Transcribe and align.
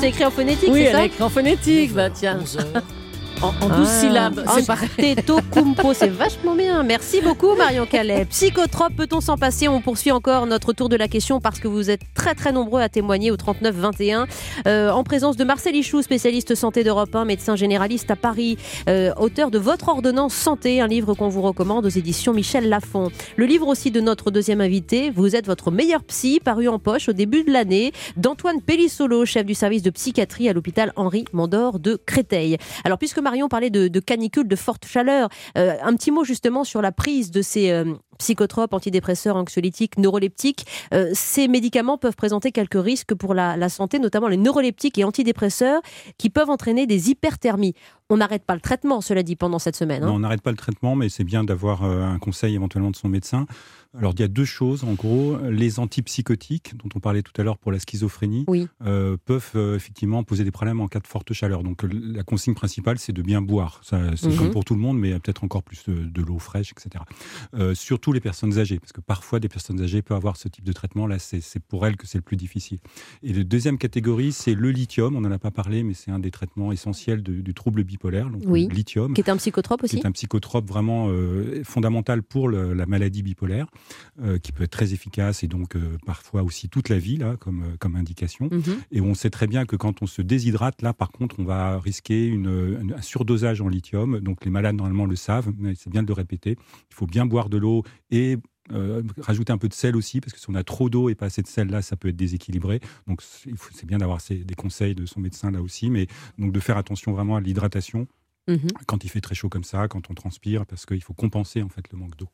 c'est 0.00 0.08
écrit 0.08 0.24
en 0.24 0.30
phonétique, 0.30 0.68
Oui, 0.70 0.80
c'est 0.80 0.84
elle 0.86 0.92
ça 0.92 1.02
est 1.02 1.06
écrit 1.06 1.22
en 1.22 1.28
phonétique, 1.28 1.92
bah 1.92 2.10
tiens. 2.10 2.38
En, 3.42 3.48
en 3.64 3.68
douze 3.68 3.88
Ah. 3.90 4.00
syllabes, 4.00 4.44
c'est 4.56 4.66
pareil. 4.66 4.88
Teto 4.96 5.38
Kumpo, 5.52 5.92
c'est 5.92 6.08
vachement 6.08 6.54
bien. 6.54 6.82
Merci 6.82 7.20
beaucoup 7.20 7.54
Marion 7.54 7.84
Calais. 7.86 8.24
Psychotrope, 8.24 8.94
peut-on 8.96 9.20
s'en 9.20 9.36
passer? 9.36 9.68
On 9.68 9.80
poursuit 9.80 10.10
encore 10.10 10.46
notre 10.46 10.72
tour 10.72 10.88
de 10.88 10.96
la 10.96 11.06
question 11.06 11.40
parce 11.40 11.60
que 11.60 11.68
vous 11.68 11.90
êtes 11.90 12.00
très 12.14 12.34
très 12.34 12.52
nombreux 12.52 12.80
à 12.80 12.88
témoigner 12.88 13.30
au 13.30 13.36
39 13.36 13.74
21 13.74 14.26
euh, 14.66 14.90
en 14.90 15.04
présence 15.04 15.36
de 15.36 15.44
Marcel 15.44 15.76
Ichou, 15.76 16.00
spécialiste 16.02 16.54
santé 16.54 16.82
d'Europe 16.82 17.14
1, 17.14 17.24
médecin 17.26 17.56
généraliste 17.56 18.10
à 18.10 18.16
Paris, 18.16 18.56
euh, 18.88 19.12
auteur 19.18 19.50
de 19.50 19.58
Votre 19.58 19.88
ordonnance 19.90 20.32
santé, 20.34 20.80
un 20.80 20.86
livre 20.86 21.14
qu'on 21.14 21.28
vous 21.28 21.42
recommande 21.42 21.84
aux 21.84 21.90
éditions 21.90 22.32
Michel 22.32 22.68
Lafon. 22.68 23.10
Le 23.36 23.44
livre 23.44 23.66
aussi 23.66 23.90
de 23.90 24.00
notre 24.00 24.30
deuxième 24.30 24.60
invité, 24.62 25.10
Vous 25.14 25.36
êtes 25.36 25.46
votre 25.46 25.70
meilleur 25.70 26.02
psy, 26.04 26.40
paru 26.42 26.68
en 26.68 26.78
poche 26.78 27.08
au 27.08 27.12
début 27.12 27.44
de 27.44 27.52
l'année, 27.52 27.92
d'Antoine 28.16 28.62
Pellissolo, 28.62 29.24
chef 29.26 29.44
du 29.44 29.54
service 29.54 29.82
de 29.82 29.90
psychiatrie 29.90 30.48
à 30.48 30.52
l'hôpital 30.54 30.92
Henri 30.96 31.26
Mandor 31.32 31.78
de 31.78 31.98
Créteil. 32.06 32.56
Alors 32.84 32.98
puisque 32.98 33.18
Marion 33.26 33.48
parlait 33.48 33.70
de, 33.70 33.98
canicule, 33.98 34.46
de 34.46 34.54
forte 34.54 34.86
chaleur, 34.86 35.28
euh, 35.58 35.74
un 35.82 35.96
petit 35.96 36.12
mot 36.12 36.22
justement 36.22 36.62
sur 36.62 36.80
la 36.80 36.92
prise 36.92 37.32
de 37.32 37.42
ces 37.42 37.72
euh, 37.72 37.92
psychotropes, 38.18 38.72
antidépresseurs, 38.72 39.34
anxiolytiques, 39.34 39.98
neuroleptiques. 39.98 40.64
Euh, 40.94 41.10
ces 41.12 41.48
médicaments 41.48 41.98
peuvent 41.98 42.14
présenter 42.14 42.52
quelques 42.52 42.80
risques 42.80 43.16
pour 43.16 43.34
la 43.34 43.68
santé, 43.68 43.98
notamment 43.98 44.28
les 44.28 44.36
neuroleptiques 44.36 44.96
et 44.98 45.02
antidépresseurs, 45.02 45.82
qui 46.18 46.30
peuvent 46.30 46.50
entraîner 46.50 46.86
des 46.86 47.10
hyperthermies. 47.10 47.74
On 48.08 48.18
n'arrête 48.18 48.44
pas 48.44 48.54
le 48.54 48.60
traitement, 48.60 49.00
cela 49.00 49.24
dit, 49.24 49.34
pendant 49.34 49.58
cette 49.58 49.74
semaine. 49.74 50.04
hein. 50.04 50.06
Non, 50.06 50.14
on 50.14 50.18
n'arrête 50.20 50.40
pas 50.42 50.52
le 50.52 50.56
traitement, 50.56 50.94
mais 50.94 51.08
c'est 51.08 51.24
bien 51.24 51.42
d'avoir 51.42 51.82
euh, 51.82 52.02
un 52.04 52.18
conseil 52.20 52.54
éventuellement 52.54 52.92
de 52.92 52.96
son 52.96 53.08
médecin. 53.08 53.46
Alors, 53.98 54.12
il 54.14 54.20
y 54.20 54.22
a 54.22 54.28
deux 54.28 54.44
choses. 54.44 54.84
En 54.84 54.92
gros, 54.92 55.38
les 55.50 55.80
antipsychotiques, 55.80 56.76
dont 56.76 56.88
on 56.94 57.00
parlait 57.00 57.22
tout 57.22 57.32
à 57.40 57.42
l'heure 57.44 57.56
pour 57.58 57.72
la 57.72 57.78
schizophrénie, 57.80 58.44
Oui. 58.46 58.68
euh, 58.84 59.16
peuvent 59.24 59.50
euh, 59.56 59.74
effectivement 59.74 60.22
poser 60.22 60.44
des 60.44 60.50
problèmes 60.52 60.80
en 60.80 60.86
cas 60.86 61.00
de 61.00 61.06
forte 61.06 61.32
chaleur. 61.32 61.62
Donc, 61.64 61.82
la 61.90 62.22
consigne 62.22 62.54
principale, 62.54 62.98
c'est 62.98 63.12
de 63.14 63.22
bien 63.22 63.40
boire. 63.42 63.80
Ça, 63.82 63.98
C'est 64.16 64.28
Mhm. 64.28 64.36
comme 64.36 64.50
pour 64.50 64.64
tout 64.64 64.74
le 64.74 64.80
monde, 64.80 64.98
mais 64.98 65.18
peut-être 65.18 65.42
encore 65.42 65.62
plus 65.64 65.82
de, 65.88 65.94
de 66.04 66.22
l'eau 66.22 66.38
fraîche, 66.38 66.72
etc. 66.72 67.02
Euh, 67.54 67.74
surtout 67.74 68.12
les 68.12 68.20
personnes 68.20 68.56
âgées, 68.58 68.78
parce 68.78 68.92
que 68.92 69.00
parfois, 69.00 69.40
des 69.40 69.48
personnes 69.48 69.80
âgées 69.80 70.02
peuvent 70.02 70.16
avoir 70.18 70.36
ce 70.36 70.48
type 70.48 70.64
de 70.64 70.72
traitement. 70.72 71.06
Là, 71.08 71.18
c'est 71.18 71.40
c'est 71.40 71.60
pour 71.60 71.86
elles 71.86 71.96
que 71.96 72.06
c'est 72.06 72.18
le 72.18 72.22
plus 72.22 72.36
difficile. 72.36 72.78
Et 73.24 73.32
la 73.32 73.42
deuxième 73.44 73.78
catégorie, 73.78 74.30
c'est 74.32 74.54
le 74.54 74.70
lithium. 74.70 75.16
On 75.16 75.22
n'en 75.22 75.32
a 75.32 75.38
pas 75.38 75.50
parlé, 75.50 75.82
mais 75.82 75.94
c'est 75.94 76.10
un 76.12 76.18
des 76.20 76.30
traitements 76.30 76.70
essentiels 76.70 77.22
de- 77.22 77.40
du 77.40 77.54
trouble 77.54 77.82
bipolaire. 77.82 77.95
Donc, 78.02 78.42
Oui. 78.46 78.66
le 78.68 78.74
lithium 78.74 79.14
Qui 79.14 79.20
est 79.20 79.30
un 79.30 79.36
psychotrope 79.36 79.82
aussi 79.82 79.96
c'est 79.98 80.06
un 80.06 80.12
psychotrope 80.12 80.66
vraiment 80.68 81.08
euh, 81.08 81.62
fondamental 81.64 82.22
pour 82.22 82.48
le- 82.48 82.74
la 82.74 82.86
maladie 82.86 83.22
bipolaire, 83.22 83.66
euh, 84.22 84.38
qui 84.38 84.52
peut 84.52 84.64
être 84.64 84.70
très 84.70 84.92
efficace 84.92 85.42
et 85.42 85.48
donc 85.48 85.76
euh, 85.76 85.96
parfois 86.04 86.42
aussi 86.42 86.68
toute 86.68 86.88
la 86.88 86.98
vie, 86.98 87.16
là, 87.16 87.36
comme, 87.36 87.62
euh, 87.62 87.76
comme 87.78 87.96
indication. 87.96 88.48
Mhm. 88.52 88.62
Et 88.92 89.00
on 89.00 89.14
sait 89.14 89.30
très 89.30 89.46
bien 89.46 89.64
que 89.66 89.76
quand 89.76 90.02
on 90.02 90.06
se 90.06 90.22
déshydrate, 90.22 90.82
là, 90.82 90.92
par 90.92 91.10
contre, 91.10 91.36
on 91.38 91.44
va 91.44 91.78
risquer 91.80 92.26
une, 92.26 92.78
une- 92.80 92.94
un 92.96 93.02
surdosage 93.02 93.60
en 93.60 93.68
lithium. 93.68 94.20
Donc 94.20 94.44
les 94.44 94.50
malades, 94.50 94.76
normalement, 94.76 95.06
le 95.06 95.16
savent, 95.16 95.52
mais 95.58 95.74
c'est 95.76 95.90
bien 95.90 96.02
de 96.02 96.08
le 96.08 96.14
répéter. 96.14 96.56
Il 96.90 96.94
faut 96.94 97.06
bien 97.06 97.26
boire 97.26 97.48
de 97.48 97.56
l'eau 97.56 97.82
et 98.10 98.36
euh, 98.72 99.02
rajouter 99.18 99.52
un 99.52 99.58
peu 99.58 99.68
de 99.68 99.74
sel 99.74 99.96
aussi, 99.96 100.20
parce 100.20 100.32
que 100.32 100.40
si 100.40 100.46
on 100.50 100.54
a 100.54 100.64
trop 100.64 100.88
d'eau 100.90 101.08
et 101.08 101.14
pas 101.14 101.26
assez 101.26 101.42
de 101.42 101.46
sel, 101.46 101.68
là, 101.68 101.82
ça 101.82 101.96
peut 101.96 102.08
être 102.08 102.16
déséquilibré. 102.16 102.80
Donc 103.06 103.22
c'est 103.22 103.86
bien 103.86 103.98
d'avoir 103.98 104.20
des 104.28 104.54
conseils 104.54 104.94
de 104.94 105.06
son 105.06 105.20
médecin 105.20 105.50
là 105.50 105.60
aussi, 105.62 105.90
mais 105.90 106.06
donc 106.38 106.52
de 106.52 106.60
faire 106.60 106.76
attention 106.76 107.12
vraiment 107.12 107.36
à 107.36 107.40
l'hydratation 107.40 108.06
Mhm. 108.48 108.68
quand 108.86 109.02
il 109.02 109.10
fait 109.10 109.20
très 109.20 109.34
chaud 109.34 109.48
comme 109.48 109.64
ça, 109.64 109.88
quand 109.88 110.08
on 110.08 110.14
transpire, 110.14 110.66
parce 110.66 110.86
qu'il 110.86 111.02
faut 111.02 111.14
compenser 111.14 111.62
en 111.62 111.68
fait 111.68 111.82
le 111.90 111.98
manque 111.98 112.16
d'eau. 112.16 112.28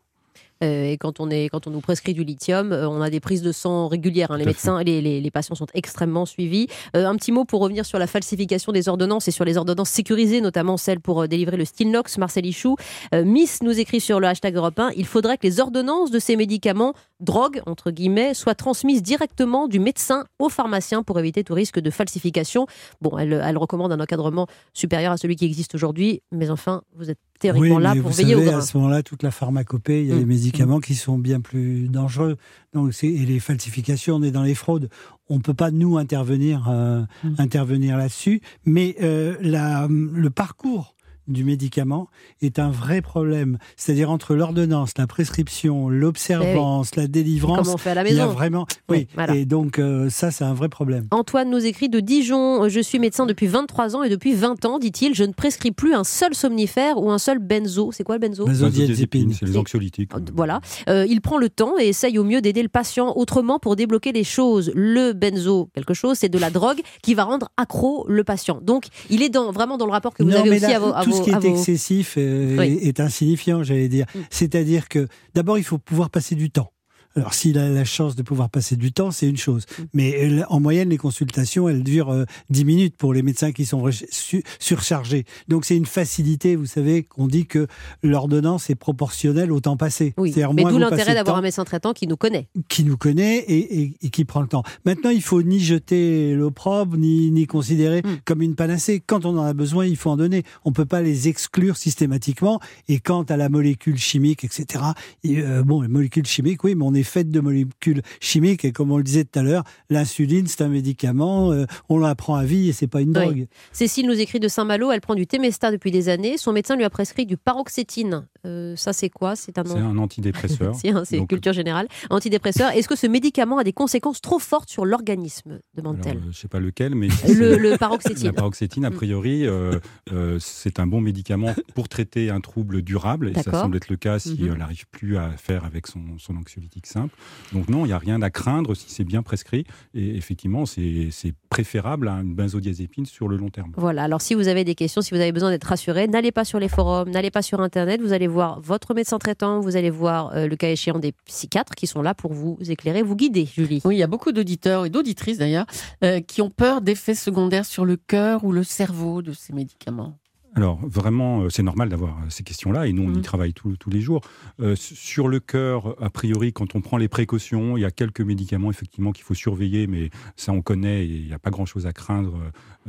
Euh, 0.62 0.90
et 0.92 0.96
quand 0.98 1.20
on, 1.20 1.30
est, 1.30 1.48
quand 1.48 1.66
on 1.66 1.70
nous 1.70 1.80
prescrit 1.80 2.14
du 2.14 2.24
lithium, 2.24 2.72
euh, 2.72 2.88
on 2.88 3.00
a 3.00 3.10
des 3.10 3.20
prises 3.20 3.42
de 3.42 3.52
sang 3.52 3.88
régulières. 3.88 4.30
hein. 4.30 4.38
Les 4.38 4.44
médecins, 4.44 4.82
les, 4.82 5.00
les, 5.00 5.20
les 5.20 5.30
patients 5.30 5.54
sont 5.54 5.66
extrêmement 5.74 6.26
suivis. 6.26 6.66
Euh, 6.96 7.06
un 7.06 7.16
petit 7.16 7.32
mot 7.32 7.44
pour 7.44 7.60
revenir 7.60 7.84
sur 7.84 7.98
la 7.98 8.06
falsification 8.06 8.72
des 8.72 8.88
ordonnances 8.88 9.28
et 9.28 9.30
sur 9.30 9.44
les 9.44 9.56
ordonnances 9.56 9.90
sécurisées, 9.90 10.40
notamment 10.40 10.76
celles 10.76 11.00
pour 11.00 11.26
délivrer 11.28 11.56
le 11.56 11.64
Stilnox. 11.64 12.18
Marcel 12.18 12.46
Ichou, 12.46 12.76
Miss 13.12 13.62
nous 13.62 13.78
écrit 13.78 14.00
sur 14.00 14.20
le 14.20 14.26
hashtag 14.26 14.54
Europe 14.56 14.78
1, 14.78 14.90
il 14.96 15.06
faudrait 15.06 15.36
que 15.38 15.46
les 15.46 15.60
ordonnances 15.60 16.10
de 16.10 16.18
ces 16.18 16.36
médicaments, 16.36 16.94
drogue 17.20 17.62
entre 17.66 17.90
guillemets, 17.90 18.34
soient 18.34 18.54
transmises 18.54 19.02
directement 19.02 19.68
du 19.68 19.78
médecin 19.78 20.24
au 20.38 20.48
pharmacien 20.48 21.02
pour 21.02 21.18
éviter 21.18 21.44
tout 21.44 21.54
risque 21.54 21.80
de 21.80 21.90
falsification. 21.90 22.66
Bon, 23.00 23.16
elle, 23.18 23.32
elle 23.44 23.58
recommande 23.58 23.92
un 23.92 24.00
encadrement 24.00 24.46
supérieur 24.72 25.12
à 25.12 25.16
celui 25.16 25.36
qui 25.36 25.44
existe 25.44 25.74
aujourd'hui, 25.74 26.22
mais 26.30 26.50
enfin, 26.50 26.82
vous 26.96 27.10
êtes 27.10 27.18
théoriquement 27.40 27.76
oui, 27.76 27.82
là 27.82 27.92
pour 27.94 28.10
vous 28.10 28.16
veiller 28.16 28.34
savez, 28.34 28.46
au 28.46 28.50
grain. 28.50 28.58
à 28.58 28.62
ce 28.62 28.76
moment-là, 28.76 29.02
toute 29.02 29.22
la 29.22 29.30
pharmacopée, 29.32 30.02
il 30.02 30.08
y 30.08 30.12
a 30.12 30.16
des 30.16 30.24
médicaments 30.24 30.51
qui 30.80 30.94
sont 30.94 31.18
bien 31.18 31.40
plus 31.40 31.88
dangereux. 31.88 32.36
Donc, 32.74 32.92
et 33.02 33.08
les 33.26 33.40
falsifications, 33.40 34.16
on 34.16 34.22
est 34.22 34.30
dans 34.30 34.42
les 34.42 34.54
fraudes. 34.54 34.88
On 35.28 35.40
peut 35.40 35.54
pas 35.54 35.70
nous 35.70 35.96
intervenir, 35.98 36.68
euh, 36.68 37.02
Mm. 37.24 37.34
intervenir 37.38 37.96
là-dessus. 37.96 38.40
Mais 38.64 38.96
euh, 39.02 39.36
la, 39.40 39.88
le 39.88 40.30
parcours 40.30 40.94
du 41.28 41.44
médicament 41.44 42.08
est 42.40 42.58
un 42.58 42.70
vrai 42.70 43.00
problème. 43.02 43.58
C'est-à-dire 43.76 44.10
entre 44.10 44.34
l'ordonnance, 44.34 44.90
la 44.98 45.06
prescription, 45.06 45.88
l'observance, 45.88 46.96
la 46.96 47.06
délivrance. 47.06 47.58
Comment 47.58 47.74
on 47.74 47.78
fait 47.78 47.90
à 47.90 47.94
la 47.94 48.02
Il 48.08 48.14
y 48.16 48.20
a 48.20 48.24
maison 48.24 48.34
vraiment, 48.34 48.66
Oui, 48.88 48.98
oui. 48.98 49.08
voilà. 49.14 49.34
Et 49.34 49.44
donc 49.44 49.78
euh, 49.78 50.08
ça, 50.10 50.30
c'est 50.30 50.44
un 50.44 50.54
vrai 50.54 50.68
problème. 50.68 51.06
Antoine 51.10 51.50
nous 51.50 51.64
écrit 51.64 51.88
de 51.88 52.00
Dijon. 52.00 52.68
Je 52.68 52.80
suis 52.80 52.98
médecin 52.98 53.26
depuis 53.26 53.46
23 53.46 53.96
ans 53.96 54.02
et 54.02 54.08
depuis 54.08 54.34
20 54.34 54.64
ans, 54.64 54.78
dit-il, 54.78 55.14
je 55.14 55.24
ne 55.24 55.32
prescris 55.32 55.72
plus 55.72 55.94
un 55.94 56.04
seul 56.04 56.34
somnifère 56.34 56.98
ou 56.98 57.10
un 57.10 57.18
seul 57.18 57.38
benzo. 57.38 57.90
C'est 57.92 58.04
quoi 58.04 58.16
le 58.16 58.20
benzo? 58.20 58.46
Benzodiazépine. 58.46 59.32
c'est 59.32 59.46
les 59.46 59.56
anxiolytiques. 59.56 60.12
Euh, 60.14 60.20
Voilà. 60.34 60.60
Euh, 60.88 61.06
il 61.08 61.20
prend 61.20 61.38
le 61.38 61.48
temps 61.48 61.74
et 61.78 61.88
essaye 61.88 62.18
au 62.18 62.24
mieux 62.24 62.40
d'aider 62.40 62.62
le 62.62 62.68
patient 62.68 63.12
autrement 63.16 63.58
pour 63.58 63.76
débloquer 63.76 64.12
les 64.12 64.24
choses. 64.24 64.70
Le 64.74 65.12
benzo, 65.12 65.68
quelque 65.74 65.94
chose, 65.94 66.18
c'est 66.18 66.28
de 66.28 66.38
la 66.38 66.50
drogue 66.50 66.80
qui 67.02 67.14
va 67.14 67.24
rendre 67.24 67.48
accro 67.56 68.04
le 68.08 68.24
patient. 68.24 68.58
Donc, 68.62 68.86
il 69.10 69.22
est 69.22 69.28
dans, 69.28 69.52
vraiment 69.52 69.76
dans 69.78 69.86
le 69.86 69.92
rapport 69.92 70.14
que 70.14 70.22
vous 70.22 70.30
non, 70.30 70.40
avez 70.40 70.50
aussi 70.50 70.60
là, 70.60 70.76
à 70.76 70.78
vos. 70.78 70.92
à 70.94 71.04
tout 71.04 71.11
vos- 71.12 71.18
ce 71.18 71.22
qui 71.22 71.30
est 71.30 71.34
vos- 71.38 71.48
excessif 71.56 72.14
euh, 72.18 72.56
Oui. 72.58 72.78
est, 72.82 72.88
est 72.88 73.00
insignifiant, 73.00 73.62
j'allais 73.62 73.88
dire. 73.88 74.06
Mm. 74.14 74.18
C'est-à-dire 74.30 74.88
que 74.88 75.06
d'abord, 75.34 75.58
il 75.58 75.64
faut 75.64 75.78
pouvoir 75.78 76.10
passer 76.10 76.34
du 76.34 76.50
temps. 76.50 76.72
Alors, 77.16 77.34
s'il 77.34 77.58
a 77.58 77.68
la 77.68 77.84
chance 77.84 78.16
de 78.16 78.22
pouvoir 78.22 78.48
passer 78.50 78.76
du 78.76 78.92
temps, 78.92 79.10
c'est 79.10 79.28
une 79.28 79.36
chose. 79.36 79.66
Mm. 79.78 79.82
Mais 79.94 80.42
en 80.48 80.60
moyenne, 80.60 80.88
les 80.88 80.96
consultations, 80.98 81.68
elles 81.68 81.82
durent 81.82 82.10
euh, 82.10 82.24
10 82.50 82.64
minutes 82.64 82.96
pour 82.96 83.12
les 83.12 83.22
médecins 83.22 83.52
qui 83.52 83.66
sont 83.66 83.90
su- 84.10 84.42
surchargés. 84.58 85.24
Donc, 85.48 85.64
c'est 85.64 85.76
une 85.76 85.86
facilité, 85.86 86.56
vous 86.56 86.66
savez, 86.66 87.02
qu'on 87.02 87.26
dit 87.26 87.46
que 87.46 87.66
l'ordonnance 88.02 88.70
est 88.70 88.74
proportionnelle 88.74 89.52
au 89.52 89.60
temps 89.60 89.76
passé. 89.76 90.14
Oui, 90.16 90.32
mais 90.54 90.64
d'où 90.64 90.78
l'intérêt 90.78 91.14
d'avoir 91.14 91.36
un 91.36 91.42
médecin 91.42 91.64
traitant 91.64 91.92
qui 91.92 92.06
nous 92.06 92.16
connaît. 92.16 92.48
qui 92.68 92.84
nous 92.84 92.96
connaît 92.96 93.38
et, 93.38 93.80
et- 93.82 93.94
et 94.02 94.10
qui 94.10 94.24
prend 94.24 94.40
le 94.40 94.48
temps. 94.48 94.62
Maintenant, 94.84 95.10
il 95.10 95.22
faut 95.22 95.42
ni 95.42 95.60
jeter 95.60 96.34
l'opprobre, 96.34 96.96
ni, 96.96 97.30
ni 97.30 97.46
considérer 97.46 98.02
Mm. 98.02 98.18
comme 98.24 98.42
une 98.42 98.54
panacée. 98.54 99.02
Quand 99.06 99.24
on 99.26 99.36
en 99.38 99.42
a 99.44 99.52
besoin, 99.52 99.84
il 99.86 99.96
faut 99.96 100.10
en 100.10 100.16
donner. 100.16 100.44
On 100.64 100.70
ne 100.70 100.74
peut 100.74 100.84
pas 100.86 101.02
les 101.02 101.28
exclure 101.28 101.76
systématiquement. 101.76 102.60
Et 102.88 102.98
quant 103.00 103.22
à 103.24 103.36
la 103.36 103.48
molécule 103.48 103.98
chimique, 103.98 104.44
etc., 104.44 104.84
et, 105.24 105.40
euh, 105.42 105.62
bon, 105.62 105.82
les 105.82 105.88
molécules 105.88 106.26
chimiques, 106.26 106.64
oui, 106.64 106.74
mais 106.74 106.84
on 106.84 106.94
est 106.94 107.01
fait 107.02 107.24
de 107.24 107.40
molécules 107.40 108.02
chimiques. 108.20 108.64
Et 108.64 108.72
comme 108.72 108.90
on 108.92 108.96
le 108.96 109.02
disait 109.02 109.24
tout 109.24 109.38
à 109.38 109.42
l'heure, 109.42 109.64
l'insuline, 109.90 110.46
c'est 110.46 110.62
un 110.62 110.68
médicament, 110.68 111.52
euh, 111.52 111.64
on 111.88 111.98
la 111.98 112.14
prend 112.14 112.34
à 112.36 112.44
vie 112.44 112.68
et 112.68 112.72
c'est 112.72 112.86
pas 112.86 113.00
une 113.00 113.08
Oui. 113.08 113.14
drogue. 113.24 113.46
Cécile 113.72 114.06
nous 114.06 114.20
écrit 114.20 114.40
de 114.40 114.48
Saint-Malo, 114.48 114.90
elle 114.92 115.00
prend 115.00 115.14
du 115.14 115.26
Temesta 115.26 115.70
depuis 115.70 115.90
des 115.90 116.08
années. 116.08 116.36
Son 116.38 116.52
médecin 116.52 116.76
lui 116.76 116.84
a 116.84 116.90
prescrit 116.90 117.26
du 117.26 117.36
paroxétine. 117.36 118.26
Euh, 118.44 118.74
ça, 118.76 118.92
c'est 118.92 119.08
quoi? 119.08 119.36
C'est 119.36 119.56
un 119.58 119.64
C'est 119.64 119.78
un 119.78 119.96
antidépresseur. 119.98 120.74
C'est 121.04 121.16
Donc, 121.18 121.28
culture 121.28 121.52
générale. 121.52 121.86
Antidépresseur. 122.10 122.70
Est-ce 122.72 122.88
que 122.88 122.96
ce 122.96 123.06
médicament 123.06 123.58
a 123.58 123.64
des 123.64 123.72
conséquences 123.72 124.20
trop 124.20 124.38
fortes 124.38 124.68
sur 124.68 124.84
l'organisme? 124.84 125.60
demande-t-elle. 125.74 126.16
euh, 126.16 126.20
je 126.24 126.26
ne 126.28 126.32
sais 126.32 126.48
pas 126.48 126.60
lequel, 126.60 126.94
mais 126.94 127.08
Le, 127.28 127.56
le 127.56 127.76
paroxétine. 127.78 128.24
La 128.26 128.32
paroxétine, 128.32 128.84
a 128.84 128.90
Mm. 128.90 128.94
priori, 128.94 129.46
euh, 129.46 129.78
euh, 130.12 130.38
c'est 130.40 130.80
un 130.80 130.86
bon 130.86 131.00
médicament 131.00 131.54
pour 131.74 131.88
traiter 131.88 132.30
un 132.30 132.40
trouble 132.40 132.82
durable, 132.82 133.28
et 133.30 133.34
ça 133.42 133.50
semble 133.52 133.76
être 133.76 133.88
le 133.88 133.96
cas 133.96 134.18
si 134.18 134.34
Mhm. 134.42 134.52
elle 134.52 134.58
n'arrive 134.58 134.86
plus 134.90 135.16
à 135.16 135.30
faire 135.36 135.64
avec 135.64 135.86
son, 135.86 136.00
son 136.18 136.36
anxiolytique 136.36 136.86
simple. 136.86 137.14
Donc 137.52 137.68
non, 137.68 137.84
il 137.84 137.88
n'y 137.88 137.92
a 137.94 137.98
rien 137.98 138.20
à 138.22 138.30
craindre 138.30 138.74
si 138.74 138.86
c'est 138.90 139.04
bien 139.04 139.22
prescrit, 139.22 139.64
et 139.94 140.16
effectivement, 140.16 140.66
c'est 140.66 141.08
c'est 141.10 141.32
préférable 141.48 142.08
à 142.08 142.14
une 142.14 142.34
benzodiazépine 142.34 143.06
sur 143.06 143.28
le 143.28 143.36
long 143.36 143.50
terme. 143.50 143.72
Voilà, 143.76 144.04
alors 144.04 144.20
si 144.20 144.34
vous 144.34 144.48
avez 144.48 144.64
des 144.64 144.74
questions, 144.74 145.00
si 145.02 145.14
vous 145.14 145.20
avez 145.20 145.32
besoin 145.32 145.50
d'être 145.50 145.64
rassuré, 145.64 146.06
n'allez 146.08 146.32
pas 146.32 146.44
sur 146.44 146.58
les 146.58 146.68
forums, 146.68 147.10
n'allez 147.10 147.30
pas 147.30 147.42
sur 147.42 147.60
Internet, 147.60 148.00
vous 148.00 148.12
allez 148.12 148.26
voir 148.32 148.60
votre 148.60 148.94
médecin 148.94 149.18
traitant, 149.18 149.60
vous 149.60 149.76
allez 149.76 149.90
voir 149.90 150.34
euh, 150.34 150.48
le 150.48 150.56
cas 150.56 150.68
échéant 150.70 150.98
des 150.98 151.12
psychiatres 151.26 151.74
qui 151.74 151.86
sont 151.86 152.02
là 152.02 152.14
pour 152.14 152.32
vous 152.32 152.58
éclairer, 152.68 153.02
vous 153.02 153.14
guider, 153.14 153.46
Julie. 153.46 153.80
Oui, 153.84 153.96
il 153.96 153.98
y 153.98 154.02
a 154.02 154.08
beaucoup 154.08 154.32
d'auditeurs 154.32 154.86
et 154.86 154.90
d'auditrices 154.90 155.38
d'ailleurs 155.38 155.66
euh, 156.02 156.20
qui 156.20 156.42
ont 156.42 156.50
peur 156.50 156.80
d'effets 156.80 157.14
secondaires 157.14 157.66
sur 157.66 157.84
le 157.84 157.96
cœur 157.96 158.44
ou 158.44 158.52
le 158.52 158.64
cerveau 158.64 159.22
de 159.22 159.32
ces 159.32 159.52
médicaments. 159.52 160.16
Alors 160.54 160.78
vraiment, 160.86 161.42
euh, 161.42 161.48
c'est 161.50 161.62
normal 161.62 161.88
d'avoir 161.88 162.18
euh, 162.18 162.26
ces 162.28 162.42
questions-là, 162.42 162.86
et 162.86 162.92
nous, 162.92 163.02
on 163.04 163.12
y 163.12 163.16
Mhm. 163.16 163.22
travaille 163.22 163.52
tous 163.54 163.76
tous 163.76 163.90
les 163.90 164.00
jours. 164.00 164.20
Euh, 164.60 164.74
sur 164.76 165.28
le 165.28 165.40
cœur, 165.40 165.96
a 166.02 166.10
priori, 166.10 166.52
quand 166.52 166.74
on 166.74 166.80
prend 166.82 166.98
les 166.98 167.08
précautions, 167.08 167.76
il 167.76 167.80
y 167.80 167.84
a 167.86 167.90
quelques 167.90 168.20
médicaments, 168.20 168.70
effectivement, 168.70 169.12
qu'il 169.12 169.24
faut 169.24 169.34
surveiller, 169.34 169.86
mais 169.86 170.10
ça, 170.36 170.52
on 170.52 170.60
connaît, 170.60 171.06
et 171.06 171.08
il 171.08 171.26
n'y 171.26 171.32
a 171.32 171.38
pas 171.38 171.50
grand-chose 171.50 171.86
à 171.86 171.92
craindre 171.92 172.34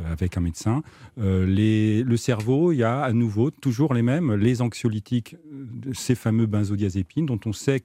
avec 0.06 0.38
un 0.38 0.42
médecin. 0.42 0.81
Euh, 1.19 1.45
les- 1.45 2.01
le 2.04 2.18
cerveau, 2.18 2.71
il 2.71 2.77
y 2.77 2.83
a 2.83 3.01
à 3.01 3.13
nouveau 3.13 3.51
toujours 3.51 3.94
les 3.94 4.01
mêmes, 4.01 4.33
les 4.33 4.62
anxiolytiques, 4.62 5.36
ces 5.94 6.15
fameux 6.15 6.48
benzodiazépines, 6.48 7.27
dont 7.27 7.39
on 7.45 7.54
sait 7.54 7.80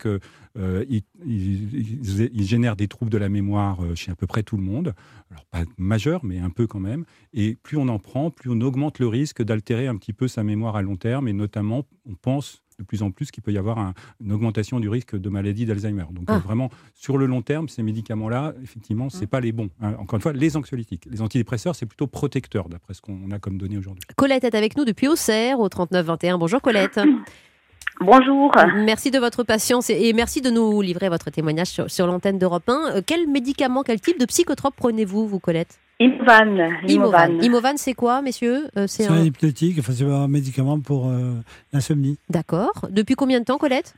euh, 0.57 0.85
ils, 0.89 2.47
génèrent 2.47 2.77
des 2.77 2.89
troubles 2.89 3.11
de 3.11 3.19
la 3.19 3.29
mémoire 3.29 3.79
chez 3.95 4.11
à 4.11 4.15
peu 4.17 4.27
près 4.27 4.43
tout 4.43 4.57
le 4.57 4.63
monde. 4.63 4.95
Alors 5.31 5.45
pas 5.45 5.63
majeur, 5.77 6.25
mais 6.25 6.39
un 6.39 6.49
peu 6.51 6.67
quand 6.67 6.81
même. 6.81 7.05
Et 7.35 7.57
plus 7.63 7.77
on 7.77 7.89
en 7.89 7.99
prend, 7.99 8.31
plus 8.31 8.51
on 8.51 8.61
augmente 8.63 8.99
le 8.99 9.07
risque 9.07 9.43
d'altérer 9.43 9.68
un 9.75 9.97
petit 9.97 10.13
peu 10.13 10.29
sa 10.29 10.43
mémoire 10.43 10.77
à 10.77 10.83
long 10.83 10.97
terme. 10.97 11.29
Et 11.29 11.33
notamment, 11.33 11.85
on 12.09 12.15
pense 12.15 12.63
de 12.79 12.85
plus 12.85 13.03
en 13.03 13.11
plus 13.11 13.33
qu'il 13.33 13.43
peut 13.43 13.51
y 13.53 13.59
avoir 13.59 13.79
un- 13.79 13.93
une 14.21 14.31
augmentation 14.33 14.79
du 14.79 14.89
risque 14.89 15.17
de 15.17 15.29
maladie 15.29 15.67
d'Alzheimer. 15.67 16.05
Donc 16.13 16.25
Ah. 16.29 16.37
euh, 16.37 16.39
vraiment, 16.39 16.71
sur 16.95 17.19
le 17.19 17.27
long 17.27 17.43
terme, 17.43 17.69
ces 17.69 17.83
médicaments-là, 17.83 18.55
effectivement, 18.63 19.11
c'est 19.11 19.27
pas 19.27 19.41
les 19.41 19.51
bons. 19.51 19.69
hein. 19.81 19.95
Encore 19.99 20.17
une 20.19 20.23
fois, 20.23 20.33
les 20.33 20.57
anxiolytiques. 20.57 21.07
Les 21.11 21.21
antidépresseurs, 21.21 21.75
c'est 21.75 21.87
plutôt 21.87 22.07
protecteur, 22.07 22.69
d'après 22.69 22.95
ce 22.95 23.01
qu'on 23.01 23.31
a 23.33 23.41
comme 23.41 23.59
données 23.59 23.79
aujourd'hui. 23.79 24.03
Colette 24.17 24.45
est 24.45 24.55
avec 24.55 24.77
nous 24.77 24.85
depuis 24.85 25.09
Auxerre, 25.09 25.59
au 25.59 25.69
3921. 25.69 26.39
Bonjour 26.39 26.63
Colette. 26.63 27.01
Bonjour. 28.01 28.53
Merci 28.77 29.11
de 29.11 29.19
votre 29.19 29.43
patience 29.43 29.91
et 29.91 30.09
et 30.09 30.13
merci 30.13 30.41
de 30.41 30.51
nous 30.51 30.81
livrer 30.81 31.09
votre 31.09 31.31
témoignage 31.31 31.67
sur, 31.67 31.91
sur 31.91 32.07
l'antenne 32.07 32.39
d'Europe 32.39 32.69
1. 32.69 32.97
Euh, 32.99 33.03
Quel 33.05 33.27
médicament, 33.29 33.83
quel 33.83 34.01
type 34.01 34.21
de 34.21 34.25
psychotrope 34.25 34.75
prenez-vous, 34.77 35.27
vous, 35.27 35.41
Colette? 35.41 35.81
Imovan. 36.01 36.77
Imovan. 36.87 37.43
Imovan, 37.43 37.77
c'est 37.77 37.95
quoi, 37.95 38.23
messieurs 38.23 38.63
Euh, 38.77 38.87
C'est 38.87 39.07
un 39.09 39.15
un... 39.15 39.23
hypnotique, 39.25 39.77
enfin, 39.81 39.93
c'est 39.93 40.05
un 40.05 40.29
médicament 40.29 40.79
pour 40.81 41.09
euh, 41.09 41.33
l'insomnie. 41.73 42.19
D'accord. 42.31 42.73
Depuis 42.91 43.15
combien 43.17 43.41
de 43.41 43.45
temps, 43.45 43.59
Colette 43.59 43.95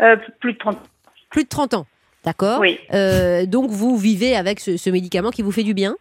Euh, 0.00 0.16
plus 0.40 0.54
de 0.54 0.58
30 0.58 0.78
Plus 1.30 1.44
de 1.44 1.48
30 1.48 1.74
ans. 1.74 1.86
D'accord. 2.24 2.58
Oui. 2.60 2.78
Euh, 2.92 3.46
donc, 3.46 3.70
vous 3.70 3.96
vivez 3.96 4.34
avec 4.36 4.58
ce, 4.58 4.76
ce 4.76 4.90
médicament 4.90 5.30
qui 5.30 5.42
vous 5.42 5.52
fait 5.52 5.62
du 5.62 5.74
bien 5.74 5.94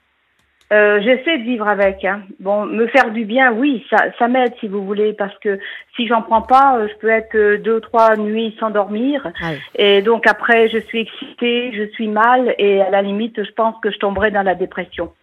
Euh, 0.74 1.00
J'essaie 1.04 1.38
de 1.38 1.44
vivre 1.44 1.68
avec. 1.68 2.04
Hein. 2.04 2.24
Bon, 2.39 2.66
me 2.66 2.88
faire 2.88 3.12
du 3.12 3.24
bien, 3.24 3.51
oui, 3.54 3.86
ça, 3.92 3.98
ça 4.18 4.28
m'aide 4.28 4.54
si 4.60 4.68
vous 4.68 4.84
voulez, 4.84 5.13
parce 5.13 5.38
que 5.39 5.60
si 5.95 6.07
j'en 6.07 6.24
prends 6.24 6.42
pas, 6.42 6.80
je 6.88 6.94
peux 7.00 7.10
être 7.10 7.62
deux, 7.62 7.80
trois 7.80 8.16
nuits 8.18 8.56
sans 8.60 8.72
dormir. 8.72 9.31
Ah 9.42 9.51
oui. 9.51 9.57
Et 9.75 10.01
donc 10.01 10.25
après, 10.25 10.68
je 10.69 10.80
suis 10.80 11.01
excitée, 11.01 11.72
je 11.74 11.88
suis 11.94 12.07
mal, 12.07 12.56
et 12.57 12.81
à 12.81 12.89
la 12.89 13.04
limite, 13.04 13.42
je 13.44 13.51
pense 13.51 13.75
que 13.84 13.92
je 13.92 14.00
tomberai 14.00 14.31
dans 14.31 14.44
la 14.44 14.56
dépression. 14.56 15.13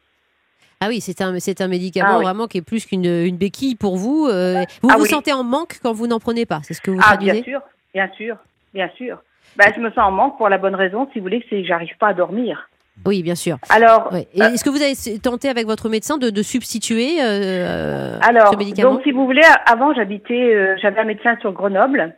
Ah 0.84 0.88
oui, 0.88 1.00
c'est 1.00 1.22
un, 1.22 1.38
c'est 1.38 1.62
un 1.62 1.68
médicament 1.68 2.08
Ah 2.10 2.18
oui. 2.18 2.24
vraiment 2.24 2.46
qui 2.46 2.58
est 2.58 2.62
plus 2.62 2.84
qu'une 2.84 3.06
une 3.06 3.36
béquille 3.38 3.74
pour 3.74 3.96
vous. 3.96 4.26
Euh, 4.30 4.62
vous 4.82 4.90
Ah 4.92 4.96
vous 4.98 5.04
oui. 5.04 5.08
sentez 5.08 5.32
en 5.32 5.42
manque 5.42 5.78
quand 5.82 5.92
vous 5.92 6.06
n'en 6.06 6.20
prenez 6.20 6.44
pas, 6.44 6.60
c'est 6.62 6.74
ce 6.74 6.82
que 6.82 6.90
vous 6.90 6.98
ah, 7.00 7.16
traduisez 7.16 7.32
bien 7.32 7.42
sûr, 7.42 7.60
bien 7.94 8.10
sûr, 8.16 8.36
bien 8.74 8.90
sûr. 8.96 9.22
Ben, 9.56 9.72
je 9.74 9.80
me 9.80 9.88
sens 9.90 9.98
en 10.00 10.10
manque 10.10 10.36
pour 10.36 10.48
la 10.50 10.58
bonne 10.58 10.74
raison, 10.74 11.08
si 11.12 11.20
vous 11.20 11.24
voulez, 11.24 11.42
c'est 11.48 11.62
que 11.62 11.66
j'arrive 11.66 11.96
pas 11.98 12.08
à 12.08 12.12
dormir. 12.14 12.68
Oui, 13.06 13.22
bien 13.22 13.34
sûr. 13.34 13.56
Alors, 13.70 14.12
Ouais. 14.12 14.28
Euh, 14.38 14.50
Est-ce 14.52 14.62
que 14.62 14.70
vous 14.70 14.82
avez 14.82 15.18
tenté 15.18 15.48
avec 15.48 15.66
votre 15.66 15.88
médecin 15.88 16.18
de, 16.18 16.28
de 16.30 16.42
substituer 16.42 17.16
euh, 17.22 18.18
Alors, 18.20 18.52
ce 18.52 18.56
médicament 18.58 18.92
donc 18.94 19.02
si 19.04 19.10
vous 19.10 19.24
voulez, 19.24 19.42
avant 19.66 19.94
j'habitais, 19.94 20.76
j'avais 20.82 21.00
un 21.00 21.04
médecin 21.04 21.36
sur 21.40 21.52
Grenoble, 21.52 22.14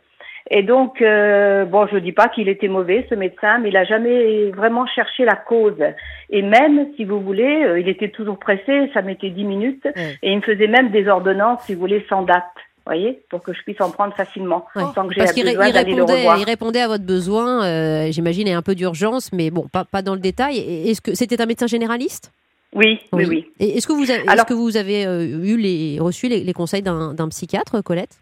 et 0.49 0.63
donc 0.63 1.01
euh, 1.01 1.65
bon, 1.65 1.87
je 1.91 1.97
dis 1.97 2.11
pas 2.11 2.27
qu'il 2.29 2.47
était 2.49 2.67
mauvais 2.67 3.05
ce 3.09 3.15
médecin, 3.15 3.57
mais 3.59 3.69
il 3.69 3.77
a 3.77 3.83
jamais 3.85 4.49
vraiment 4.51 4.85
cherché 4.87 5.25
la 5.25 5.35
cause. 5.35 5.81
Et 6.29 6.41
même 6.41 6.87
si 6.95 7.05
vous 7.05 7.19
voulez, 7.21 7.63
euh, 7.65 7.79
il 7.79 7.87
était 7.89 8.09
toujours 8.09 8.37
pressé, 8.39 8.89
ça 8.93 9.01
mettait 9.01 9.29
dix 9.29 9.43
minutes, 9.45 9.85
et 10.23 10.31
il 10.31 10.37
me 10.37 10.41
faisait 10.41 10.67
même 10.67 10.91
des 10.91 11.07
ordonnances, 11.07 11.61
si 11.65 11.73
vous 11.73 11.79
voulez, 11.81 12.05
sans 12.09 12.21
date, 12.23 12.43
voyez, 12.85 13.19
pour 13.29 13.41
que 13.43 13.53
je 13.53 13.61
puisse 13.63 13.81
en 13.81 13.91
prendre 13.91 14.13
facilement, 14.15 14.65
Ouais. 14.75 14.83
sans 14.95 15.07
que 15.07 15.15
Parce 15.15 15.33
qu'il 15.33 15.47
ré- 15.47 15.55
répondait, 15.71 16.23
il 16.39 16.43
répondait 16.45 16.81
à 16.81 16.87
votre 16.87 17.03
besoin, 17.05 17.65
euh, 17.65 18.07
j'imagine, 18.11 18.47
et 18.47 18.53
un 18.53 18.61
peu 18.61 18.75
d'urgence, 18.75 19.31
mais 19.33 19.49
bon, 19.51 19.67
pas, 19.71 19.83
pas 19.85 20.01
dans 20.01 20.13
le 20.15 20.21
détail. 20.21 20.57
Est-ce 20.89 21.01
que 21.01 21.13
c'était 21.15 21.41
un 21.41 21.45
médecin 21.45 21.67
généraliste? 21.67 22.31
Oui, 22.73 22.99
oui, 23.13 23.25
oui. 23.27 23.45
Est-ce 23.59 23.87
que 23.87 23.93
vous 23.93 24.11
avez, 24.11 24.27
Alors- 24.27 24.45
que 24.45 24.53
vous 24.53 24.77
avez 24.77 25.05
euh, 25.05 25.23
eu 25.23 25.57
les, 25.57 25.97
reçu 25.99 26.27
les, 26.27 26.41
les 26.41 26.53
conseils 26.53 26.81
d'un 26.81 27.29
psychiatre, 27.29 27.81
Colette? 27.83 28.17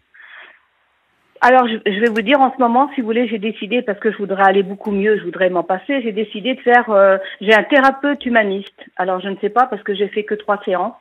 Alors, 1.40 1.66
je, 1.68 1.76
je 1.90 2.00
vais 2.00 2.08
vous 2.08 2.22
dire, 2.22 2.40
en 2.40 2.52
ce 2.54 2.58
moment, 2.60 2.90
si 2.94 3.00
vous 3.00 3.06
voulez, 3.06 3.28
j'ai 3.28 3.38
décidé, 3.38 3.82
parce 3.82 3.98
que 3.98 4.10
je 4.12 4.16
voudrais 4.18 4.44
aller 4.44 4.62
beaucoup 4.62 4.90
mieux, 4.90 5.18
je 5.18 5.24
voudrais 5.24 5.50
m'en 5.50 5.62
passer, 5.62 6.00
j'ai 6.02 6.12
décidé 6.12 6.54
de 6.54 6.60
faire, 6.60 6.90
euh, 6.90 7.18
j'ai 7.40 7.54
un 7.54 7.62
thérapeute 7.64 8.24
humaniste. 8.24 8.74
Alors, 8.96 9.20
je 9.20 9.28
ne 9.28 9.36
sais 9.40 9.50
pas, 9.50 9.66
parce 9.66 9.82
que 9.82 9.94
j'ai 9.94 10.08
fait 10.08 10.24
que 10.24 10.34
trois 10.34 10.60
séances, 10.64 10.94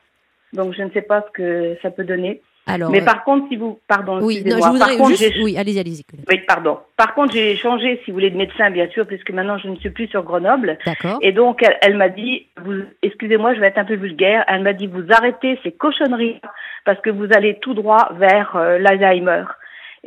donc 0.54 0.74
je 0.76 0.82
ne 0.84 0.90
sais 0.92 1.02
pas 1.02 1.22
ce 1.28 1.32
que 1.32 1.78
ça 1.82 1.90
peut 1.92 2.04
donner. 2.04 2.42
Alors, 2.68 2.90
Mais 2.90 3.02
euh, 3.02 3.06
par 3.06 3.24
contre, 3.24 3.48
si 3.50 3.58
vous, 3.58 3.80
pardon, 3.88 4.20
oui, 4.24 4.42
non, 4.44 4.58
je 4.58 4.70
voudrais 4.70 4.80
par 4.80 4.98
contre, 4.98 5.10
juste, 5.12 5.34
j'ai- 5.36 5.44
oui, 5.44 5.56
allez-y, 5.56 5.80
allez-y, 5.80 6.04
Colette. 6.04 6.26
oui, 6.28 6.40
pardon. 6.48 6.80
Par 6.98 7.14
contre, 7.14 7.34
j'ai 7.34 7.56
changé, 7.58 8.02
si 8.04 8.10
vous 8.10 8.16
voulez, 8.16 8.32
de 8.32 8.38
médecin, 8.38 8.72
bien 8.72 8.88
sûr, 8.90 9.06
puisque 9.06 9.30
maintenant 9.30 9.60
je 9.60 9.68
ne 9.68 9.76
suis 9.76 9.92
plus 9.92 10.08
sur 10.08 10.24
Grenoble. 10.24 10.80
D'accord. 10.84 11.20
Et 11.22 11.32
donc, 11.32 11.62
elle, 11.62 11.78
elle 11.82 11.96
m'a 11.96 12.10
dit, 12.10 12.48
vous, 12.64 12.74
excusez-moi, 13.04 13.54
je 13.54 13.60
vais 13.60 13.68
être 13.68 13.78
un 13.78 13.86
peu 13.86 13.94
vulgaire, 13.94 14.44
elle 14.48 14.64
m'a 14.64 14.74
dit, 14.74 14.88
vous 14.88 15.04
arrêtez 15.12 15.60
ces 15.62 15.74
cochonneries 15.74 16.42
parce 16.86 17.00
que 17.02 17.12
vous 17.12 17.28
allez 17.36 17.60
tout 17.60 17.76
droit 17.76 18.10
vers 18.18 18.56
euh, 18.56 18.80
l'Alzheimer. 18.80 19.44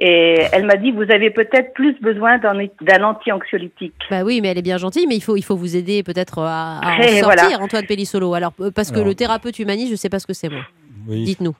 Et 0.00 0.36
elle 0.52 0.64
m'a 0.64 0.76
dit, 0.76 0.92
vous 0.92 1.10
avez 1.10 1.30
peut-être 1.30 1.72
plus 1.74 1.98
besoin 2.00 2.38
d'un 2.38 3.02
anti-anxiolytique. 3.02 3.94
Bah 4.10 4.22
oui, 4.24 4.40
mais 4.40 4.48
elle 4.48 4.58
est 4.58 4.62
bien 4.62 4.78
gentille, 4.78 5.06
mais 5.08 5.16
il 5.16 5.20
faut, 5.22 5.36
il 5.36 5.42
faut 5.42 5.56
vous 5.56 5.74
aider 5.74 6.02
peut-être 6.04 6.38
à, 6.38 6.78
à 6.78 6.96
en 6.96 7.00
Et 7.00 7.20
sortir, 7.20 7.24
voilà. 7.24 7.60
Antoine 7.60 7.84
Pellissolo. 7.86 8.32
Alors, 8.34 8.52
euh, 8.60 8.70
parce 8.70 8.90
que 8.90 8.96
Alors- 8.96 9.08
le 9.08 9.14
thérapeute 9.16 9.58
humaniste, 9.58 9.90
je 9.90 9.96
sais 9.96 10.08
pas 10.08 10.20
ce 10.20 10.26
que 10.26 10.34
c'est, 10.34 10.48
moi. 10.48 10.62
Oui. 11.08 11.24
Dites-nous. 11.24 11.54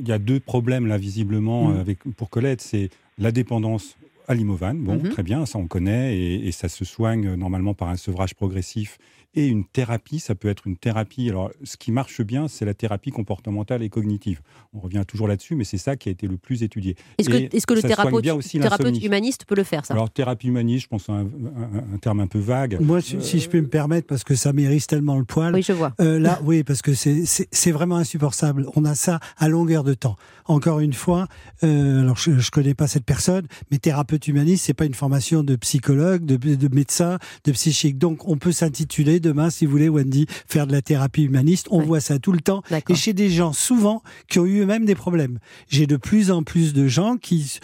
Il 0.00 0.08
y 0.08 0.12
a 0.12 0.18
deux 0.18 0.40
problèmes 0.40 0.86
là 0.86 0.96
visiblement 0.96 1.64
Mm. 1.68 1.76
euh, 1.76 1.80
avec 1.80 1.98
pour 2.16 2.30
Colette, 2.30 2.60
c'est 2.62 2.88
la 3.18 3.32
dépendance 3.32 3.96
à 4.28 4.34
l'imovan, 4.34 4.74
bon 4.78 4.94
Mhm. 4.94 5.10
très 5.10 5.22
bien, 5.22 5.44
ça 5.44 5.58
on 5.58 5.66
connaît 5.66 6.16
et, 6.16 6.46
et 6.48 6.52
ça 6.52 6.68
se 6.70 6.84
soigne 6.86 7.26
euh, 7.26 7.36
normalement 7.36 7.74
par 7.74 7.88
un 7.90 7.96
sevrage 7.96 8.34
progressif 8.34 8.96
et 9.34 9.46
une 9.46 9.64
thérapie, 9.64 10.18
ça 10.18 10.34
peut 10.34 10.48
être 10.48 10.66
une 10.66 10.76
thérapie. 10.76 11.28
Alors 11.28 11.50
ce 11.64 11.76
qui 11.76 11.92
marche 11.92 12.20
bien, 12.22 12.48
c'est 12.48 12.64
la 12.64 12.74
thérapie 12.74 13.10
comportementale 13.10 13.82
et 13.82 13.88
cognitive. 13.88 14.40
On 14.72 14.80
revient 14.80 15.02
toujours 15.06 15.28
là-dessus, 15.28 15.54
mais 15.56 15.64
c'est 15.64 15.78
ça 15.78 15.96
qui 15.96 16.08
a 16.08 16.12
été 16.12 16.26
le 16.26 16.36
plus 16.36 16.62
étudié. 16.62 16.96
Est-ce 17.18 17.28
que, 17.66 17.74
le 17.74 17.82
thérapeute, 17.82 18.22
bien 18.22 18.34
aussi 18.34 18.58
thérapeute 18.58 19.02
humaniste 19.02 19.44
peut 19.46 19.54
le 19.54 19.64
faire, 19.64 19.84
ça? 19.86 19.94
Alors 19.94 20.10
thérapie 20.10 20.48
humaniste, 20.48 20.84
je 20.84 20.88
pense 20.88 21.08
à 21.08 21.12
un, 21.14 21.20
un- 21.24 21.94
un 21.94 21.98
terme 21.98 22.20
un 22.20 22.26
peu 22.26 22.38
vague. 22.38 22.78
Moi, 22.80 23.00
si, 23.00 23.20
si 23.20 23.40
je 23.40 23.48
peux 23.48 23.60
me 23.60 23.68
permettre, 23.68 24.06
parce 24.06 24.24
que 24.24 24.34
ça 24.34 24.52
mérite 24.52 24.86
tellement 24.86 25.18
le 25.18 25.24
poil. 25.24 25.54
Oui, 25.54 25.62
je 25.62 25.72
vois. 25.72 25.92
Euh, 26.00 26.18
là, 26.18 26.40
oui, 26.44 26.64
parce 26.64 26.82
que 26.82 26.94
c'est- 26.94 27.70
vraiment 27.72 27.96
insupportable. 27.96 28.66
On 28.76 28.84
a 28.84 28.94
ça 28.94 29.18
à 29.36 29.48
longueur 29.48 29.82
de 29.84 29.94
temps. 29.94 30.16
Encore 30.46 30.80
une 30.80 30.92
fois, 30.92 31.26
euh, 31.62 32.02
alors 32.02 32.16
je, 32.16 32.38
je 32.38 32.50
connais 32.50 32.74
pas 32.74 32.86
cette 32.86 33.04
personne, 33.04 33.46
mais 33.70 33.78
thérapeute 33.78 34.28
humaniste, 34.28 34.64
c'est 34.66 34.74
pas 34.74 34.84
une 34.84 34.94
formation 34.94 35.42
de 35.42 35.56
psychologue, 35.56 36.24
de, 36.24 36.36
de 36.36 36.74
médecin, 36.74 37.18
de 37.44 37.52
psychique. 37.52 37.98
Donc, 37.98 38.28
on 38.28 38.36
peut 38.36 38.52
s'intituler 38.52 39.20
demain, 39.24 39.50
si 39.50 39.66
vous 39.66 39.72
voulez, 39.72 39.88
Wendy, 39.88 40.26
faire 40.46 40.66
de 40.66 40.72
la 40.72 40.82
thérapie 40.82 41.22
humaniste. 41.24 41.66
On 41.70 41.80
Ouais. 41.80 41.86
voit 41.86 42.00
ça 42.00 42.18
tout 42.18 42.32
le 42.32 42.40
temps. 42.40 42.62
Et 42.88 42.94
chez 42.94 43.12
des 43.12 43.30
gens, 43.30 43.52
souvent, 43.52 44.02
qui 44.28 44.38
ont 44.38 44.46
eu 44.46 44.60
eux-mêmes 44.60 44.84
des 44.84 44.94
problèmes. 44.94 45.38
J'ai 45.68 45.86
de 45.86 45.96
plus 45.96 46.30
en 46.30 46.42
plus 46.42 46.72
de 46.72 46.86
gens 46.86 47.16
qui 47.16 47.58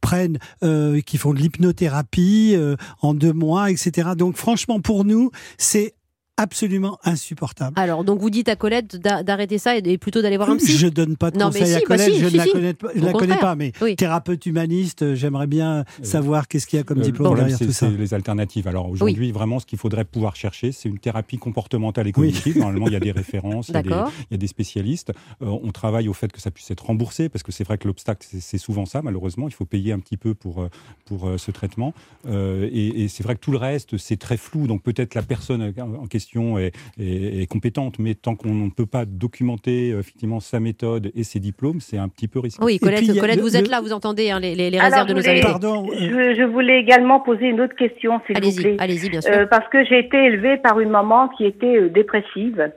prennent, 0.00 0.38
euh, 0.62 1.00
qui 1.00 1.16
font 1.18 1.32
de 1.32 1.38
l'hypnothérapie 1.38 2.52
euh, 2.54 2.76
en 3.00 3.14
deux 3.14 3.32
mois, 3.32 3.70
etc. 3.70 4.10
Donc, 4.16 4.36
franchement, 4.36 4.80
pour 4.80 5.04
nous, 5.04 5.30
c'est 5.58 5.94
absolument 6.36 6.98
insupportable. 7.04 7.78
Alors, 7.78 8.04
donc 8.04 8.20
vous 8.20 8.30
dites 8.30 8.48
à 8.48 8.56
Colette 8.56 8.96
d'a- 8.96 9.22
d'arrêter 9.22 9.58
ça 9.58 9.76
et 9.76 9.98
plutôt 9.98 10.22
d'aller 10.22 10.36
voir 10.36 10.50
un 10.50 10.56
psy? 10.56 10.72
Je 10.76 10.86
donne 10.88 11.16
pas 11.16 11.30
de 11.30 11.38
Non, 11.38 11.46
à 11.46 11.50
bah 11.50 11.58
Colette, 11.86 12.12
si, 12.12 12.20
je 12.20 12.28
si, 12.28 12.32
ne 12.34 12.36
la 12.38 12.44
si. 12.44 12.50
connais, 12.52 12.74
pas- 12.74 12.88
je 12.94 13.00
Au 13.00 13.04
la 13.06 13.12
connais 13.12 13.18
contraire. 13.34 13.38
pas, 13.40 13.54
mais 13.56 13.72
Oui. 13.80 13.96
thérapeute 13.96 14.44
humaniste, 14.46 15.02
euh, 15.02 15.14
j'aimerais 15.14 15.46
bien 15.46 15.84
savoir 16.02 16.46
qu'est-ce 16.48 16.66
qu'il 16.66 16.78
y 16.78 16.80
a 16.80 16.82
comme 16.84 16.98
Le 16.98 17.04
diplôme 17.04 17.26
problème, 17.26 17.46
derrière 17.46 17.58
c'est 17.58 17.66
tout 17.66 17.72
ça. 17.72 17.88
c'est 17.90 17.96
les 17.96 18.12
alternatives. 18.14 18.68
Alors 18.68 18.88
aujourd'hui, 18.90 19.32
vraiment, 19.32 19.58
ce 19.60 19.66
qu'il 19.66 19.78
faudrait 19.78 20.04
pouvoir 20.04 20.36
chercher, 20.36 20.72
c'est 20.72 20.88
une 20.88 20.98
thérapie 20.98 21.38
comportementale 21.38 22.06
et 22.06 22.12
Oui. 22.16 22.30
cognitive. 22.32 22.58
Normalement, 22.58 22.86
il 22.88 22.92
y 22.92 22.96
a 22.96 23.00
des 23.00 23.12
références, 23.12 23.68
il 23.68 23.74
y 23.74 23.76
a 23.78 23.82
des, 23.82 23.88
D'accord. 23.88 24.12
il 24.30 24.32
y 24.32 24.34
a 24.34 24.38
des 24.38 24.46
spécialistes. 24.46 25.12
Euh, 25.42 25.46
on 25.62 25.72
travaille 25.72 26.08
au 26.08 26.12
fait 26.12 26.30
que 26.32 26.40
ça 26.40 26.50
puisse 26.50 26.70
être 26.70 26.84
remboursé, 26.86 27.28
parce 27.28 27.42
que 27.42 27.52
c'est 27.52 27.64
vrai 27.64 27.78
que 27.78 27.88
l'obstacle, 27.88 28.26
c'est- 28.38 28.58
souvent 28.58 28.86
ça, 28.86 29.00
malheureusement. 29.02 29.48
Il 29.48 29.54
faut 29.54 29.64
payer 29.66 29.92
un 29.92 29.98
petit 30.00 30.16
peu 30.16 30.34
pour, 30.34 30.60
euh, 30.62 30.68
pour 31.04 31.28
euh, 31.28 31.38
ce 31.38 31.50
traitement. 31.50 31.94
Euh, 32.26 32.68
et 32.72 33.04
et 33.04 33.08
c'est 33.08 33.22
vrai 33.22 33.34
que 33.36 33.40
tout 33.40 33.52
le 33.52 33.58
reste, 33.58 33.96
c'est 33.98 34.16
très 34.18 34.36
flou. 34.36 34.66
Donc 34.66 34.82
peut-être 34.82 35.14
la 35.14 35.22
personne 35.22 35.72
en 35.78 36.06
question 36.06 36.25
est, 36.34 36.72
est- 36.98 37.42
est 37.42 37.46
compétente, 37.46 37.98
mais 37.98 38.14
tant 38.14 38.34
qu'on 38.34 38.52
ne 38.54 38.70
peut 38.70 38.86
pas 38.86 39.04
documenter 39.04 39.92
euh, 39.92 40.00
effectivement 40.00 40.40
sa 40.40 40.60
méthode 40.60 41.10
et 41.14 41.24
ses 41.24 41.40
diplômes, 41.40 41.80
c'est 41.80 41.98
un 41.98 42.08
petit 42.08 42.28
peu 42.28 42.40
risqué. 42.40 42.62
Oui, 42.64 42.78
Colette, 42.78 42.98
puis, 42.98 43.08
le- 43.08 43.40
vous 43.42 43.56
êtes 43.56 43.68
là, 43.68 43.80
vous 43.80 43.92
entendez 43.92 44.30
hein, 44.30 44.40
les, 44.40 44.54
les- 44.54 44.70
les 44.70 44.78
Alors, 44.78 44.90
réserves 44.90 45.08
de 45.08 45.14
nos 45.14 45.28
invités. 45.28 45.46
Pardon, 45.46 45.86
euh, 45.90 45.94
Je, 46.34 46.34
je 46.40 46.42
voulais 46.44 46.78
également 46.80 47.20
poser 47.20 47.46
une 47.46 47.60
autre 47.60 47.74
question, 47.76 48.20
s'il 48.26 48.36
vous 48.36 48.42
Allez-y, 48.42 48.60
plaît. 48.62 48.76
allez-y, 48.78 49.08
bien 49.10 49.20
sûr. 49.20 49.32
Euh, 49.32 49.46
parce 49.46 49.68
que 49.68 49.84
j'ai 49.84 49.98
été 50.00 50.16
élevée 50.16 50.56
par 50.56 50.80
une 50.80 50.90
maman 50.90 51.28
qui 51.28 51.44
était 51.44 51.76
euh, 51.76 51.88
dépressive, 51.88 52.70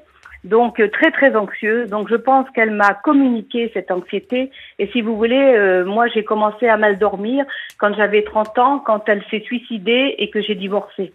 donc 0.43 0.81
très 0.93 1.11
très 1.11 1.35
anxieuse. 1.35 1.89
Donc 1.89 2.09
je 2.09 2.15
pense 2.15 2.49
qu'elle 2.51 2.71
m'a 2.71 2.93
communiqué 2.93 3.69
cette 3.73 3.91
anxiété. 3.91 4.51
Et 4.79 4.87
si 4.87 5.01
vous 5.01 5.17
voulez, 5.17 5.35
euh, 5.35 5.85
moi 5.85 6.07
j'ai 6.07 6.23
commencé 6.23 6.67
à 6.67 6.77
mal 6.77 6.97
dormir 6.97 7.45
quand 7.77 7.93
j'avais 7.95 8.23
30 8.23 8.57
ans, 8.57 8.79
quand 8.79 9.03
elle 9.09 9.23
s'est 9.29 9.41
suicidée 9.41 10.15
et 10.17 10.29
que 10.29 10.41
j'ai 10.41 10.55
divorcé. 10.55 11.11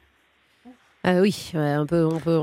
Ah 1.07 1.21
oui, 1.21 1.53
on 1.55 1.85
peut, 1.85 2.09
on 2.11 2.19
peut, 2.19 2.41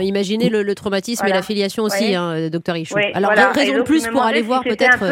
imaginer 0.00 0.48
le, 0.48 0.74
traumatisme 0.74 1.26
et 1.26 1.30
l'affiliation 1.30 1.82
aussi, 1.82 2.14
hein, 2.14 2.48
docteur 2.48 2.76
Ichou. 2.76 2.96
Alors, 3.12 3.32
raison 3.54 3.76
de 3.76 3.82
plus 3.82 4.06
pour 4.06 4.22
aller 4.22 4.40
voir 4.40 4.62
peut-être. 4.64 5.04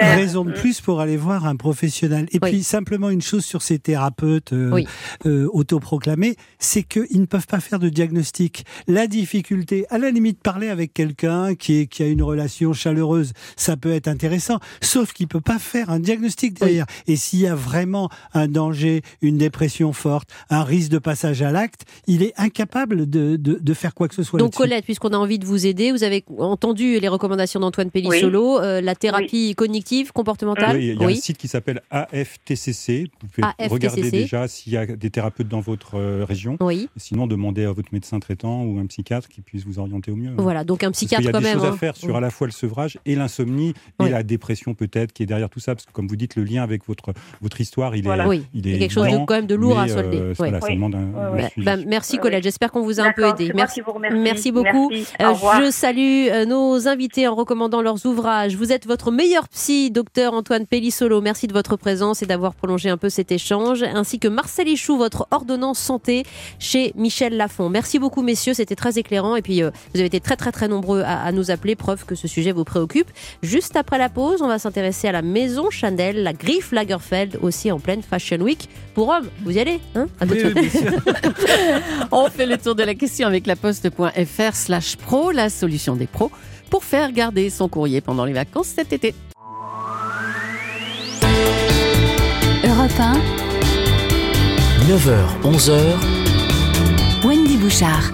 Raison 0.00 0.44
de 0.44 0.52
plus 0.52 0.80
pour 0.80 1.00
aller 1.00 1.16
voir 1.16 1.46
un 1.46 1.56
professionnel. 1.56 2.26
Et 2.30 2.38
puis, 2.38 2.62
simplement 2.62 3.10
une 3.10 3.20
chose 3.20 3.44
sur 3.44 3.62
ces 3.62 3.80
thérapeutes 3.80 4.52
euh, 4.52 4.84
euh, 5.26 5.48
autoproclamés, 5.52 6.36
c'est 6.60 6.84
qu'ils 6.84 7.20
ne 7.20 7.26
peuvent 7.26 7.48
pas 7.48 7.58
faire 7.58 7.80
de 7.80 7.88
diagnostic. 7.88 8.64
La 8.86 9.08
difficulté, 9.08 9.86
à 9.90 9.98
la 9.98 10.10
limite, 10.10 10.40
parler 10.40 10.68
avec 10.68 10.94
quelqu'un 10.94 11.56
qui, 11.56 11.88
qui 11.88 12.04
a 12.04 12.06
une 12.06 12.22
relation 12.22 12.72
chaleureuse, 12.72 13.32
ça 13.56 13.76
peut 13.76 13.92
être 13.92 14.06
intéressant, 14.06 14.60
sauf 14.80 15.12
qu'il 15.12 15.24
ne 15.24 15.30
peut 15.30 15.40
pas 15.40 15.58
faire 15.58 15.90
un 15.90 15.98
diagnostic 15.98 16.60
derrière. 16.60 16.86
Et 17.08 17.16
s'il 17.16 17.40
y 17.40 17.48
a 17.48 17.56
vraiment 17.56 18.08
un 18.34 18.46
danger, 18.46 19.02
une 19.20 19.36
dépression 19.36 19.92
forte, 19.92 20.28
un 20.48 20.62
risque 20.62 20.92
de 20.92 20.98
passage 20.98 21.42
à 21.42 21.50
l'acte, 21.50 21.84
il 22.06 22.19
est 22.22 22.32
incapable 22.36 23.08
de, 23.08 23.36
de, 23.36 23.74
faire 23.74 23.94
quoi 23.94 24.08
que 24.08 24.14
ce 24.14 24.22
soit. 24.22 24.38
Donc 24.38 24.54
Colette, 24.54 24.84
puisqu'on 24.84 25.10
a 25.10 25.16
envie 25.16 25.38
de 25.38 25.46
vous 25.46 25.66
aider, 25.66 25.92
vous 25.92 26.04
avez 26.04 26.24
entendu 26.38 26.98
les 26.98 27.08
recommandations 27.08 27.60
d'Antoine 27.60 27.90
Pellissolo, 27.90 28.60
euh, 28.60 28.80
la 28.80 28.94
thérapie 28.94 29.54
cognitive, 29.54 30.12
comportementale. 30.12 30.76
Oui, 30.76 30.94
il 30.96 31.00
y 31.00 31.04
a 31.04 31.08
un 31.08 31.14
site 31.14 31.38
qui 31.38 31.48
s'appelle 31.48 31.82
AFTCC. 31.90 33.10
Vous 33.20 33.28
pouvez 33.28 33.68
regarder 33.68 34.10
déjà 34.10 34.48
s'il 34.48 34.72
y 34.72 34.76
a 34.76 34.86
des 34.86 35.10
thérapeutes 35.10 35.48
dans 35.48 35.60
votre 35.60 35.96
euh, 35.96 36.24
région. 36.24 36.56
Oui. 36.60 36.88
Sinon, 36.96 37.26
demandez 37.26 37.64
à 37.64 37.72
votre 37.72 37.92
médecin 37.92 38.18
traitant 38.20 38.64
ou 38.64 38.78
un 38.78 38.86
psychiatre 38.86 39.28
qui 39.28 39.40
puisse 39.40 39.64
vous 39.64 39.78
orienter 39.78 40.10
au 40.10 40.16
mieux. 40.16 40.32
Voilà, 40.38 40.64
donc 40.64 40.84
un 40.84 40.90
psychiatre 40.90 41.30
quand 41.30 41.40
même. 41.40 41.42
Il 41.42 41.46
y 41.46 41.50
a 41.50 41.54
des 41.54 41.60
choses 41.60 41.74
à 41.74 41.76
faire 41.76 41.96
sur 41.96 42.16
à 42.16 42.20
la 42.20 42.30
fois 42.30 42.46
le 42.46 42.52
sevrage 42.52 42.98
et 43.06 43.14
l'insomnie 43.14 43.74
et 44.04 44.08
la 44.08 44.22
dépression 44.22 44.74
peut-être 44.74 45.12
qui 45.12 45.22
est 45.22 45.26
derrière 45.26 45.50
tout 45.50 45.60
ça, 45.60 45.74
parce 45.74 45.86
que 45.86 45.92
comme 45.92 46.08
vous 46.08 46.16
dites, 46.16 46.36
le 46.36 46.44
lien 46.44 46.62
avec 46.62 46.86
votre 46.86 47.12
votre 47.40 47.60
histoire, 47.60 47.96
il 47.96 48.06
est, 48.06 48.26
oui. 48.26 48.44
il 48.54 48.66
est 48.66 48.78
quelque 48.78 48.92
chose 48.92 49.08
de, 49.08 49.24
quand 49.24 49.34
même 49.34 49.46
de 49.46 49.54
lourd 49.54 49.78
à 49.78 49.88
solder. 49.88 50.18
Euh, 50.18 50.34
voilà, 50.36 50.60
ça 50.60 50.68
demande 50.68 50.94
un, 50.94 51.10
bah, 51.58 51.76
merci 51.86 52.09
Colette, 52.18 52.42
j'espère 52.44 52.70
qu'on 52.70 52.82
vous 52.82 53.00
a 53.00 53.04
un 53.04 53.12
peu 53.12 53.24
aidé. 53.24 53.52
Merci, 53.54 53.82
merci 54.12 54.52
beaucoup. 54.52 54.90
Euh, 54.92 55.34
je 55.58 55.70
salue 55.70 56.28
euh, 56.30 56.44
nos 56.44 56.88
invités 56.88 57.28
en 57.28 57.34
recommandant 57.34 57.82
leurs 57.82 58.06
ouvrages. 58.06 58.56
Vous 58.56 58.72
êtes 58.72 58.86
votre 58.86 59.10
meilleur 59.10 59.48
psy, 59.48 59.90
docteur 59.90 60.34
Antoine 60.34 60.66
Pellissolo. 60.66 61.20
Merci 61.20 61.46
de 61.46 61.52
votre 61.52 61.76
présence 61.76 62.22
et 62.22 62.26
d'avoir 62.26 62.54
prolongé 62.54 62.90
un 62.90 62.96
peu 62.96 63.08
cet 63.08 63.32
échange, 63.32 63.82
ainsi 63.82 64.18
que 64.18 64.28
Marcel 64.28 64.68
Ichou, 64.68 64.96
votre 64.96 65.26
ordonnance 65.30 65.78
santé 65.78 66.24
chez 66.58 66.92
Michel 66.96 67.36
Lafont. 67.36 67.68
Merci 67.68 67.98
beaucoup, 67.98 68.22
messieurs, 68.22 68.54
c'était 68.54 68.76
très 68.76 68.98
éclairant. 68.98 69.36
Et 69.36 69.42
puis, 69.42 69.62
vous 69.62 69.70
avez 69.94 70.06
été 70.06 70.20
très, 70.20 70.36
très, 70.36 70.52
très 70.52 70.68
nombreux 70.68 71.02
à, 71.02 71.22
à 71.22 71.32
nous 71.32 71.50
appeler, 71.50 71.76
preuve 71.76 72.04
que 72.04 72.14
ce 72.14 72.28
sujet 72.28 72.52
vous 72.52 72.64
préoccupe. 72.64 73.10
Juste 73.42 73.76
après 73.76 73.98
la 73.98 74.08
pause, 74.08 74.42
on 74.42 74.48
va 74.48 74.58
s'intéresser 74.58 75.08
à 75.08 75.12
la 75.12 75.22
maison 75.22 75.70
Chanel, 75.70 76.22
la 76.22 76.32
griffe 76.32 76.72
Lagerfeld, 76.72 77.38
aussi 77.42 77.70
en 77.70 77.78
pleine 77.78 78.02
Fashion 78.02 78.38
Week. 78.38 78.68
Pour 78.94 79.08
hommes, 79.08 79.28
vous 79.44 79.52
y 79.52 79.60
allez 79.60 79.80
hein? 79.94 80.06
On 82.12 82.28
fait 82.28 82.46
le 82.46 82.58
tour 82.58 82.74
de 82.74 82.82
la 82.82 82.94
question 82.94 83.26
avec 83.26 83.46
la 83.46 83.56
poste.fr 83.56 84.54
slash 84.54 84.96
pro, 84.96 85.30
la 85.30 85.50
solution 85.50 85.96
des 85.96 86.06
pros, 86.06 86.30
pour 86.70 86.84
faire 86.84 87.12
garder 87.12 87.50
son 87.50 87.68
courrier 87.68 88.00
pendant 88.00 88.24
les 88.24 88.32
vacances 88.32 88.68
cet 88.68 88.92
été. 88.92 89.14
Europe 92.64 92.90
1. 92.98 93.14
9h, 94.88 95.42
11h. 95.44 95.78
Wendy 97.24 97.56
Bouchard. 97.56 98.12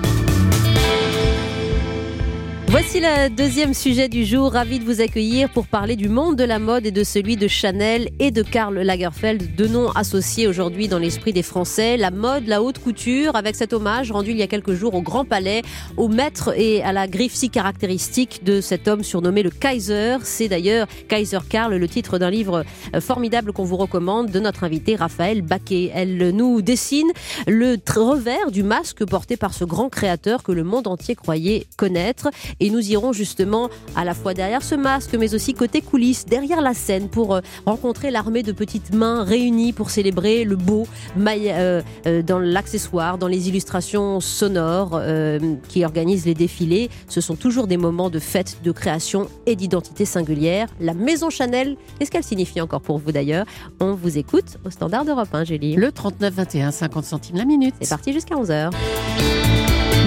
Voici 2.68 2.98
le 3.00 3.30
deuxième 3.30 3.74
sujet 3.74 4.08
du 4.08 4.24
jour. 4.24 4.52
Ravi 4.52 4.80
de 4.80 4.84
vous 4.84 5.00
accueillir 5.00 5.48
pour 5.48 5.68
parler 5.68 5.94
du 5.94 6.08
monde 6.08 6.34
de 6.34 6.42
la 6.42 6.58
mode 6.58 6.84
et 6.84 6.90
de 6.90 7.04
celui 7.04 7.36
de 7.36 7.46
Chanel 7.46 8.08
et 8.18 8.32
de 8.32 8.42
Karl 8.42 8.76
Lagerfeld, 8.76 9.54
deux 9.54 9.68
noms 9.68 9.90
associés 9.90 10.48
aujourd'hui 10.48 10.88
dans 10.88 10.98
l'esprit 10.98 11.32
des 11.32 11.44
Français. 11.44 11.96
La 11.96 12.10
mode, 12.10 12.48
la 12.48 12.62
haute 12.62 12.80
couture, 12.80 13.36
avec 13.36 13.54
cet 13.54 13.72
hommage 13.72 14.10
rendu 14.10 14.32
il 14.32 14.36
y 14.36 14.42
a 14.42 14.48
quelques 14.48 14.74
jours 14.74 14.94
au 14.94 15.00
Grand 15.00 15.24
Palais, 15.24 15.62
au 15.96 16.08
maître 16.08 16.52
et 16.58 16.82
à 16.82 16.92
la 16.92 17.06
griffe 17.06 17.34
si 17.34 17.50
caractéristique 17.50 18.42
de 18.44 18.60
cet 18.60 18.88
homme 18.88 19.04
surnommé 19.04 19.44
le 19.44 19.50
Kaiser. 19.50 20.16
C'est 20.24 20.48
d'ailleurs 20.48 20.88
Kaiser 21.08 21.38
Karl, 21.48 21.76
le 21.76 21.88
titre 21.88 22.18
d'un 22.18 22.30
livre 22.30 22.64
euh, 22.94 23.00
formidable 23.00 23.52
qu'on 23.52 23.64
vous 23.64 23.76
recommande 23.76 24.32
de 24.32 24.40
notre 24.40 24.64
invité 24.64 24.96
Raphaël 24.96 25.40
Baquet. 25.40 25.92
Elle 25.94 26.30
nous 26.30 26.62
dessine 26.62 27.08
le 27.46 27.76
revers 27.96 28.50
du 28.50 28.64
masque 28.64 29.04
porté 29.06 29.36
par 29.36 29.54
ce 29.54 29.64
grand 29.64 29.88
créateur 29.88 30.42
que 30.42 30.50
le 30.50 30.64
monde 30.64 30.88
entier 30.88 31.14
croyait 31.14 31.66
connaître. 31.76 32.28
Nous 32.70 32.90
irons 32.90 33.12
justement 33.12 33.68
à 33.94 34.04
la 34.04 34.14
fois 34.14 34.34
derrière 34.34 34.62
ce 34.62 34.74
masque, 34.74 35.14
mais 35.18 35.34
aussi 35.34 35.54
côté 35.54 35.80
coulisses, 35.80 36.26
derrière 36.26 36.60
la 36.60 36.74
scène, 36.74 37.08
pour 37.08 37.34
euh, 37.34 37.40
rencontrer 37.64 38.10
l'armée 38.10 38.42
de 38.42 38.52
petites 38.52 38.94
mains 38.94 39.24
réunies 39.24 39.72
pour 39.72 39.90
célébrer 39.90 40.44
le 40.44 40.56
beau 40.56 40.86
euh, 41.18 41.82
euh, 42.06 42.22
dans 42.22 42.38
l'accessoire, 42.38 43.18
dans 43.18 43.28
les 43.28 43.48
illustrations 43.48 44.20
sonores 44.20 45.00
qui 45.68 45.84
organisent 45.84 46.26
les 46.26 46.34
défilés. 46.34 46.90
Ce 47.08 47.20
sont 47.20 47.36
toujours 47.36 47.66
des 47.66 47.76
moments 47.76 48.10
de 48.10 48.18
fête, 48.18 48.58
de 48.62 48.72
création 48.72 49.28
et 49.46 49.56
d'identité 49.56 50.04
singulière. 50.04 50.68
La 50.80 50.94
maison 50.94 51.30
Chanel, 51.30 51.76
qu'est-ce 51.98 52.10
qu'elle 52.10 52.24
signifie 52.24 52.60
encore 52.60 52.80
pour 52.80 52.98
vous 52.98 53.12
d'ailleurs? 53.12 53.46
On 53.80 53.94
vous 53.94 54.18
écoute 54.18 54.58
au 54.64 54.70
standard 54.70 55.04
d'Europe 55.04 55.28
1, 55.32 55.44
Julie. 55.44 55.76
Le 55.76 55.92
39 55.92 56.34
21, 56.34 56.70
50 56.70 57.04
centimes 57.04 57.36
la 57.36 57.44
minute. 57.44 57.74
C'est 57.80 57.88
parti 57.88 58.12
jusqu'à 58.12 58.34
11h. 58.34 58.70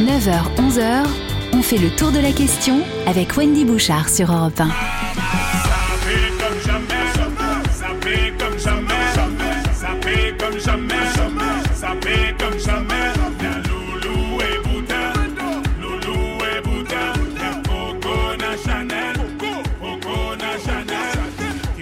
9h, 0.06 0.44
11h. 0.58 1.39
On 1.60 1.62
fait 1.62 1.78
le 1.78 1.90
tour 1.90 2.14
de 2.14 2.20
la 2.20 2.32
question 2.32 2.80
avec 3.06 3.36
Wendy 3.36 3.66
Bouchard 3.66 4.08
sur 4.08 4.32
Europe 4.32 4.62
1. 4.62 4.70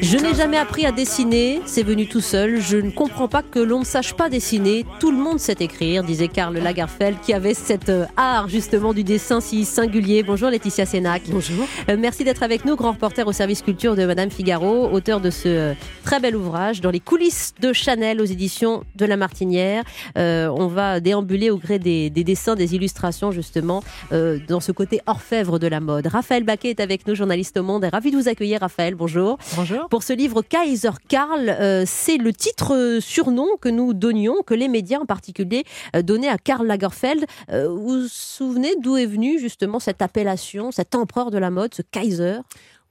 Je 0.09 0.15
n'ai 0.15 0.33
jamais 0.33 0.55
appris 0.55 0.85
à 0.85 0.93
dessiner, 0.93 1.59
c'est 1.65 1.83
venu 1.83 2.07
tout 2.07 2.21
seul. 2.21 2.61
Je 2.61 2.77
ne 2.77 2.91
comprends 2.91 3.27
pas 3.27 3.41
que 3.41 3.59
l'on 3.59 3.79
ne 3.79 3.83
sache 3.83 4.13
pas 4.13 4.29
dessiner. 4.29 4.85
Tout 5.01 5.11
le 5.11 5.17
monde 5.17 5.37
sait 5.37 5.57
écrire, 5.59 6.01
disait 6.01 6.29
Karl 6.29 6.57
Lagerfeld, 6.57 7.19
qui 7.19 7.33
avait 7.33 7.53
cet 7.53 7.89
euh, 7.89 8.05
art 8.15 8.47
justement 8.47 8.93
du 8.93 9.03
dessin 9.03 9.41
si 9.41 9.65
singulier. 9.65 10.23
Bonjour 10.23 10.49
Laetitia 10.49 10.85
Sénac. 10.85 11.23
Bonjour. 11.27 11.67
Euh, 11.89 11.97
merci 11.99 12.23
d'être 12.23 12.41
avec 12.41 12.63
nous, 12.63 12.77
grand 12.77 12.93
reporter 12.93 13.27
au 13.27 13.33
service 13.33 13.61
culture 13.61 13.97
de 13.97 14.05
Madame 14.05 14.31
Figaro, 14.31 14.89
auteur 14.89 15.19
de 15.19 15.29
ce 15.29 15.49
euh, 15.49 15.73
très 16.05 16.21
bel 16.21 16.37
ouvrage, 16.37 16.79
Dans 16.79 16.91
les 16.91 17.01
coulisses 17.01 17.53
de 17.59 17.73
Chanel 17.73 18.21
aux 18.21 18.25
éditions 18.25 18.85
de 18.95 19.05
La 19.05 19.17
Martinière. 19.17 19.83
on 20.15 20.67
va 20.67 21.01
déambuler 21.01 21.49
au 21.49 21.57
gré 21.57 21.79
des, 21.79 22.09
dessins, 22.09 22.55
des 22.55 22.75
illustrations 22.75 23.31
justement, 23.31 23.83
dans 24.11 24.61
ce 24.61 24.71
côté 24.71 25.01
orfèvre 25.05 25.59
de 25.59 25.67
la 25.67 25.81
mode. 25.81 26.07
Raphaël 26.07 26.45
Baquet 26.45 26.69
est 26.69 26.79
avec 26.79 27.05
nous, 27.07 27.13
journaliste 27.13 27.57
au 27.57 27.63
Monde. 27.63 27.85
Ravi 27.91 28.11
de 28.11 28.15
vous 28.15 28.29
accueillir, 28.29 28.61
Raphaël. 28.61 28.95
Bonjour. 28.95 29.37
Bonjour 29.57 29.89
pour 29.96 29.96
ce 30.03 30.13
livre 30.13 30.41
Kaiser 30.41 30.91
Karl. 31.07 31.49
Euh, 31.49 31.83
c'est 31.85 32.17
le 32.17 32.33
titre 32.33 32.75
euh, 32.75 32.99
surnom 32.99 33.47
que 33.61 33.69
nous 33.69 33.93
donnions, 33.93 34.41
que 34.45 34.53
les 34.53 34.67
médias 34.67 34.99
en 34.99 35.05
particulier 35.05 35.63
euh, 35.95 36.01
donnaient 36.01 36.29
à 36.29 36.37
Karl 36.37 36.65
Lagerfeld. 36.65 37.25
vous 37.49 38.01
vous 38.01 38.07
souvenez 38.07 38.75
d'où 38.81 38.97
est 38.97 39.05
venue 39.05 39.39
justement 39.39 39.79
cette 39.79 40.01
appellation, 40.01 40.71
cet 40.71 40.95
empereur 40.95 41.31
de 41.31 41.37
la 41.37 41.49
mode, 41.49 41.73
ce 41.73 41.81
Kaiser? 41.81 42.39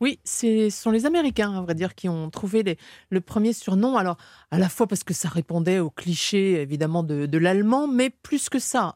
Oui, 0.01 0.19
ce 0.25 0.69
sont 0.69 0.91
les 0.91 1.07
Américains, 1.07 1.57
à 1.57 1.63
vrai 1.63 1.75
dire, 1.75 1.95
qui 1.95 2.09
ont 2.09 2.29
trouvé 2.29 2.77
le 3.09 3.21
premier 3.23 3.55
surnom. 3.55 3.97
Alors, 3.97 4.19
à 4.51 4.59
la 4.59 4.69
fois 4.69 4.87
parce 4.87 5.05
que 5.05 5.15
ça 5.15 5.31
répondait 5.31 5.79
au 5.79 5.89
cliché, 5.89 6.61
évidemment, 6.61 7.03
de, 7.03 7.39
l'allemand, 7.39 7.89
mais 7.89 8.11
plus 8.11 8.51
que 8.51 8.59
ça, 8.59 8.95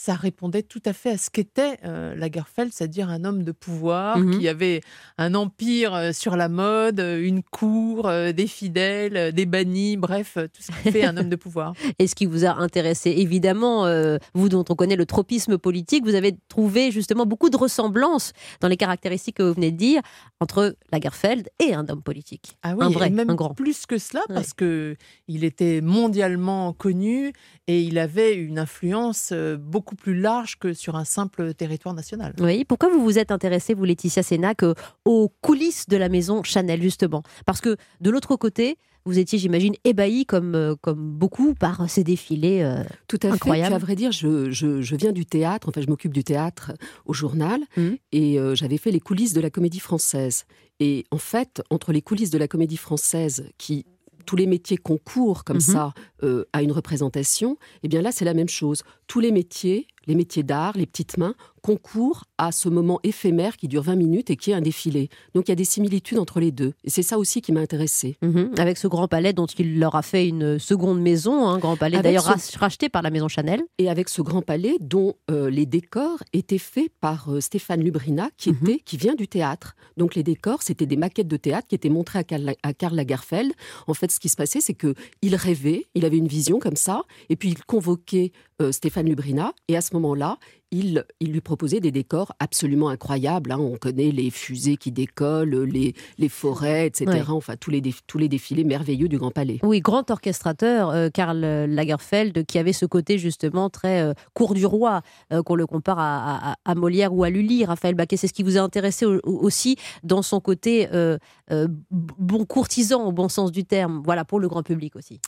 ça 0.00 0.14
répondait 0.14 0.62
tout 0.62 0.80
à 0.86 0.94
fait 0.94 1.10
à 1.10 1.18
ce 1.18 1.28
qu'était 1.28 1.76
euh, 1.84 2.14
Lagerfeld, 2.14 2.72
c'est-à-dire 2.72 3.10
un 3.10 3.26
homme 3.26 3.42
de 3.42 3.52
pouvoir 3.52 4.16
mmh 4.16 4.30
qui 4.30 4.48
avait 4.48 4.80
un 5.18 5.34
empire 5.34 5.94
euh, 5.94 6.12
sur 6.12 6.36
la 6.36 6.48
mode, 6.48 7.00
une 7.00 7.42
cour, 7.42 8.10
des 8.32 8.46
fidèles, 8.46 9.34
des 9.34 9.44
bannis, 9.44 9.98
bref, 9.98 10.38
tout 10.38 10.62
ce 10.62 10.68
qui 10.68 10.90
fait 10.90 11.04
un 11.04 11.18
homme 11.18 11.28
de 11.28 11.36
pouvoir. 11.36 11.74
Et 11.98 12.06
ce 12.06 12.14
qui 12.14 12.24
vous 12.24 12.46
a 12.46 12.54
intéressé, 12.54 13.10
évidemment, 13.10 13.86
vous 14.34 14.48
dont 14.48 14.64
on 14.68 14.74
connaît 14.74 14.96
le 14.96 15.04
tropisme 15.04 15.58
politique, 15.58 16.04
vous 16.04 16.14
avez 16.14 16.34
trouvé 16.48 16.90
justement 16.90 17.26
beaucoup 17.26 17.50
de 17.50 17.56
ressemblances 17.56 18.32
dans 18.60 18.68
les 18.68 18.76
caractéristiques 18.76 19.36
que 19.36 19.42
vous 19.42 19.54
venez 19.54 19.72
de 19.72 19.76
dire 19.76 20.00
entre 20.40 20.76
Lagerfeld 20.92 21.48
et 21.58 21.74
un 21.74 21.86
homme 21.88 22.02
politique. 22.02 22.56
Ah 22.62 22.74
oui, 22.76 22.86
un 22.86 22.90
vrai, 22.90 23.10
même 23.10 23.30
un 23.30 23.34
grand. 23.34 23.54
plus 23.54 23.84
que 23.84 23.98
cela, 23.98 24.22
parce 24.28 24.54
que 24.54 24.96
il 25.28 25.44
était 25.44 25.80
mondialement 25.82 26.72
connu 26.72 27.32
et 27.66 27.82
il 27.82 27.98
avait 27.98 28.34
une 28.34 28.58
influence 28.58 29.30
euh, 29.32 29.56
beaucoup 29.90 29.96
plus 29.96 30.20
large 30.20 30.56
que 30.58 30.72
sur 30.72 30.94
un 30.94 31.04
simple 31.04 31.52
territoire 31.54 31.94
national. 31.94 32.34
Oui, 32.38 32.64
pourquoi 32.64 32.88
vous 32.90 33.02
vous 33.02 33.18
êtes 33.18 33.32
intéressée, 33.32 33.74
vous 33.74 33.84
Laetitia 33.84 34.22
Sénac, 34.22 34.60
aux 35.04 35.32
coulisses 35.40 35.88
de 35.88 35.96
la 35.96 36.08
maison 36.08 36.42
Chanel, 36.44 36.80
justement? 36.80 37.22
Parce 37.44 37.60
que 37.60 37.76
de 38.00 38.10
l'autre 38.10 38.36
côté, 38.36 38.76
vous 39.04 39.18
étiez, 39.18 39.38
j'imagine, 39.38 39.74
ébahi 39.84 40.26
comme, 40.26 40.54
euh, 40.54 40.74
comme 40.80 41.10
beaucoup 41.10 41.54
par 41.54 41.88
ces 41.88 42.04
défilés 42.04 42.62
euh, 42.62 42.84
Tout 43.08 43.18
à 43.22 43.28
incroyables. 43.28 43.70
fait. 43.70 43.74
à 43.74 43.78
vrai 43.78 43.96
dire, 43.96 44.12
je, 44.12 44.50
je, 44.50 44.94
viens 44.94 45.12
du 45.12 45.26
théâtre, 45.26 45.68
enfin, 45.70 45.80
je 45.80 45.88
m'occupe 45.88 46.12
du 46.12 46.22
théâtre 46.22 46.72
au 47.06 47.12
journal, 47.12 47.60
mmh. 47.76 47.88
et 48.12 48.38
euh, 48.38 48.54
j'avais 48.54 48.76
fait 48.76 48.92
les 48.92 49.00
coulisses 49.00 49.32
de 49.32 49.40
la 49.40 49.50
comédie 49.50 49.80
française. 49.80 50.44
Et 50.78 51.04
en 51.10 51.18
fait, 51.18 51.62
entre 51.70 51.92
les 51.92 52.02
coulisses 52.02 52.30
de 52.30 52.38
la 52.38 52.46
comédie 52.46 52.76
française, 52.76 53.50
qui 53.58 53.86
tous 54.30 54.36
les 54.36 54.46
métiers 54.46 54.76
concourent 54.76 55.42
comme 55.42 55.56
Mhm. 55.56 55.60
ça 55.74 55.92
euh, 56.22 56.44
à 56.52 56.62
une 56.62 56.70
représentation, 56.70 57.56
et 57.82 57.88
bien 57.88 58.00
là 58.00 58.12
c'est 58.12 58.24
la 58.24 58.32
même 58.32 58.48
chose. 58.48 58.84
Tous 59.08 59.18
les 59.18 59.32
métiers, 59.32 59.88
les 60.06 60.14
métiers 60.14 60.44
d'art, 60.44 60.74
les 60.76 60.86
petites 60.86 61.16
mains, 61.18 61.34
concourent 61.62 62.24
à 62.38 62.52
ce 62.52 62.68
moment 62.68 63.00
éphémère 63.02 63.56
qui 63.56 63.68
dure 63.68 63.82
20 63.82 63.96
minutes 63.96 64.30
et 64.30 64.36
qui 64.36 64.50
est 64.50 64.54
un 64.54 64.60
défilé. 64.60 65.08
Donc 65.34 65.48
il 65.48 65.50
y 65.50 65.52
a 65.52 65.56
des 65.56 65.64
similitudes 65.64 66.18
entre 66.18 66.40
les 66.40 66.50
deux. 66.52 66.72
Et 66.84 66.90
c'est 66.90 67.02
ça 67.02 67.18
aussi 67.18 67.40
qui 67.42 67.52
m'a 67.52 67.60
intéressée. 67.60 68.16
Mhm. 68.22 68.52
Avec 68.58 68.78
ce 68.78 68.86
grand 68.88 69.08
palais 69.08 69.32
dont 69.32 69.46
il 69.46 69.78
leur 69.78 69.94
a 69.94 70.02
fait 70.02 70.26
une 70.26 70.58
seconde 70.58 71.00
maison, 71.00 71.46
un 71.48 71.58
grand 71.58 71.76
palais 71.76 72.00
d'ailleurs 72.02 72.38
ce- 72.40 72.58
racheté 72.58 72.88
par 72.88 73.02
la 73.02 73.10
maison 73.10 73.28
Chanel. 73.28 73.62
Et 73.78 73.88
avec 73.88 74.08
ce 74.08 74.22
grand 74.22 74.42
palais 74.42 74.76
dont 74.80 75.14
euh, 75.30 75.50
les 75.50 75.66
décors 75.66 76.18
étaient 76.32 76.58
faits 76.58 76.90
par 77.00 77.28
euh, 77.32 77.40
Stéphane 77.40 77.82
Lubrina, 77.82 78.30
qui, 78.36 78.50
Mhm. 78.50 78.56
était, 78.62 78.78
qui 78.84 78.96
vient 78.96 79.14
du 79.14 79.28
théâtre. 79.28 79.74
Donc 79.96 80.14
les 80.14 80.22
décors, 80.22 80.62
c'était 80.62 80.86
des 80.86 80.96
maquettes 80.96 81.28
de 81.28 81.36
théâtre 81.36 81.68
qui 81.68 81.74
étaient 81.74 81.88
montrées 81.88 82.20
à 82.20 82.24
Karl, 82.24 82.54
à 82.62 82.72
Karl 82.74 82.94
Lagerfeld. 82.96 83.52
En 83.86 83.94
fait, 83.94 84.10
ce 84.10 84.18
qui 84.20 84.28
se 84.28 84.36
passait, 84.36 84.60
c'est 84.60 84.74
que 84.74 84.94
il 85.22 85.34
rêvait, 85.36 85.86
il 85.94 86.04
avait 86.04 86.16
une 86.18 86.28
vision 86.28 86.58
comme 86.58 86.76
ça, 86.76 87.02
et 87.28 87.36
puis 87.36 87.48
il 87.50 87.62
convoquait 87.64 88.32
euh, 88.62 88.72
Stéphane 88.72 89.06
Lubrina, 89.06 89.54
et 89.68 89.76
à 89.76 89.80
ce 89.80 89.94
moment-là, 89.94 90.38
il, 90.72 91.04
il 91.20 91.32
lui 91.32 91.40
proposait 91.40 91.80
des 91.80 91.90
décors 91.90 92.32
absolument 92.38 92.88
incroyables. 92.90 93.52
hein. 93.52 93.58
On 93.58 93.76
connaît 93.76 94.10
les 94.10 94.30
fusées 94.30 94.76
qui 94.76 94.92
décollent, 94.92 95.54
les, 95.64 95.94
les 96.18 96.28
forêts, 96.28 96.86
etc. 96.86 97.06
Ouais. 97.10 97.22
Enfin, 97.28 97.56
tous 97.56 97.70
les, 97.70 97.82
tous 98.06 98.18
les 98.18 98.28
défilés 98.28 98.64
merveilleux 98.64 99.08
du 99.08 99.18
Grand 99.18 99.30
Palais. 99.30 99.58
Oui, 99.62 99.80
grand 99.80 100.10
orchestrateur, 100.10 100.90
euh, 100.90 101.08
Karl 101.12 101.40
Lagerfeld, 101.40 102.46
qui 102.46 102.58
avait 102.58 102.72
ce 102.72 102.86
côté 102.86 103.18
justement 103.18 103.68
très 103.70 104.00
euh, 104.00 104.12
cour 104.34 104.54
du 104.54 104.64
roi, 104.66 105.02
euh, 105.32 105.42
qu'on 105.42 105.54
le 105.56 105.66
compare 105.66 105.98
à, 105.98 106.52
à- 106.52 106.56
à 106.64 106.74
Molière 106.74 107.12
ou 107.14 107.24
à 107.24 107.30
Lully. 107.30 107.64
Raphaël 107.64 107.94
Baquet, 107.94 108.16
c'est 108.16 108.26
ce 108.28 108.32
qui 108.32 108.42
vous 108.42 108.56
a 108.56 108.60
intéressé 108.60 109.04
au- 109.06 109.20
au- 109.24 109.38
aussi 109.44 109.76
dans 110.04 110.22
son 110.22 110.40
côté 110.40 110.88
euh, 110.92 111.18
euh, 111.50 111.66
bon 111.90 112.44
courtisan 112.44 113.04
au 113.06 113.12
bon 113.12 113.28
sens 113.28 113.50
du 113.50 113.64
terme, 113.64 114.02
voilà, 114.04 114.24
pour 114.24 114.38
le 114.40 114.48
grand 114.48 114.62
public 114.62 114.94
aussi. 114.96 115.20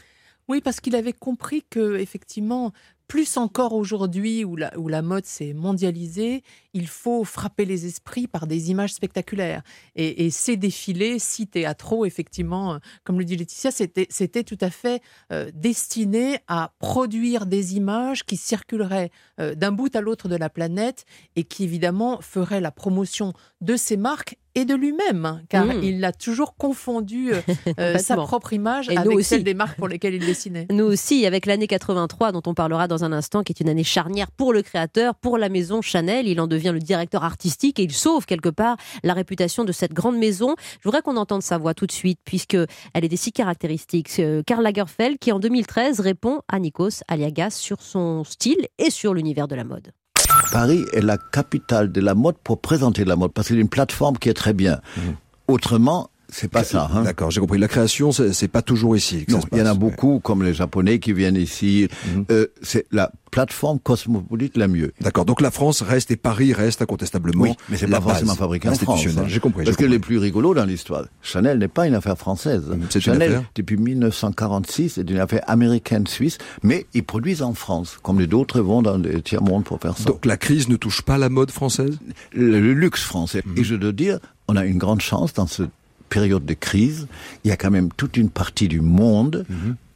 Oui, 0.48 0.60
parce 0.60 0.80
qu'il 0.80 0.96
avait 0.96 1.12
compris 1.12 1.62
que 1.70 1.96
effectivement, 1.98 2.72
plus 3.12 3.36
encore 3.36 3.74
aujourd'hui 3.74 4.42
où 4.42 4.56
la, 4.56 4.72
où 4.78 4.88
la 4.88 5.02
mode 5.02 5.26
s'est 5.26 5.52
mondialisée, 5.52 6.42
il 6.74 6.88
faut 6.88 7.24
frapper 7.24 7.64
les 7.64 7.86
esprits 7.86 8.26
par 8.26 8.46
des 8.46 8.70
images 8.70 8.94
spectaculaires. 8.94 9.62
Et, 9.94 10.26
et 10.26 10.30
ces 10.30 10.56
défilés, 10.56 11.18
si 11.18 11.46
théâtraux, 11.46 12.04
effectivement, 12.04 12.74
euh, 12.74 12.78
comme 13.04 13.18
le 13.18 13.24
dit 13.24 13.36
Laetitia, 13.36 13.70
c'était 13.70 14.44
tout 14.44 14.58
à 14.60 14.70
fait 14.70 15.02
euh, 15.32 15.50
destiné 15.54 16.38
à 16.48 16.72
produire 16.78 17.46
des 17.46 17.76
images 17.76 18.24
qui 18.24 18.36
circuleraient 18.36 19.10
euh, 19.40 19.54
d'un 19.54 19.72
bout 19.72 19.94
à 19.94 20.00
l'autre 20.00 20.28
de 20.28 20.36
la 20.36 20.48
planète 20.48 21.04
et 21.36 21.44
qui 21.44 21.64
évidemment 21.64 22.20
feraient 22.20 22.60
la 22.60 22.70
promotion 22.70 23.32
de 23.60 23.76
ces 23.76 23.96
marques 23.96 24.36
et 24.54 24.64
de 24.64 24.74
lui-même, 24.74 25.24
hein, 25.24 25.40
car 25.48 25.64
Mm. 25.64 25.82
il 25.82 26.04
a 26.04 26.12
toujours 26.12 26.56
confondu 26.56 27.32
euh, 27.78 27.98
sa 27.98 28.16
propre 28.16 28.52
image 28.52 28.88
Et 28.90 28.96
avec 28.96 29.22
celle 29.22 29.44
des 29.44 29.54
marques 29.54 29.78
pour 29.78 29.88
lesquelles 29.88 30.14
il 30.14 30.24
dessinait. 30.24 30.66
Nous 30.70 30.84
aussi, 30.84 31.24
avec 31.26 31.46
l'année 31.46 31.66
83, 31.66 32.32
dont 32.32 32.42
on 32.46 32.54
parlera 32.54 32.88
dans 32.88 33.04
un 33.04 33.12
instant, 33.12 33.42
qui 33.42 33.52
est 33.52 33.60
une 33.60 33.68
année 33.68 33.84
charnière 33.84 34.30
pour 34.30 34.52
le 34.52 34.62
créateur, 34.62 35.14
pour 35.14 35.38
la 35.38 35.48
maison 35.48 35.80
Chanel. 35.80 36.28
Il 36.28 36.40
en 36.40 36.46
devient 36.46 36.61
le 36.70 36.78
directeur 36.78 37.24
artistique 37.24 37.80
et 37.80 37.82
il 37.82 37.92
sauve 37.92 38.26
quelque 38.26 38.48
part 38.48 38.76
la 39.02 39.14
réputation 39.14 39.64
de 39.64 39.72
cette 39.72 39.92
grande 39.92 40.16
maison. 40.16 40.54
Je 40.78 40.84
voudrais 40.84 41.02
qu'on 41.02 41.16
entende 41.16 41.42
sa 41.42 41.58
voix 41.58 41.74
tout 41.74 41.86
de 41.86 41.92
suite, 41.92 42.20
puisque 42.24 42.56
elle 42.94 43.04
était 43.04 43.16
si 43.16 43.32
caractéristique. 43.32 44.08
Euh, 44.20 44.42
Karl 44.46 44.62
Lagerfeld, 44.62 45.18
qui 45.18 45.32
en 45.32 45.40
2013 45.40 46.00
répond 46.00 46.42
à 46.48 46.58
Nikos 46.58 47.02
Aliagas 47.08 47.50
sur 47.50 47.82
son 47.82 48.22
style 48.24 48.68
et 48.78 48.90
sur 48.90 49.14
l'univers 49.14 49.48
de 49.48 49.56
la 49.56 49.64
mode. 49.64 49.92
Paris 50.52 50.84
est 50.92 51.00
la 51.00 51.16
capitale 51.18 51.90
de 51.90 52.00
la 52.00 52.14
mode 52.14 52.36
pour 52.44 52.60
présenter 52.60 53.04
la 53.04 53.16
mode, 53.16 53.32
parce 53.32 53.48
qu'il 53.48 53.56
y 53.56 53.58
a 53.58 53.62
une 53.62 53.68
plateforme 53.68 54.18
qui 54.18 54.28
est 54.28 54.34
très 54.34 54.52
bien. 54.52 54.80
Autrement, 55.48 56.10
c'est 56.32 56.50
pas 56.50 56.64
ça. 56.64 56.90
Hein. 56.92 57.02
D'accord, 57.04 57.30
j'ai 57.30 57.40
compris. 57.40 57.58
La 57.58 57.68
création, 57.68 58.10
c'est 58.10 58.32
c'est 58.32 58.48
pas 58.48 58.62
toujours 58.62 58.96
ici. 58.96 59.24
que 59.26 59.32
ça 59.32 59.38
Non, 59.38 59.44
il 59.52 59.58
y 59.58 59.62
en 59.62 59.66
a 59.66 59.74
beaucoup, 59.74 60.18
comme 60.18 60.42
les 60.42 60.54
Japonais 60.54 60.98
qui 60.98 61.12
viennent 61.12 61.36
ici. 61.36 61.88
Mhm. 62.14 62.24
Euh, 62.30 62.46
c'est 62.62 62.86
la 62.90 63.12
plateforme 63.30 63.78
cosmopolite 63.78 64.56
la 64.56 64.68
mieux. 64.68 64.92
D'accord. 65.00 65.24
Donc 65.24 65.40
la 65.40 65.50
France 65.50 65.80
reste 65.82 66.10
et 66.10 66.16
Paris 66.16 66.52
reste 66.52 66.82
incontestablement. 66.82 67.42
Oui, 67.44 67.52
mais 67.68 67.76
c'est 67.76 67.86
pas 67.86 68.00
forcément 68.00 68.32
base 68.32 68.38
fabriqué 68.38 68.68
en 68.68 68.74
France. 68.74 69.06
hein. 69.16 69.24
J'ai 69.26 69.40
compris. 69.40 69.64
Parce 69.64 69.76
que 69.76 69.84
les 69.84 69.98
plus 69.98 70.18
rigolos 70.18 70.54
dans 70.54 70.64
l'histoire, 70.64 71.04
Chanel 71.22 71.58
n'est 71.58 71.68
pas 71.68 71.86
une 71.86 71.94
affaire 71.94 72.18
française. 72.18 72.64
C'est 72.90 72.98
une 72.98 73.00
Chanel, 73.14 73.22
affaire 73.34 73.44
depuis 73.54 73.76
1946, 73.76 74.98
est 74.98 75.10
une 75.10 75.18
affaire 75.18 75.42
américaine-suisse, 75.46 76.38
mais 76.62 76.86
ils 76.94 77.04
produisent 77.04 77.42
en 77.42 77.54
France, 77.54 77.98
comme 78.02 78.20
les 78.20 78.32
autres 78.34 78.60
vont 78.60 78.82
dans 78.82 78.98
les 78.98 79.22
tiers-mondes 79.22 79.64
pour 79.64 79.80
faire 79.80 79.96
ça. 79.96 80.04
Donc 80.04 80.24
la 80.26 80.36
crise 80.36 80.68
ne 80.68 80.76
touche 80.76 81.02
pas 81.02 81.18
la 81.18 81.28
mode 81.28 81.50
française? 81.50 81.98
Le, 82.32 82.60
le 82.60 82.72
luxe 82.74 83.02
français. 83.02 83.42
Mhm. 83.46 83.54
Et 83.58 83.64
je 83.64 83.74
dois 83.74 83.92
dire, 83.92 84.18
on 84.48 84.56
a 84.56 84.64
une 84.64 84.78
grande 84.78 85.00
chance 85.00 85.32
dans 85.32 85.46
cette 85.46 85.70
période 86.12 86.44
de 86.44 86.54
crise. 86.54 87.06
Il 87.44 87.48
y 87.48 87.52
a 87.52 87.56
quand 87.56 87.70
même 87.70 87.88
toute 87.96 88.16
une 88.16 88.28
partie 88.28 88.68
du 88.68 88.80
monde 88.80 89.46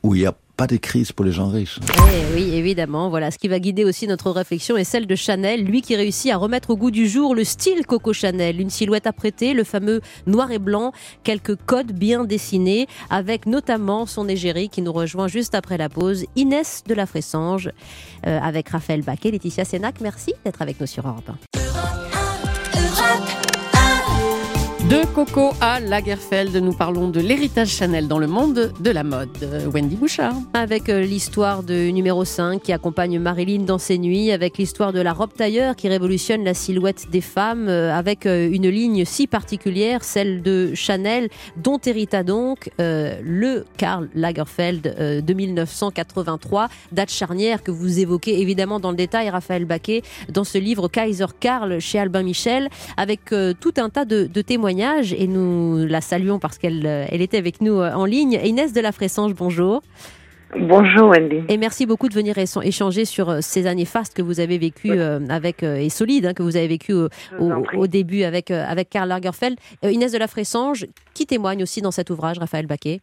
où 0.03 0.15
il 0.15 0.21
n'y 0.21 0.27
a 0.27 0.35
pas 0.57 0.67
de 0.67 0.79
crise 0.79 1.13
pour 1.13 1.27
les 1.27 1.33
gens 1.33 1.49
riches. 1.49 1.79
Eh 1.83 2.35
oui, 2.35 2.55
évidemment. 2.55 3.11
Voilà, 3.11 3.31
ce 3.31 3.37
qui 3.37 3.49
va 3.49 3.59
guider 3.59 3.85
aussi 3.85 4.07
notre 4.07 4.31
réflexion 4.31 4.79
est 4.79 4.85
celle 4.85 5.07
de 5.07 5.15
Chanel, 5.15 5.65
lui 5.65 5.83
qui 5.83 5.95
réussit 5.95 6.33
à 6.33 6.39
remettre 6.39 6.71
au 6.71 6.77
goût 6.77 6.91
du 6.91 7.07
jour 7.07 7.35
le 7.35 7.45
style 7.45 7.85
Coco 7.87 8.15
Chanel, 8.15 8.59
une 8.59 8.71
silhouette 8.71 9.07
apprêtée, 9.07 9.53
le 9.53 9.65
fameux 9.65 10.01
noir 10.27 10.51
et 10.51 10.59
blanc, 10.59 10.93
quelques 11.25 11.57
codes 11.57 11.93
bien 11.93 12.25
dessinés, 12.25 12.87
avec 13.11 13.45
notamment 13.45 14.07
son 14.07 14.29
égérie 14.29 14.71
qui 14.71 14.81
nous 14.81 14.93
rejoint 14.93 15.29
juste 15.29 15.55
après 15.55 15.77
la 15.77 15.91
pause, 15.91 16.25
Inès 16.37 16.85
de 16.87 16.95
la 16.95 17.05
Fressange, 17.05 17.71
euh, 18.27 18.39
avec 18.41 18.71
Raphaël 18.71 19.03
Baquet, 19.03 19.33
Laetitia 19.33 19.67
Sénac. 19.67 19.97
Merci 20.01 20.33
d'être 20.45 20.63
avec 20.63 20.81
nous 20.81 20.87
sur 20.87 21.07
Europe 21.07 21.29
1. 21.29 21.35
De 24.89 25.05
Coco 25.05 25.51
à 25.61 25.81
Lagerfeld, 25.81 26.55
nous 26.59 26.73
parlons 26.73 27.09
de 27.09 27.19
l'héritage 27.19 27.71
Chanel 27.71 28.07
dans 28.07 28.21
le 28.21 28.29
monde 28.29 28.73
de 28.79 28.91
la 28.93 29.03
mode. 29.03 29.37
Wendy 29.75 29.97
Bouchard. 29.97 30.37
Avec 30.55 30.89
euh, 30.89 31.01
l'histoire 31.01 31.65
de 31.65 31.91
numéro 31.91 32.25
5 32.25 32.63
qui 32.63 32.73
accompagne 32.73 33.19
Marilyn 33.19 33.65
dans 33.65 33.79
ses 33.79 33.99
nuits, 33.99 34.31
avec 34.31 34.59
l'histoire 34.59 34.93
de 34.93 35.01
la 35.01 35.13
robe 35.13 35.33
tailleur 35.33 35.75
qui 35.75 35.89
révolutionne 35.89 36.45
la 36.45 36.55
silhouette 36.55 37.11
des 37.11 37.21
femmes, 37.21 37.67
euh, 37.69 37.93
avec 37.93 38.27
euh, 38.27 38.49
une 38.49 38.69
ligne 38.69 39.05
si 39.05 39.27
particulière, 39.27 40.05
celle 40.05 40.41
de 40.41 40.73
Chanel, 40.75 41.31
dont 41.57 41.81
hérita 41.85 42.23
donc 42.23 42.71
le 42.79 43.65
Karl 43.79 44.09
Lagerfeld 44.15 45.23
de 45.27 45.35
1983, 45.35 46.69
date 46.93 47.11
charnière 47.11 47.65
que 47.65 47.73
vous 47.73 47.99
évoquez 47.99 48.41
évidemment 48.41 48.79
dans 48.79 48.91
le 48.91 48.97
détail, 48.97 49.31
Raphaël 49.31 49.65
Baquet, 49.65 50.03
dans 50.29 50.45
ce 50.45 50.59
livre 50.59 50.87
Kaiser 50.87 51.27
Karl 51.41 51.81
chez 51.81 51.99
Albin 51.99 52.23
Michel, 52.23 52.69
avec 52.97 53.35
tout 53.61 53.75
un 53.79 53.89
tas 53.91 54.05
de 54.05 54.43
témoignages 54.43 54.76
et 54.81 55.27
nous 55.27 55.87
la 55.87 56.01
saluons 56.01 56.39
parce 56.39 56.59
qu'elle 56.59 56.87
euh, 56.87 57.07
elle 57.09 57.23
était 57.23 57.39
avec 57.39 57.61
nous 57.61 57.81
euh, 57.81 57.93
en 57.93 58.05
ligne. 58.05 58.39
Inès 58.45 58.73
de 58.73 58.81
la 58.81 58.93
Fressange, 58.93 59.35
bonjour. 59.35 59.83
Bonjour 60.59 61.09
Wendy. 61.09 61.43
Et 61.49 61.57
merci 61.57 61.87
beaucoup 61.87 62.09
de 62.09 62.15
venir 62.15 62.37
écha- 62.37 62.65
échanger 62.65 63.05
sur 63.05 63.31
euh, 63.31 63.39
ces 63.41 63.67
années 63.67 63.85
fastes 63.85 64.15
que 64.15 64.23
vous 64.23 64.39
avez 64.39 64.59
vécues 64.59 65.01
avec 65.29 65.63
et 65.63 65.89
solides 65.89 66.27
hein, 66.27 66.35
que 66.35 66.43
vous 66.43 66.57
avez 66.57 66.69
vécues 66.69 66.95
au, 67.39 67.87
début 67.87 68.23
avec 68.23 68.51
avec 68.51 68.91
Karl 68.91 69.09
Lagerfeld. 69.09 69.59
Inès 69.83 70.13
de 70.13 70.19
la 70.19 70.29
Fressange 70.29 70.87
qui 71.15 71.27
témoigne 71.27 71.63
aussi 71.63 71.81
dans 71.81 71.91
cet 71.91 72.11
ouvrage, 72.11 72.39
Raphaël 72.39 72.67
Baquet? 72.67 73.01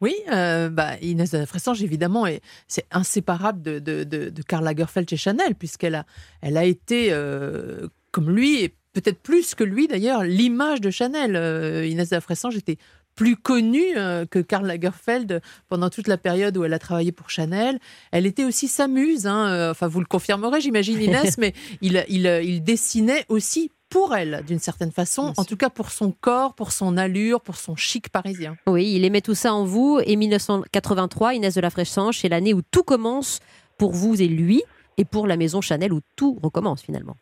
Oui, 0.00 0.14
euh, 0.32 0.68
bah, 0.68 0.92
Inès 1.02 1.30
de 1.30 1.38
la 1.38 1.46
Fressange, 1.46 1.82
évidemment, 1.82 2.26
est- 2.26 2.42
c'est 2.68 2.84
inséparable 2.90 3.62
de, 3.62 3.78
de, 3.78 4.04
de, 4.04 4.28
de 4.30 4.42
Karl 4.42 4.62
Lagerfeld 4.64 5.08
chez 5.08 5.16
Chanel, 5.16 5.54
puisqu'elle 5.54 5.94
a, 5.94 6.04
elle 6.42 6.58
a 6.58 6.64
été, 6.64 7.08
euh, 7.12 7.86
comme 8.12 8.28
lui, 8.30 8.62
et 8.62 8.74
peut-être 8.96 9.20
plus 9.20 9.54
que 9.54 9.62
lui 9.62 9.88
d'ailleurs, 9.88 10.22
l'image 10.22 10.80
de 10.80 10.90
Chanel. 10.90 11.36
Euh, 11.36 11.86
Inès 11.86 12.08
de 12.08 12.14
la 12.14 12.22
Fressange 12.22 12.56
était 12.56 12.78
plus 13.14 13.36
connue 13.36 13.96
euh, 13.96 14.24
que 14.24 14.38
Karl 14.38 14.66
Lagerfeld 14.66 15.42
pendant 15.68 15.90
toute 15.90 16.08
la 16.08 16.16
période 16.16 16.56
où 16.56 16.64
elle 16.64 16.72
a 16.72 16.78
travaillé 16.78 17.12
pour 17.12 17.28
Chanel. 17.28 17.78
Elle 18.10 18.24
était 18.24 18.44
aussi 18.44 18.68
sa 18.68 18.88
muse, 18.88 19.26
hein, 19.26 19.48
euh, 19.48 19.70
enfin 19.70 19.86
vous 19.86 20.00
le 20.00 20.06
confirmerez 20.06 20.62
j'imagine 20.62 21.00
Inès, 21.00 21.36
mais 21.38 21.52
il, 21.82 22.04
il, 22.08 22.26
il 22.42 22.62
dessinait 22.62 23.26
aussi 23.28 23.70
pour 23.90 24.14
elle 24.14 24.42
d'une 24.46 24.58
certaine 24.58 24.92
façon, 24.92 25.34
en 25.36 25.44
tout 25.44 25.56
cas 25.56 25.70
pour 25.70 25.90
son 25.90 26.10
corps, 26.10 26.54
pour 26.54 26.72
son 26.72 26.96
allure, 26.96 27.42
pour 27.42 27.56
son 27.56 27.76
chic 27.76 28.08
parisien. 28.08 28.56
Oui, 28.66 28.94
il 28.94 29.04
aimait 29.04 29.20
tout 29.20 29.34
ça 29.34 29.52
en 29.52 29.64
vous. 29.64 30.00
Et 30.04 30.16
1983, 30.16 31.34
Inès 31.34 31.54
de 31.54 31.60
la 31.60 31.70
Fressange, 31.70 32.18
c'est 32.18 32.28
l'année 32.28 32.54
où 32.54 32.62
tout 32.62 32.82
commence 32.82 33.40
pour 33.78 33.92
vous 33.92 34.20
et 34.20 34.26
lui, 34.26 34.62
et 34.96 35.04
pour 35.04 35.26
la 35.26 35.36
maison 35.36 35.60
Chanel 35.60 35.92
où 35.92 36.00
tout 36.16 36.38
recommence 36.42 36.82
finalement. 36.82 37.16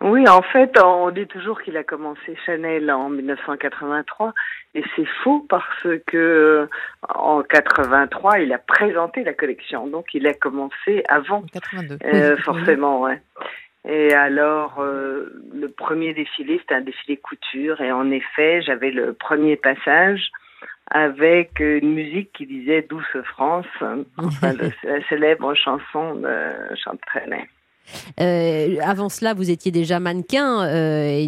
Oui, 0.00 0.28
en 0.28 0.42
fait, 0.42 0.78
on 0.80 1.10
dit 1.10 1.26
toujours 1.26 1.60
qu'il 1.60 1.76
a 1.76 1.82
commencé 1.82 2.36
Chanel 2.46 2.88
en 2.90 3.08
1983, 3.08 4.32
et 4.74 4.84
c'est 4.94 5.08
faux 5.24 5.44
parce 5.48 5.86
que 6.06 6.68
en 7.08 7.42
83, 7.42 8.38
il 8.38 8.52
a 8.52 8.58
présenté 8.58 9.24
la 9.24 9.32
collection, 9.32 9.88
donc 9.88 10.14
il 10.14 10.26
a 10.28 10.34
commencé 10.34 11.02
avant, 11.08 11.42
82. 11.52 11.98
euh, 12.04 12.36
Oui. 12.36 12.42
forcément. 12.42 13.00
Ouais. 13.00 13.20
Et 13.88 14.12
alors, 14.14 14.78
euh, 14.80 15.32
le 15.52 15.68
premier 15.68 16.14
défilé, 16.14 16.58
c'était 16.58 16.76
un 16.76 16.80
défilé 16.82 17.16
couture, 17.16 17.80
et 17.80 17.90
en 17.90 18.10
effet, 18.12 18.62
j'avais 18.62 18.92
le 18.92 19.14
premier 19.14 19.56
passage 19.56 20.30
avec 20.90 21.58
une 21.60 21.94
musique 21.94 22.32
qui 22.32 22.46
disait 22.46 22.82
Douce 22.82 23.04
France, 23.24 23.66
enfin, 24.16 24.52
la 24.84 25.08
célèbre 25.08 25.54
chanson 25.54 26.14
de 26.14 26.30
Chantal. 26.76 27.48
Euh, 28.20 28.76
avant 28.82 29.08
cela, 29.08 29.34
vous 29.34 29.50
étiez 29.50 29.70
déjà 29.70 30.00
mannequin, 30.00 30.62
euh, 30.66 31.26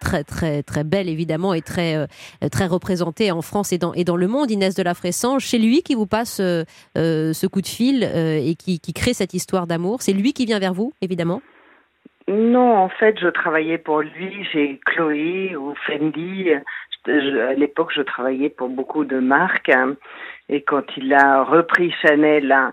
très 0.00 0.24
très 0.24 0.62
très 0.62 0.84
belle 0.84 1.08
évidemment 1.08 1.54
et 1.54 1.62
très 1.62 1.96
euh, 1.96 2.06
très 2.50 2.66
représentée 2.66 3.30
en 3.30 3.42
France 3.42 3.72
et 3.72 3.78
dans 3.78 3.92
et 3.94 4.04
dans 4.04 4.16
le 4.16 4.28
monde. 4.28 4.50
Inès 4.50 4.74
de 4.74 4.82
la 4.82 4.94
Fressange, 4.94 5.46
c'est 5.46 5.58
lui 5.58 5.82
qui 5.82 5.94
vous 5.94 6.06
passe 6.06 6.36
ce 6.36 7.46
coup 7.46 7.60
de 7.60 7.66
fil 7.66 8.04
et 8.04 8.54
qui, 8.56 8.80
qui 8.80 8.92
crée 8.92 9.14
cette 9.14 9.34
histoire 9.34 9.66
d'amour. 9.66 10.02
C'est 10.02 10.12
lui 10.12 10.32
qui 10.32 10.46
vient 10.46 10.58
vers 10.58 10.74
vous, 10.74 10.92
évidemment? 11.00 11.42
Non, 12.28 12.76
en 12.76 12.88
fait, 12.88 13.18
je 13.20 13.28
travaillais 13.28 13.78
pour 13.78 14.02
lui 14.02 14.44
chez 14.52 14.78
Chloé 14.86 15.56
ou 15.56 15.74
Fendi. 15.86 16.50
À 17.08 17.54
l'époque, 17.54 17.90
je 17.94 18.02
travaillais 18.02 18.50
pour 18.50 18.68
beaucoup 18.68 19.04
de 19.04 19.18
marques. 19.18 19.70
hein. 19.70 19.96
Et 20.48 20.62
quand 20.62 20.84
il 20.96 21.12
a 21.12 21.42
repris 21.42 21.92
Chanel, 22.02 22.52
hein, 22.52 22.72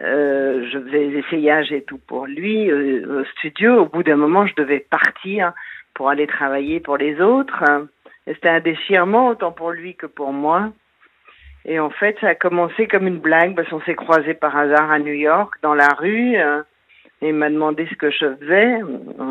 euh, 0.00 0.66
je 0.70 0.78
faisais 0.78 1.08
des 1.08 1.18
essayages 1.18 1.72
et 1.72 1.82
tout 1.82 1.98
pour 1.98 2.26
lui 2.26 2.70
euh, 2.70 3.22
au 3.22 3.24
studio. 3.36 3.82
Au 3.82 3.86
bout 3.86 4.02
d'un 4.02 4.16
moment, 4.16 4.46
je 4.46 4.54
devais 4.54 4.80
partir 4.80 5.52
pour 5.94 6.08
aller 6.08 6.26
travailler 6.26 6.80
pour 6.80 6.96
les 6.96 7.20
autres. 7.20 7.64
c'était 8.26 8.48
un 8.48 8.60
déchirement 8.60 9.28
autant 9.28 9.52
pour 9.52 9.72
lui 9.72 9.96
que 9.96 10.06
pour 10.06 10.32
moi. 10.32 10.70
Et 11.64 11.78
en 11.78 11.90
fait, 11.90 12.16
ça 12.20 12.28
a 12.28 12.34
commencé 12.34 12.86
comme 12.86 13.06
une 13.06 13.18
blague 13.18 13.54
parce 13.54 13.68
qu'on 13.68 13.82
s'est 13.82 13.94
croisés 13.94 14.34
par 14.34 14.56
hasard 14.56 14.90
à 14.90 14.98
New 14.98 15.12
York 15.12 15.52
dans 15.62 15.74
la 15.74 15.88
rue. 15.88 16.36
et 16.36 17.28
il 17.28 17.34
m'a 17.34 17.50
demandé 17.50 17.86
ce 17.90 17.96
que 17.96 18.10
je 18.10 18.34
faisais. 18.36 18.80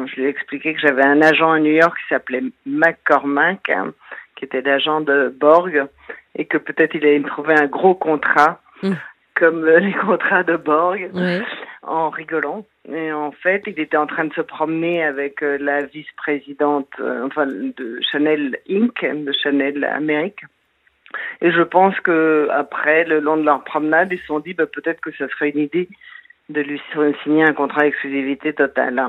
Je 0.06 0.16
lui 0.16 0.26
ai 0.26 0.28
expliqué 0.28 0.74
que 0.76 0.80
j'avais 0.82 1.06
un 1.06 1.22
agent 1.22 1.52
à 1.52 1.60
New 1.60 1.72
York 1.72 1.98
qui 1.98 2.14
s'appelait 2.14 2.44
McCormack, 2.68 3.70
hein, 3.70 3.94
qui 4.36 4.46
était 4.46 4.62
l'agent 4.62 5.02
de 5.02 5.34
Borg, 5.40 5.88
et 6.36 6.46
que 6.46 6.58
peut-être 6.58 6.94
il 6.94 7.04
allait 7.04 7.20
me 7.20 7.28
trouver 7.28 7.56
un 7.56 7.66
gros 7.66 7.96
contrat, 7.96 8.60
Mm. 8.84 8.94
Comme 9.40 9.64
euh, 9.64 9.80
les 9.80 9.94
contrats 9.94 10.44
de 10.44 10.58
Borg, 10.58 11.10
en 11.84 12.10
rigolant. 12.10 12.66
Et 12.92 13.12
en 13.12 13.32
fait, 13.32 13.64
il 13.66 13.80
était 13.80 13.98
en 13.98 14.08
train 14.08 14.26
de 14.26 14.34
se 14.34 14.42
promener 14.42 15.04
avec 15.04 15.42
euh, 15.42 15.58
la 15.60 15.84
vice-présidente, 15.84 16.90
euh, 17.00 17.26
enfin, 17.26 17.46
de 17.48 18.00
Chanel 18.12 18.58
Inc., 18.70 19.02
de 19.02 19.32
Chanel 19.32 19.84
Amérique. 19.84 20.44
Et 21.42 21.52
je 21.52 21.62
pense 21.62 22.00
que 22.02 22.48
après, 22.52 23.06
le 23.06 23.20
long 23.20 23.38
de 23.38 23.44
leur 23.44 23.64
promenade, 23.64 24.10
ils 24.12 24.20
se 24.20 24.26
sont 24.26 24.40
dit 24.40 24.54
bah, 24.54 24.68
peut-être 24.68 25.02
que 25.02 25.12
ça 25.14 25.28
serait 25.30 25.50
une 25.50 25.62
idée 25.62 25.90
de 26.50 26.62
lui 26.62 26.82
signer 27.24 27.44
un 27.44 27.54
contrat 27.54 27.82
d'exclusivité 27.82 28.54
totale. 28.54 29.02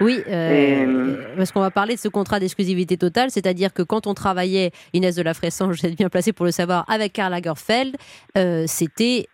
Oui, 0.00 0.22
euh, 0.28 1.14
Et- 1.32 1.36
parce 1.36 1.52
qu'on 1.52 1.60
va 1.60 1.70
parler 1.70 1.94
de 1.94 2.00
ce 2.00 2.08
contrat 2.08 2.40
d'exclusivité 2.40 2.96
totale, 2.96 3.30
c'est-à-dire 3.30 3.72
que 3.72 3.82
quand 3.82 4.06
on 4.06 4.14
travaillait, 4.14 4.72
Inès 4.92 5.14
de 5.16 5.22
la 5.22 5.34
Fressange, 5.34 5.80
vous 5.80 5.86
êtes 5.86 5.96
bien 5.96 6.08
placée 6.08 6.32
pour 6.32 6.44
le 6.46 6.50
savoir, 6.52 6.84
avec 6.88 7.12
Karl 7.12 7.30
Lagerfeld, 7.32 7.96
euh, 8.36 8.64
c'était 8.66 9.26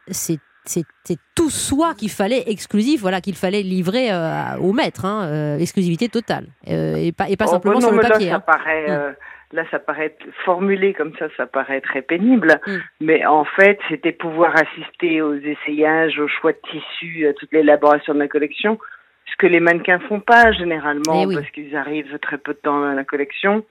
tout 1.35 1.51
soi 1.51 1.95
qu'il 1.95 2.11
fallait 2.11 2.45
exclusif, 2.47 3.01
voilà, 3.01 3.21
qu'il 3.21 3.35
fallait 3.35 3.63
livrer 3.63 4.11
euh, 4.13 4.57
au 4.61 4.73
maître, 4.73 5.05
hein, 5.05 5.25
euh, 5.27 5.59
exclusivité 5.59 6.09
totale, 6.09 6.47
Euh, 6.69 6.97
et 6.97 7.13
pas, 7.13 7.29
et 7.29 7.37
pas 7.37 7.47
Oh, 7.49 7.53
simplement 7.53 7.81
non, 7.81 7.89
sur 7.89 7.93
le 7.97 8.03
papier. 8.03 8.27
Là, 8.27 8.33
ça 8.33 8.37
hein. 8.37 8.41
paraît, 8.47 8.87
Mm. 8.89 9.15
là, 9.57 9.65
ça 9.71 9.79
paraît 9.79 10.17
formulé 10.45 10.95
comme 10.95 11.13
ça, 11.19 11.27
ça 11.37 11.47
paraît 11.47 11.81
très 11.81 12.03
pénible. 12.03 12.61
Mm. 12.67 12.77
Mais 13.01 13.27
en 13.27 13.45
fait, 13.45 13.79
c'était 13.89 14.13
pouvoir 14.13 14.55
assister 14.57 15.21
aux 15.23 15.35
essayages, 15.37 16.19
aux 16.19 16.29
choix 16.29 16.53
de 16.53 16.59
tissus, 16.71 17.27
à 17.29 17.33
toute 17.35 17.53
l'élaboration 17.53 18.15
de 18.15 18.19
la 18.21 18.29
collection, 18.29 18.79
ce 19.27 19.37
que 19.37 19.47
les 19.47 19.61
mannequins 19.61 19.99
font 20.01 20.21
pas 20.21 20.53
généralement 20.53 21.23
Eh 21.23 21.27
oui. 21.27 21.35
parce 21.35 21.51
qu'ils 21.51 21.75
arrivent 21.77 22.19
très 22.21 22.39
peu 22.39 22.53
de 22.53 22.59
temps 22.59 22.81
dans 22.81 22.93
la 22.93 23.05
collection. 23.05 23.65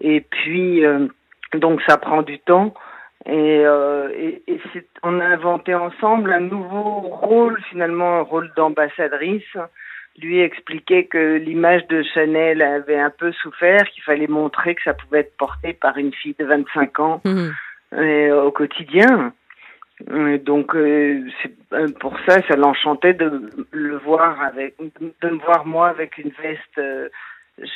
Et 0.00 0.20
puis, 0.20 0.84
euh, 0.84 1.06
donc, 1.54 1.80
ça 1.86 1.96
prend 1.98 2.22
du 2.22 2.38
temps. 2.38 2.74
Et, 3.26 3.62
euh, 3.66 4.08
et, 4.16 4.42
on 5.02 5.20
a 5.20 5.24
inventé 5.26 5.74
ensemble 5.74 6.32
un 6.32 6.40
nouveau 6.40 7.00
rôle, 7.00 7.60
finalement, 7.68 8.18
un 8.18 8.22
rôle 8.22 8.50
d'ambassadrice. 8.56 9.56
Lui 10.20 10.40
expliquait 10.40 11.04
que 11.04 11.36
l'image 11.36 11.86
de 11.88 12.02
Chanel 12.02 12.62
avait 12.62 12.98
un 12.98 13.10
peu 13.10 13.30
souffert, 13.32 13.84
qu'il 13.90 14.02
fallait 14.02 14.26
montrer 14.26 14.74
que 14.74 14.82
ça 14.82 14.94
pouvait 14.94 15.20
être 15.20 15.36
porté 15.36 15.72
par 15.74 15.98
une 15.98 16.12
fille 16.14 16.34
de 16.38 16.44
25 16.46 16.98
ans 17.00 17.20
Mhm. 17.24 17.52
euh, 17.94 18.42
au 18.42 18.50
quotidien. 18.50 19.32
Euh, 20.10 20.38
Donc 20.38 20.74
euh, 20.74 21.22
c'est 21.42 21.52
euh, 21.72 21.88
pour 22.00 22.14
ça, 22.26 22.38
ça 22.48 22.56
l'enchantait 22.56 23.14
de 23.14 23.50
le 23.72 23.96
voir 23.98 24.40
avec, 24.42 24.74
de 24.78 25.28
me 25.28 25.38
voir 25.38 25.66
moi 25.66 25.88
avec 25.88 26.18
une 26.18 26.30
veste 26.42 26.78
euh, 26.78 27.08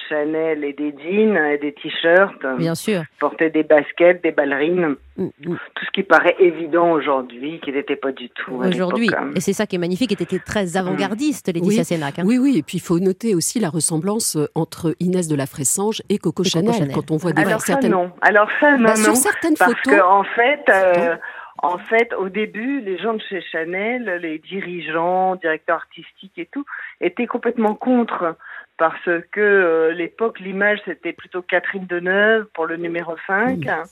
Chanel 0.08 0.64
et 0.64 0.72
des 0.72 0.94
jeans 0.98 1.36
et 1.36 1.58
des 1.58 1.72
t-shirts, 1.74 2.42
Bien 2.56 2.74
sûr. 2.74 3.02
porter 3.20 3.50
des 3.50 3.62
baskets, 3.64 4.22
des 4.22 4.30
ballerines, 4.30 4.96
Mm, 5.16 5.24
mm. 5.26 5.30
tout 5.74 5.84
ce 5.84 5.90
qui 5.92 6.02
paraît 6.02 6.34
évident 6.40 6.90
aujourd'hui, 6.92 7.60
qui 7.62 7.70
n'était 7.70 7.94
pas 7.94 8.10
du 8.10 8.30
tout 8.30 8.54
Aujourd'hui, 8.54 9.10
hein. 9.16 9.30
et 9.36 9.40
c'est 9.40 9.52
ça 9.52 9.64
qui 9.66 9.76
est 9.76 9.78
magnifique, 9.78 10.10
et 10.10 10.20
était 10.20 10.38
très 10.40 10.76
avant-gardiste, 10.78 11.46
Laetitia 11.54 11.78
Oui. 11.80 11.84
Sénac. 11.84 12.18
hein. 12.18 12.22
Oui, 12.26 12.38
oui, 12.38 12.56
et 12.58 12.62
puis 12.62 12.78
il 12.78 12.80
faut 12.80 12.98
noter 12.98 13.34
aussi 13.36 13.60
la 13.60 13.68
ressemblance 13.68 14.36
entre 14.56 14.96
Inès 15.00 15.28
de 15.28 15.36
la 15.36 15.46
Fressange 15.46 16.02
et 16.08 16.16
Coco, 16.18 16.42
Et 16.42 16.50
Coco 16.50 16.72
Chanel. 16.72 16.90
Quand 16.92 17.10
on 17.12 17.16
voit 17.16 17.32
des 17.32 17.42
Alors 17.42 17.60
ça 17.60 17.74
certaines. 17.74 17.92
non. 17.92 18.10
Alors 18.22 18.48
ça 18.60 18.76
non, 18.76 18.84
Bah, 18.86 18.96
sur 18.96 19.10
non. 19.10 19.14
certaines 19.16 19.54
Parce 19.56 19.72
photos. 19.74 19.94
que 20.00 20.02
en 20.02 20.24
fait, 20.24 20.64
euh, 20.70 21.16
en 21.64 21.78
fait, 21.78 22.12
au 22.12 22.28
début, 22.28 22.80
les 22.80 22.98
gens 22.98 23.14
de 23.14 23.22
chez 23.22 23.40
Chanel, 23.40 24.04
les 24.20 24.38
dirigeants, 24.38 25.36
directeurs 25.36 25.76
artistiques 25.76 26.38
et 26.38 26.46
tout, 26.46 26.66
étaient 27.00 27.26
complètement 27.26 27.74
contre 27.74 28.36
parce 28.76 29.08
que 29.32 29.40
euh, 29.40 29.92
l'époque, 29.92 30.40
l'image 30.40 30.80
c'était 30.84 31.12
plutôt 31.12 31.40
Catherine 31.42 31.86
Deneuve 31.86 32.46
pour 32.52 32.66
le 32.66 32.76
numéro 32.76 33.14
5 33.26 33.66
hein, 33.66 33.84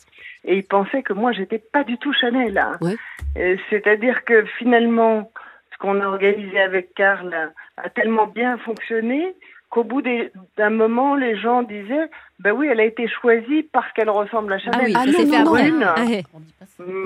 et 0.44 0.56
ils 0.56 0.66
pensaient 0.66 1.02
que 1.02 1.12
moi 1.12 1.32
j'étais 1.32 1.58
pas 1.58 1.84
du 1.84 1.96
tout 1.98 2.12
Chanel. 2.12 2.58
hein. 2.58 2.78
Ouais. 2.80 3.56
C'est-à-dire 3.70 4.24
que 4.24 4.44
finalement, 4.58 5.32
ce 5.72 5.78
qu'on 5.78 6.00
a 6.00 6.06
organisé 6.06 6.60
avec 6.60 6.92
Karl 6.94 7.52
a 7.76 7.88
tellement 7.90 8.26
bien 8.26 8.58
fonctionné 8.58 9.34
qu'au 9.72 9.84
bout 9.84 10.02
d'un 10.02 10.70
moment, 10.70 11.14
les 11.16 11.34
gens 11.40 11.62
disaient 11.62 12.08
ben 12.38 12.52
oui, 12.52 12.66
elle 12.70 12.80
a 12.80 12.84
été 12.84 13.06
choisie 13.20 13.62
parce 13.72 13.86
qu'elle 13.94 14.10
ressemble 14.10 14.52
à 14.52 14.58
Chanel. 14.58 14.80
Ah 14.80 14.84
oui, 14.84 14.92
Ah 14.96 15.04
ça 15.12 15.24
non, 15.24 15.44
non, 15.44 15.52
non. 15.54 16.04
Ouais. 16.04 16.24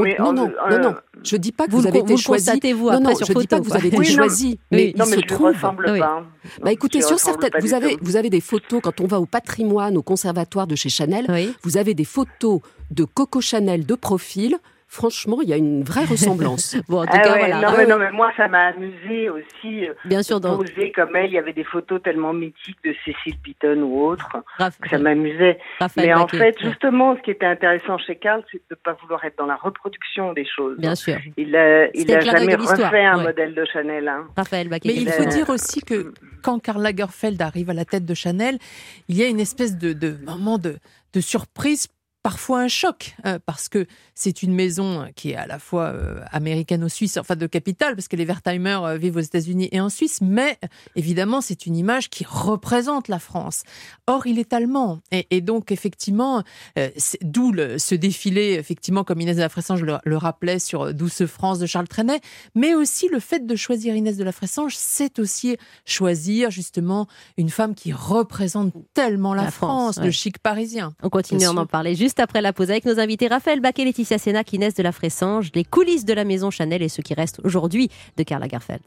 Mais 0.01 0.17
non, 0.19 0.27
en- 0.27 0.33
non, 0.33 0.51
euh, 0.71 0.79
non, 0.79 0.91
non. 0.91 0.95
Je 1.23 1.37
dis 1.37 1.53
pas 1.53 1.67
que 1.67 1.71
Vous 1.73 1.81
vous, 1.81 1.87
avez 1.87 1.99
été 1.99 2.17
choisi. 2.17 2.51
vous, 2.73 2.91
non, 2.91 3.01
non, 3.01 3.11
je 3.11 3.25
dis 3.25 3.33
pas 3.33 3.41
photo, 3.41 3.59
que 3.59 3.63
vous 3.69 3.77
avez 3.77 3.89
été 3.89 3.99
Oui, 3.99 4.09
non. 4.09 4.15
choisi, 4.15 4.59
mais 4.71 4.77
Oui. 4.79 4.93
il 4.95 4.99
non, 4.99 5.05
se 5.05 5.17
mais 5.17 5.23
trouve. 5.23 5.47
ressemble 5.49 5.87
Oui. 5.91 5.99
pas. 5.99 6.23
Bah 6.63 6.73
écoutez, 6.73 7.01
Je 7.01 7.07
sur 7.07 7.19
certaines, 7.19 7.51
vous 7.61 7.75
avez, 7.75 7.97
tout. 7.97 8.01
vous 8.03 8.17
avez 8.17 8.31
des 8.31 8.41
photos 8.41 8.81
quand 8.83 9.01
on 9.01 9.07
va 9.07 9.21
au 9.21 9.27
patrimoine, 9.27 9.97
au 9.97 10.03
conservatoire 10.03 10.67
de 10.67 10.75
chez 10.75 10.89
Chanel. 10.89 11.27
Oui. 11.29 11.55
Vous 11.63 11.77
avez 11.77 11.95
des 11.95 12.05
photos 12.05 12.61
de 12.91 13.05
Coco 13.05 13.41
Chanel 13.41 13.85
de 13.87 13.95
profil. 13.95 14.57
Franchement, 14.88 15.38
il 15.42 15.49
y 15.49 15.53
a 15.53 15.57
une 15.57 15.83
vraie 15.83 16.05
ressemblance. 16.05 16.77
Bon, 16.88 17.01
en 17.03 17.07
tout 17.07 17.11
Ah 17.14 17.18
cas, 17.18 17.33
ouais, 17.33 17.38
voilà. 17.40 17.57
non, 17.61 17.68
Ah 17.68 17.75
mais, 17.77 17.85
oui. 17.85 17.90
non, 17.90 17.99
mais 17.99 18.12
moi, 18.12 18.31
ça 18.37 18.46
m'a 18.46 18.66
amusé 18.68 19.29
aussi. 19.29 19.87
euh, 19.88 19.94
Bien 20.05 20.22
sûr, 20.22 20.40
dans 20.40 20.57
poser 20.57 20.92
comme 20.92 21.14
elle. 21.16 21.27
Il 21.27 21.33
y 21.33 21.38
avait 21.38 21.53
des 21.53 21.64
photos 21.64 22.01
tellement 22.03 22.33
mythiques 22.33 22.79
de 22.85 22.94
Cécile 23.05 23.37
Beaton 23.42 23.83
ou 23.83 24.07
autres. 24.07 24.29
Raph- 24.59 24.79
que 24.81 24.88
Ça 24.88 24.99
m'amusait. 24.99 25.59
Raphaël 25.81 26.07
Mais 26.09 26.14
en 26.14 26.20
Baquet. 26.25 26.38
fait, 26.38 26.55
justement, 26.61 27.16
ce 27.16 27.22
qui 27.22 27.33
était 27.33 27.46
intéressant 27.46 27.99
chez 27.99 28.16
Karl, 28.16 28.44
c'est 28.53 28.59
de 28.59 28.62
ne 28.70 28.77
pas 28.77 28.96
vouloir 29.03 29.25
être 29.25 29.37
dans 29.38 29.46
la 29.46 29.57
reproduction 29.57 30.33
des 30.33 30.46
choses. 30.46 30.79
Bien 30.79 30.94
sûr. 30.94 31.16
Il 31.37 31.55
a, 31.57 31.88
il 31.94 32.07
jamais 32.07 32.55
refait 32.55 33.05
un 33.05 33.18
ouais. 33.18 33.25
modèle 33.25 33.55
de 33.55 33.64
Chanel. 33.64 34.07
Hein. 34.07 34.27
Raphaël 34.37 34.68
Baquet. 34.68 34.88
Mais 34.88 34.94
il 35.01 35.09
faut 35.11 35.25
dire 35.25 35.49
aussi 35.51 35.81
que 35.81 36.14
quand 36.42 36.61
Karl 36.62 36.81
Lagerfeld 36.81 37.42
arrive 37.42 37.70
à 37.70 37.75
la 37.75 37.85
tête 37.85 38.05
de 38.05 38.14
Chanel, 38.14 38.59
il 39.09 39.16
y 39.16 39.25
a 39.25 39.27
une 39.27 39.40
espèce 39.40 39.77
de, 39.77 39.92
de 39.92 40.16
moment 40.25 40.59
de, 40.59 40.77
de 41.12 41.20
surprise, 41.20 41.88
parfois 42.27 42.59
un 42.62 42.67
choc, 42.67 43.15
euh, 43.25 43.39
parce 43.47 43.69
que 43.69 43.87
c'est 44.17 44.43
une 44.43 44.53
maison 44.53 45.09
qui 45.15 45.31
est 45.31 45.37
à 45.37 45.47
la 45.47 45.61
fois 45.61 45.85
euh, 45.85 46.19
américano-suisse, 46.33 47.19
enfin 47.19 47.37
de 47.37 47.47
capitale, 47.47 47.95
parce 47.95 48.09
que 48.09 48.17
les 48.17 48.25
Wertheimer 48.25 48.81
euh, 48.83 48.97
vivent 48.97 49.19
aux 49.19 49.21
États-Unis 49.21 49.69
et 49.71 49.81
en 49.81 49.89
Suisse, 49.89 50.19
mais 50.21 50.59
évidemment 50.97 51.41
c'est 51.41 51.67
une 51.67 51.77
image 51.77 52.11
qui 52.11 52.25
représente 52.29 53.07
la 53.07 53.21
France. 53.21 53.62
Or, 54.09 54.27
il 54.27 54.41
est 54.41 54.53
allemand, 54.53 54.99
et, 55.12 55.29
et 55.31 55.41
donc 55.41 55.71
effectivement, 55.71 56.43
euh, 56.77 56.89
d'où 57.23 57.53
ce 57.79 57.95
défilé, 57.95 58.55
effectivement, 58.55 59.05
comme 59.05 59.21
Inès 59.21 59.37
de 59.37 59.43
la 59.43 59.49
Fressange 59.49 59.83
le, 59.83 59.99
le 60.05 60.17
rappelait 60.17 60.59
sur 60.59 60.93
Douce 60.95 61.27
France 61.27 61.61
de 61.61 61.67
Charles 61.67 61.87
Trenet, 61.87 62.21
mais 62.57 62.75
aussi 62.75 63.07
le 63.09 63.21
fait 63.21 63.47
de 63.47 63.55
choisir 63.55 63.95
Inès 63.95 64.17
de 64.17 64.25
la 64.25 64.33
Fressange, 64.33 64.75
c'est 64.77 65.21
aussi 65.21 65.57
choisir 65.85 66.51
justement 66.51 67.07
une 67.37 67.51
femme 67.51 67.77
qui 67.77 67.93
représente 67.93 68.73
tellement 68.95 69.33
la, 69.33 69.45
La 69.45 69.51
France, 69.53 69.71
France, 69.71 69.97
ouais. 69.99 70.07
le 70.07 70.11
chic 70.11 70.41
parisien. 70.41 70.93
On 71.05 71.09
continue 71.09 71.45
à 71.45 71.53
en 71.53 71.67
parler 71.67 71.95
juste 71.95 72.16
après 72.19 72.41
la 72.41 72.53
pause 72.53 72.71
avec 72.71 72.85
nos 72.85 72.99
invités 72.99 73.29
Raphaël 73.29 73.61
Baquet, 73.61 73.85
Laetitia 73.85 74.19
Sénac, 74.19 74.53
Inès 74.53 74.75
de 74.75 74.83
la 74.83 74.93
Fressange, 74.93 75.51
les 75.55 75.65
coulisses 75.65 76.05
de 76.05 76.13
la 76.13 76.25
maison 76.25 76.51
Chanel 76.51 76.83
et 76.83 76.89
ce 76.89 77.01
qui 77.01 77.15
reste 77.15 77.41
aujourd'hui 77.45 77.91
de 78.17 78.23
Karl 78.23 78.41
Lagerfeld. 78.41 78.81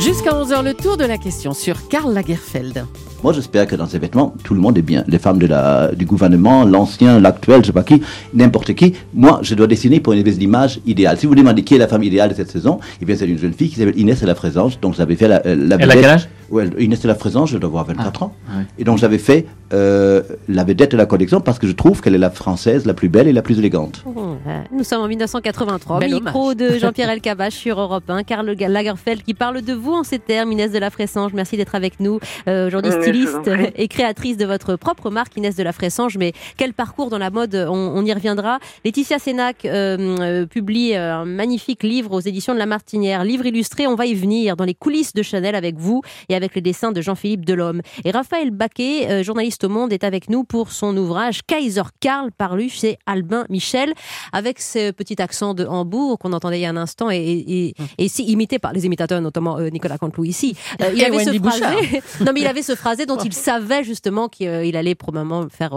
Jusqu'à 0.00 0.30
11h, 0.30 0.64
le 0.64 0.74
tour 0.74 0.96
de 0.96 1.04
la 1.04 1.16
question 1.16 1.52
sur 1.52 1.88
Karl 1.88 2.12
Lagerfeld. 2.12 2.84
Moi, 3.22 3.32
j'espère 3.32 3.68
que 3.68 3.76
dans 3.76 3.86
ces 3.86 4.00
vêtements, 4.00 4.34
tout 4.42 4.52
le 4.52 4.60
monde 4.60 4.76
est 4.76 4.82
bien. 4.82 5.04
Les 5.06 5.20
femmes 5.20 5.38
de 5.38 5.46
la, 5.46 5.92
du 5.94 6.06
gouvernement, 6.06 6.64
l'ancien, 6.64 7.20
l'actuel, 7.20 7.60
je 7.62 7.68
sais 7.68 7.72
pas 7.72 7.84
qui, 7.84 8.02
n'importe 8.34 8.74
qui. 8.74 8.94
Moi, 9.14 9.38
je 9.42 9.54
dois 9.54 9.68
dessiner 9.68 10.00
pour 10.00 10.12
une 10.12 10.18
espèce 10.18 10.38
d'image 10.38 10.80
idéale. 10.86 11.18
Si 11.18 11.26
vous 11.26 11.36
demandez 11.36 11.62
qui 11.62 11.76
est 11.76 11.78
la 11.78 11.86
femme 11.86 12.02
idéale 12.02 12.30
de 12.30 12.34
cette 12.34 12.50
saison, 12.50 12.80
eh 13.00 13.04
bien, 13.04 13.14
c'est 13.14 13.28
une 13.28 13.38
jeune 13.38 13.52
fille 13.52 13.68
qui 13.68 13.76
s'appelle 13.76 13.96
Inès 13.96 14.20
de 14.20 14.26
la 14.26 14.34
Frésange. 14.34 14.80
Donc, 14.80 14.94
j'avais 14.96 15.14
fait 15.14 15.28
la, 15.28 15.46
euh, 15.46 15.54
la 15.54 15.76
Elle 15.76 15.90
a 15.90 15.94
quel 15.94 16.04
âge? 16.04 16.28
Ouais, 16.52 16.68
Inès 16.78 17.00
de 17.00 17.08
la 17.08 17.14
Frésange, 17.14 17.50
je 17.52 17.58
dois 17.58 17.68
avoir 17.68 17.86
24 17.86 18.22
ans. 18.22 18.34
Et 18.78 18.84
donc 18.84 18.98
j'avais 18.98 19.18
fait 19.18 19.46
euh, 19.72 20.22
la 20.48 20.64
vedette 20.64 20.92
de 20.92 20.98
la 20.98 21.06
collection 21.06 21.40
parce 21.40 21.58
que 21.58 21.66
je 21.66 21.72
trouve 21.72 22.02
qu'elle 22.02 22.14
est 22.14 22.18
la 22.18 22.30
française 22.30 22.84
la 22.84 22.92
plus 22.92 23.08
belle 23.08 23.26
et 23.26 23.32
la 23.32 23.40
plus 23.40 23.58
élégante. 23.58 24.04
Euh, 24.06 24.60
Nous 24.70 24.84
sommes 24.84 25.00
en 25.00 25.08
1983. 25.08 25.98
Bel 26.00 26.12
Micro 26.12 26.52
de 26.54 26.78
Jean-Pierre 26.78 27.08
Elkabbach 27.08 27.54
sur 27.54 27.80
Europe 27.80 28.04
1. 28.08 28.22
Karl 28.24 28.50
Lagerfeld 28.50 29.22
qui 29.22 29.32
parle 29.32 29.62
de 29.62 29.72
vous 29.72 29.92
en 29.92 30.04
ces 30.04 30.18
termes. 30.18 30.52
Inès 30.52 30.70
de 30.72 30.78
la 30.78 30.90
Fressange, 30.90 31.32
merci 31.32 31.56
d'être 31.56 31.74
avec 31.74 32.00
nous. 32.00 32.20
Euh, 32.48 32.66
Aujourd'hui 32.66 32.92
Oui, 32.94 33.00
styliste 33.02 33.50
et 33.76 33.88
créatrice 33.88 34.36
de 34.36 34.44
votre 34.44 34.76
propre 34.76 35.08
marque, 35.10 35.34
Inès 35.38 35.56
de 35.56 35.62
la 35.62 35.72
Fressange. 35.72 36.18
Mais 36.18 36.34
quel 36.58 36.74
parcours 36.74 37.08
dans 37.08 37.18
la 37.18 37.30
mode, 37.30 37.54
on, 37.54 37.92
on 37.96 38.04
y 38.04 38.12
reviendra. 38.12 38.58
Laetitia 38.84 39.18
Sénac 39.18 39.64
euh, 39.64 39.96
euh, 40.20 40.46
publie 40.46 40.94
un 40.94 41.24
magnifique 41.24 41.82
livre 41.82 42.12
aux 42.12 42.20
éditions 42.20 42.52
de 42.52 42.58
La 42.58 42.66
Martinière. 42.66 43.24
Livre 43.24 43.46
illustré, 43.46 43.86
on 43.86 43.94
va 43.94 44.04
y 44.04 44.14
venir 44.14 44.56
dans 44.56 44.64
les 44.64 44.74
coulisses 44.74 45.14
de 45.14 45.22
Chanel 45.22 45.54
avec 45.54 45.76
vous 45.78 46.02
et 46.28 46.34
avec 46.34 46.41
les 46.54 46.60
dessins 46.60 46.92
de 46.92 47.00
Jean-Philippe 47.00 47.44
Delhomme. 47.44 47.80
Et 48.04 48.10
Raphaël 48.10 48.50
Baquet, 48.50 49.08
euh, 49.08 49.22
journaliste 49.22 49.64
au 49.64 49.68
Monde, 49.68 49.92
est 49.92 50.04
avec 50.04 50.28
nous 50.28 50.44
pour 50.44 50.72
son 50.72 50.96
ouvrage 50.96 51.40
Kaiser 51.46 51.82
Karl, 52.00 52.30
paru 52.32 52.68
chez 52.68 52.98
Albin 53.06 53.44
Michel, 53.48 53.92
avec 54.32 54.60
ce 54.60 54.90
petit 54.90 55.20
accent 55.22 55.54
de 55.54 55.64
Hambourg 55.64 56.18
qu'on 56.18 56.32
entendait 56.32 56.58
il 56.58 56.62
y 56.62 56.66
a 56.66 56.70
un 56.70 56.76
instant 56.76 57.10
et, 57.10 57.16
et, 57.16 57.68
et- 57.68 57.74
et 57.98 58.08
si 58.08 58.24
imité 58.24 58.58
par 58.58 58.72
les 58.72 58.84
imitateurs, 58.86 59.20
notamment 59.20 59.58
euh, 59.58 59.68
Nicolas 59.68 59.98
Canteloup 59.98 60.24
ici. 60.24 60.56
Euh, 60.80 60.90
il 60.94 61.04
avait 61.04 61.24
ce 61.24 61.30
phrasé, 61.38 62.02
non 62.24 62.32
mais 62.34 62.40
il 62.40 62.46
avait 62.46 62.62
ce 62.62 62.74
phrasé 62.74 63.06
dont 63.06 63.16
il 63.18 63.32
savait 63.32 63.84
justement 63.84 64.28
qu'il 64.28 64.48
il 64.64 64.76
allait 64.76 64.94
probablement 64.94 65.48
faire 65.48 65.74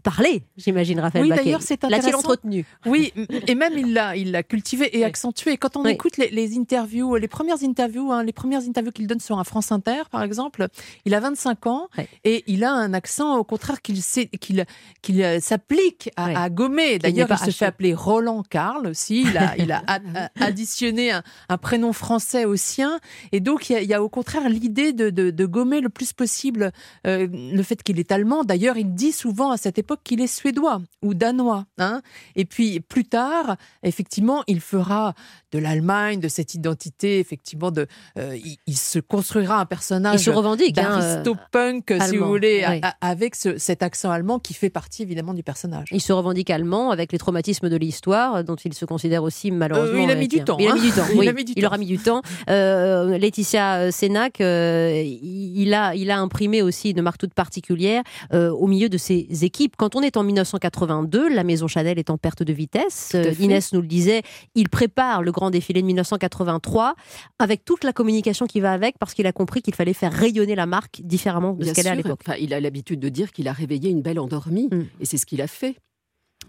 parler, 0.00 0.42
j'imagine 0.56 1.00
Raphaël 1.00 1.24
Oui, 1.24 1.30
d'ailleurs, 1.30 1.62
c'est 1.62 1.82
L'a-t-il 1.82 1.94
intéressant. 1.98 2.18
entretenu 2.18 2.64
Oui, 2.86 3.12
et 3.46 3.54
même 3.54 3.74
il 3.76 3.92
l'a, 3.92 4.16
il 4.16 4.30
l'a 4.32 4.42
cultivé 4.42 4.96
et 4.98 5.04
accentué. 5.04 5.56
Quand 5.56 5.76
on 5.76 5.84
Oui. 5.84 5.92
écoute 5.92 6.16
les, 6.16 6.30
les 6.30 6.56
interviews, 6.58 7.16
les 7.16 7.28
premières 7.28 7.62
interviews, 7.62 8.10
hein, 8.12 8.22
les 8.24 8.32
premières 8.32 8.62
interviews 8.62 8.92
qu'il 8.92 9.06
donne 9.06 9.20
sur 9.20 9.38
un 9.38 9.44
France 9.44 9.72
Inter, 9.72 10.02
par 10.10 10.22
exemple, 10.22 10.68
il 11.04 11.14
a 11.14 11.20
25 11.20 11.66
ans 11.66 11.88
et 12.24 12.44
il 12.46 12.64
a 12.64 12.72
un 12.72 12.92
accent, 12.94 13.36
au 13.36 13.44
contraire, 13.44 13.82
qu'il 13.82 14.00
sait, 14.02 14.26
qu'il, 14.26 14.64
qu'il 15.02 15.22
euh, 15.22 15.40
s'applique 15.40 16.10
à, 16.16 16.48
gommer. 16.50 16.98
D'ailleurs, 16.98 17.28
il 17.30 17.36
se 17.38 17.42
haché. 17.44 17.52
fait 17.52 17.64
appeler 17.66 17.94
Roland 17.94 18.42
Karl 18.42 18.86
aussi. 18.86 19.22
Il 19.22 19.36
a, 19.38 19.56
il 19.58 19.72
a 19.72 19.82
a- 19.86 19.98
a- 20.14 20.44
additionné 20.44 21.10
un, 21.12 21.22
un 21.48 21.58
prénom 21.58 21.92
français 21.92 22.44
au 22.44 22.56
sien. 22.56 23.00
Et 23.32 23.40
donc, 23.40 23.68
il 23.68 23.72
y 23.72 23.76
a, 23.76 23.82
il 23.82 23.88
y 23.88 23.94
a 23.94 24.02
au 24.02 24.08
contraire 24.08 24.48
l'idée 24.48 24.92
de, 24.92 25.10
de- 25.10 25.30
de 25.30 25.46
gommer 25.46 25.80
le 25.80 25.88
plus 25.88 26.12
possible 26.12 26.72
euh, 27.06 27.26
le 27.30 27.62
fait 27.62 27.82
qu'il 27.82 27.98
est 27.98 28.12
allemand. 28.12 28.44
D'ailleurs, 28.44 28.76
il 28.76 28.94
dit 28.94 29.12
souvent 29.12 29.50
à 29.50 29.56
cette 29.56 29.78
époque 29.78 29.89
qu'il 29.96 30.20
est 30.20 30.26
suédois 30.26 30.80
ou 31.02 31.14
danois. 31.14 31.64
Hein 31.78 32.02
et 32.36 32.44
puis 32.44 32.80
plus 32.80 33.04
tard, 33.04 33.56
effectivement, 33.82 34.42
il 34.46 34.60
fera 34.60 35.14
de 35.52 35.58
l'Allemagne, 35.58 36.20
de 36.20 36.28
cette 36.28 36.54
identité, 36.54 37.18
effectivement, 37.18 37.70
de, 37.70 37.86
euh, 38.18 38.36
il, 38.36 38.56
il 38.66 38.76
se 38.76 38.98
construira 39.00 39.58
un 39.60 39.66
personnage 39.66 40.20
Il 40.20 40.24
se 40.24 40.30
revendique. 40.30 40.78
hein, 40.78 41.00
euh, 41.00 41.22
d'aristo-punk, 41.22 41.84
si 41.88 41.92
allemand, 42.02 42.26
vous 42.26 42.30
voulez, 42.32 42.62
a- 42.62 42.70
oui. 42.72 42.80
a- 42.82 42.94
avec 43.00 43.34
ce- 43.34 43.58
cet 43.58 43.82
accent 43.82 44.10
allemand 44.10 44.38
qui 44.38 44.54
fait 44.54 44.70
partie 44.70 45.02
évidemment 45.02 45.34
du 45.34 45.42
personnage. 45.42 45.88
Il 45.90 46.00
se 46.00 46.12
revendique 46.12 46.50
allemand 46.50 46.90
avec 46.90 47.10
les 47.12 47.18
traumatismes 47.18 47.68
de 47.68 47.76
l'histoire, 47.76 48.44
dont 48.44 48.56
il 48.56 48.74
se 48.74 48.84
considère 48.84 49.22
aussi 49.24 49.50
malheureusement. 49.50 49.98
Euh, 50.00 50.04
il 50.04 50.10
a 50.10 50.14
mis 50.14 50.26
euh, 50.26 50.28
du 50.28 50.44
temps, 50.44 50.56
Il 50.58 50.68
a 50.68 50.72
hein. 50.72 50.74
mis 50.74 50.80
du 50.82 50.90
temps. 50.92 51.04
Il 51.12 51.18
oui. 51.18 51.28
a 51.28 51.32
mis 51.32 51.44
du 51.44 51.52
Il 51.56 51.62
temps. 51.62 51.66
aura 51.68 51.78
mis 51.78 51.86
du 51.86 51.98
temps. 51.98 52.22
Euh, 52.48 53.18
Laetitia 53.18 53.76
euh, 53.78 53.90
Sénac, 53.90 54.40
euh, 54.40 55.02
il 55.04 55.74
a, 55.74 55.94
il 55.94 56.10
a 56.10 56.18
imprimé 56.18 56.62
aussi 56.62 56.90
une 56.90 57.02
marque 57.02 57.18
toute 57.18 57.34
particulière 57.34 58.02
euh, 58.32 58.50
au 58.50 58.66
milieu 58.66 58.88
de 58.88 58.98
ses 58.98 59.26
équipes. 59.42 59.69
Quand 59.76 59.96
on 59.96 60.02
est 60.02 60.16
en 60.16 60.22
1982, 60.22 61.28
la 61.28 61.44
maison 61.44 61.66
Chanel 61.68 61.98
est 61.98 62.10
en 62.10 62.18
perte 62.18 62.42
de 62.42 62.52
vitesse. 62.52 63.12
Euh. 63.14 63.32
Inès 63.40 63.72
nous 63.72 63.80
le 63.80 63.86
disait. 63.86 64.22
Il 64.54 64.68
prépare 64.68 65.22
le 65.22 65.32
grand 65.32 65.50
défilé 65.50 65.80
de 65.82 65.86
1983 65.86 66.94
avec 67.38 67.64
toute 67.64 67.84
la 67.84 67.92
communication 67.92 68.46
qui 68.46 68.60
va 68.60 68.72
avec, 68.72 68.98
parce 68.98 69.14
qu'il 69.14 69.26
a 69.26 69.32
compris 69.32 69.62
qu'il 69.62 69.74
fallait 69.74 69.92
faire 69.94 70.12
rayonner 70.12 70.54
la 70.54 70.66
marque 70.66 71.00
différemment 71.02 71.52
de 71.52 71.64
Bien 71.64 71.70
ce 71.70 71.74
qu'elle 71.74 71.86
est 71.86 71.90
à 71.90 71.94
l'époque. 71.94 72.20
Enfin, 72.26 72.36
il 72.40 72.52
a 72.54 72.60
l'habitude 72.60 73.00
de 73.00 73.08
dire 73.08 73.32
qu'il 73.32 73.48
a 73.48 73.52
réveillé 73.52 73.90
une 73.90 74.02
belle 74.02 74.18
endormie, 74.18 74.68
Mm. 74.70 74.82
et 75.00 75.04
c'est 75.04 75.16
ce 75.18 75.26
qu'il 75.26 75.40
a 75.42 75.46
fait. 75.46 75.76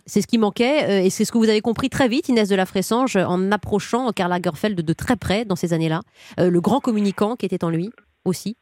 C'est 0.06 0.22
ce 0.22 0.28
qui 0.28 0.38
manquait 0.38 0.84
euh, 0.90 1.06
et 1.06 1.10
c'est 1.10 1.26
ce 1.26 1.32
que 1.32 1.38
vous 1.38 1.50
avez 1.50 1.62
compris 1.62 1.90
très 1.90 2.08
vite, 2.08 2.28
Inès 2.30 2.50
de 2.50 2.56
la 2.56 2.66
Fressange, 2.66 3.16
en 3.18 3.52
approchant 3.52 4.12
Karl 4.12 4.30
Lagerfeld 4.32 4.80
de 4.82 4.94
très 4.94 5.16
près 5.16 5.46
dans 5.46 5.56
ces 5.56 5.74
années-là. 5.74 6.02
Euh, 6.40 6.50
le 6.50 6.62
grand 6.62 6.80
communicant 6.80 7.36
qui 7.36 7.46
était 7.46 7.64
en 7.64 7.70
lui 7.70 7.90
aussi. 8.26 8.56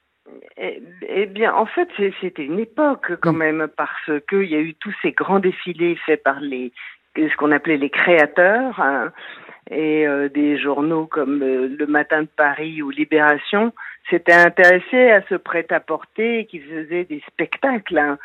Eh, 0.57 0.81
eh 1.07 1.25
bien, 1.25 1.53
en 1.53 1.65
fait, 1.65 1.89
c'était 2.21 2.45
une 2.45 2.59
époque 2.59 3.13
quand 3.21 3.33
même 3.33 3.67
parce 3.75 4.11
que 4.27 4.37
il 4.37 4.49
y 4.49 4.55
a 4.55 4.59
eu 4.59 4.73
tous 4.75 4.93
ces 5.01 5.11
grands 5.11 5.39
défilés 5.39 5.95
faits 6.05 6.23
par 6.23 6.39
les 6.39 6.71
ce 7.17 7.35
qu'on 7.35 7.51
appelait 7.51 7.77
les 7.77 7.89
créateurs 7.89 8.79
hein, 8.79 9.11
et 9.69 10.07
euh, 10.07 10.29
des 10.29 10.57
journaux 10.57 11.05
comme 11.05 11.41
euh, 11.41 11.67
Le 11.67 11.85
Matin 11.85 12.21
de 12.21 12.27
Paris 12.27 12.81
ou 12.81 12.91
Libération 12.91 13.73
s'étaient 14.09 14.31
intéressés 14.31 15.09
à 15.11 15.21
ce 15.27 15.35
prêt-à-porter 15.35 16.45
qui 16.45 16.59
faisait 16.59 17.03
des 17.03 17.21
spectacles 17.27 17.97
hein, 17.97 18.17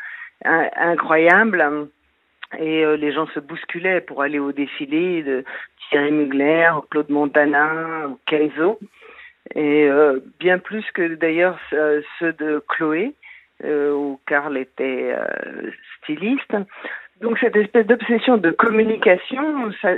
in- 0.45 0.69
incroyables 0.77 1.59
hein. 1.59 1.87
et 2.57 2.85
euh, 2.85 2.95
les 2.95 3.11
gens 3.11 3.27
se 3.27 3.39
bousculaient 3.41 4.01
pour 4.01 4.21
aller 4.21 4.39
au 4.39 4.53
défilé 4.53 5.23
de 5.23 5.43
Thierry 5.89 6.11
Mugler, 6.11 6.69
Claude 6.89 7.09
Montana 7.09 8.07
ou 8.07 8.17
Kenzo 8.25 8.79
et 9.53 9.87
euh, 9.87 10.19
bien 10.39 10.57
plus 10.57 10.83
que 10.91 11.15
d'ailleurs 11.15 11.59
ce- 11.69 12.03
ceux 12.19 12.33
de 12.33 12.63
Chloé, 12.67 13.13
euh, 13.63 13.93
où 13.93 14.19
Karl 14.27 14.57
était 14.57 15.13
euh, 15.17 15.71
styliste. 16.01 16.55
Donc 17.21 17.37
cette 17.39 17.55
espèce 17.55 17.85
d'obsession 17.87 18.37
de 18.37 18.51
communication, 18.51 19.71
ça, 19.81 19.91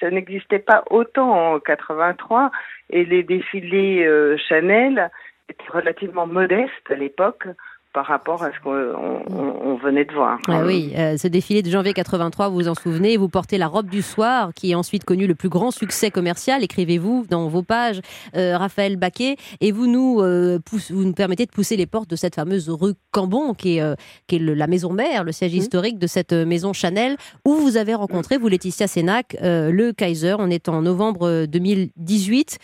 ça 0.00 0.10
n'existait 0.10 0.58
pas 0.58 0.84
autant 0.90 1.54
en 1.54 1.60
83, 1.60 2.50
et 2.90 3.04
les 3.04 3.22
défilés 3.22 4.04
euh, 4.04 4.36
Chanel 4.48 5.10
étaient 5.48 5.70
relativement 5.70 6.26
modestes 6.26 6.90
à 6.90 6.94
l'époque 6.94 7.46
par 7.94 8.06
rapport 8.06 8.42
à 8.42 8.50
ce 8.52 8.58
qu'on 8.62 8.72
on- 8.74 9.22
on- 9.30 9.68
on 9.70 9.76
venait 9.76 10.04
de 10.04 10.12
voir. 10.12 10.38
Ah 10.48 10.64
oui, 10.66 10.92
euh, 10.96 11.16
ce 11.16 11.28
défilé 11.28 11.62
de 11.62 11.70
janvier 11.70 11.92
83, 11.94 12.48
vous 12.48 12.56
vous 12.56 12.68
en 12.68 12.74
souvenez, 12.74 13.16
vous 13.16 13.28
portez 13.28 13.56
la 13.56 13.68
robe 13.68 13.88
du 13.88 14.02
soir 14.02 14.52
qui 14.52 14.74
a 14.74 14.78
ensuite 14.78 15.04
connu 15.04 15.26
le 15.28 15.34
plus 15.36 15.48
grand 15.48 15.70
succès 15.70 16.10
commercial, 16.10 16.64
écrivez-vous 16.64 17.24
dans 17.30 17.46
vos 17.48 17.62
pages, 17.62 18.00
euh, 18.36 18.58
Raphaël 18.58 18.96
Baquet, 18.96 19.36
et 19.60 19.70
vous 19.70 19.86
nous, 19.86 20.20
euh, 20.20 20.58
pousse- 20.58 20.90
vous 20.90 21.04
nous 21.04 21.12
permettez 21.12 21.46
de 21.46 21.52
pousser 21.52 21.76
les 21.76 21.86
portes 21.86 22.10
de 22.10 22.16
cette 22.16 22.34
fameuse 22.34 22.68
rue 22.68 22.94
Cambon, 23.12 23.54
qui 23.54 23.78
est, 23.78 23.82
qui 24.26 24.36
est 24.36 24.38
le- 24.40 24.54
la 24.54 24.66
maison 24.66 24.92
mère, 24.92 25.22
le 25.22 25.30
siège 25.32 25.54
historique 25.54 25.98
de 26.00 26.08
cette 26.08 26.32
maison 26.32 26.72
Chanel, 26.72 27.16
où 27.46 27.54
vous 27.54 27.76
avez 27.76 27.94
rencontré, 27.94 28.38
vous 28.38 28.48
Laetitia 28.48 28.88
Sénac, 28.88 29.36
le 29.40 29.92
Kaiser, 29.92 30.34
on 30.38 30.50
est 30.50 30.68
en 30.68 30.82
novembre 30.82 31.28
euh, 31.28 31.46
2018. 31.46 32.58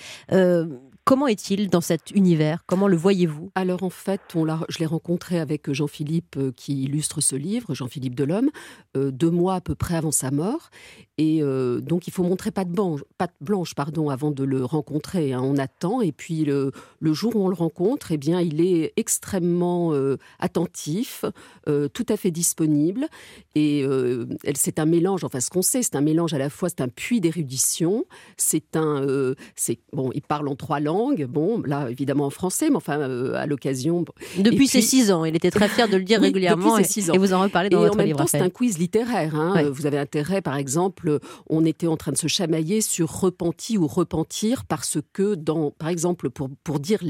Euh, 1.10 1.20
Comment 1.20 1.26
est-il 1.26 1.68
dans 1.68 1.80
cet 1.80 2.12
univers? 2.12 2.62
Comment 2.66 2.86
le 2.86 2.96
voyez-vous? 2.96 3.50
Alors 3.56 3.82
en 3.82 3.90
fait, 3.90 4.20
on 4.36 4.46
je 4.68 4.78
l'ai 4.78 4.86
rencontré 4.86 5.40
avec 5.40 5.70
Jean-Philippe 5.72 6.36
euh, 6.36 6.52
qui 6.54 6.84
illustre 6.84 7.20
ce 7.20 7.34
livre, 7.36 7.74
Jean-Philippe 7.74 8.14
Delhomme, 8.14 8.50
euh, 8.96 9.10
deux 9.10 9.30
mois 9.30 9.56
à 9.56 9.60
peu 9.60 9.74
près 9.74 9.96
avant 9.96 10.12
sa 10.12 10.30
mort. 10.30 10.70
Et 11.18 11.42
euh, 11.42 11.80
donc 11.80 12.06
il 12.06 12.12
faut 12.12 12.22
montrer 12.22 12.50
patte 12.50 12.70
blanche, 12.70 13.00
patte 13.18 13.34
blanche 13.40 13.74
pardon, 13.74 14.08
avant 14.08 14.30
de 14.30 14.44
le 14.44 14.64
rencontrer. 14.64 15.32
hein. 15.32 15.42
On 15.42 15.58
attend 15.58 16.00
et 16.00 16.12
puis 16.12 16.44
le, 16.44 16.72
le 17.00 17.12
jour 17.12 17.34
où 17.36 17.44
on 17.44 17.48
le 17.48 17.54
rencontre, 17.54 18.12
eh 18.12 18.16
bien, 18.16 18.40
il 18.40 18.60
est 18.60 18.92
extrêmement 18.96 19.92
euh, 19.92 20.16
attentif, 20.38 21.24
euh, 21.68 21.88
tout 21.88 22.06
à 22.08 22.16
fait 22.16 22.30
disponible. 22.30 23.06
Et 23.54 23.82
euh, 23.84 24.26
c'est 24.54 24.78
un 24.78 24.86
mélange, 24.86 25.24
enfin 25.24 25.40
ce 25.40 25.50
qu'on 25.50 25.62
sait, 25.62 25.82
c'est 25.82 25.96
un 25.96 26.00
mélange 26.00 26.32
à 26.32 26.38
la 26.38 26.48
fois, 26.50 26.68
c'est 26.68 26.80
un 26.80 26.88
puits 26.88 27.20
d'érudition, 27.20 28.04
c'est 28.36 28.76
un, 28.76 29.02
euh, 29.02 29.34
c'est 29.56 29.80
bon, 29.92 30.10
il 30.14 30.22
parle 30.22 30.48
en 30.48 30.54
trois 30.54 30.78
langues, 30.80 30.99
bon, 31.28 31.62
là 31.64 31.88
évidemment 31.90 32.26
en 32.26 32.30
français, 32.30 32.70
mais 32.70 32.76
enfin 32.76 32.98
euh, 33.00 33.34
à 33.34 33.46
l'occasion. 33.46 34.04
Depuis 34.38 34.64
Et 34.64 34.68
ses 34.68 34.78
puis- 34.78 34.86
six 34.86 35.10
ans, 35.12 35.24
il 35.24 35.34
était 35.36 35.50
très 35.50 35.68
fier 35.68 35.88
de 35.88 35.96
le 35.96 36.04
dire 36.04 36.18
Oui, 36.20 36.26
régulièrement 36.26 36.70
depuis 36.72 36.82
et, 36.82 36.86
ses 36.86 36.92
six 36.92 37.10
ans. 37.10 37.14
et 37.14 37.18
vous 37.18 37.32
en 37.32 37.40
reparlez 37.40 37.68
dans 37.70 37.78
Et 37.78 37.82
votre 37.88 37.94
en 37.94 37.96
même 38.04 38.14
temps, 38.16 38.26
c'est 38.26 38.40
un 38.40 38.50
quiz 38.50 38.78
littéraire. 38.78 39.34
hein. 39.34 39.54
Ouais. 39.54 39.70
Vous 39.70 39.86
avez 39.86 39.98
intérêt, 39.98 40.42
par 40.42 40.56
exemple, 40.56 41.18
on 41.48 41.64
était 41.64 41.86
en 41.86 41.96
train 41.96 42.12
de 42.12 42.16
se 42.18 42.26
chamailler 42.28 42.80
sur 42.80 43.10
repenti 43.10 43.78
ou 43.78 43.86
repentir 43.86 44.64
parce 44.66 44.98
que, 45.12 45.34
dans, 45.34 45.70
par 45.70 45.88
exemple, 45.88 46.30
pour, 46.30 46.48
pour 46.64 46.80
dire 46.80 47.00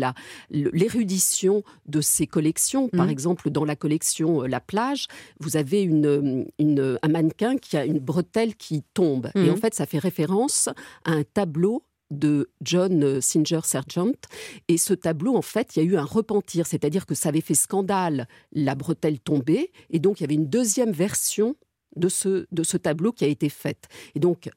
l'érudition 0.51 1.63
de 1.87 2.01
ces 2.01 2.27
collections, 2.27 2.89
par 2.89 3.07
Mhm. 3.07 3.11
exemple, 3.13 3.51
dans 3.51 3.65
la 3.65 3.77
collection 3.77 4.43
euh, 4.43 4.47
La 4.47 4.61
plage, 4.61 5.07
vous 5.41 5.57
avez 5.57 5.83
une, 5.83 6.47
une- 6.59 6.99
un 7.03 7.09
mannequin 7.09 7.57
qui 7.57 7.77
a 7.77 7.85
une 7.85 7.99
bretelle 7.99 8.55
qui 8.57 8.83
tombe. 8.95 9.31
Et 9.35 9.51
en 9.51 9.57
fait, 9.57 9.75
ça 9.75 9.87
fait 9.87 9.99
référence 9.99 10.69
à 11.05 11.13
un 11.13 11.23
tableau 11.23 11.83
de 12.11 12.51
John 12.63 13.03
euh, 13.03 13.21
Singer 13.21 13.61
Sargent. 13.65 14.13
Et 14.69 14.79
ce 14.79 14.95
tableau, 14.95 15.37
en 15.37 15.43
fait, 15.43 15.77
il 15.77 15.83
y 15.83 15.87
a 15.87 15.89
eu 15.89 15.97
un 15.97 16.05
repentir, 16.05 16.67
c'est-à-dire 16.67 17.07
que 17.07 17.15
ça 17.15 17.29
avait 17.29 17.41
fait 17.41 17.55
scandale, 17.55 18.29
la 18.53 18.75
bretelle 18.75 19.21
tombée, 19.21 19.73
et 19.91 19.99
donc 19.99 20.21
il 20.21 20.23
y 20.23 20.25
avait 20.25 20.35
une 20.35 20.49
deuxième 20.49 20.93
version 20.93 21.57
de 21.97 22.09
ce, 22.09 22.47
de 22.53 22.63
ce 22.63 22.77
tableau 22.77 23.13
qui 23.13 23.25
a 23.25 23.29
été 23.29 23.49
faite. 23.49 23.89
Et 24.15 24.21
donc, 24.21 24.49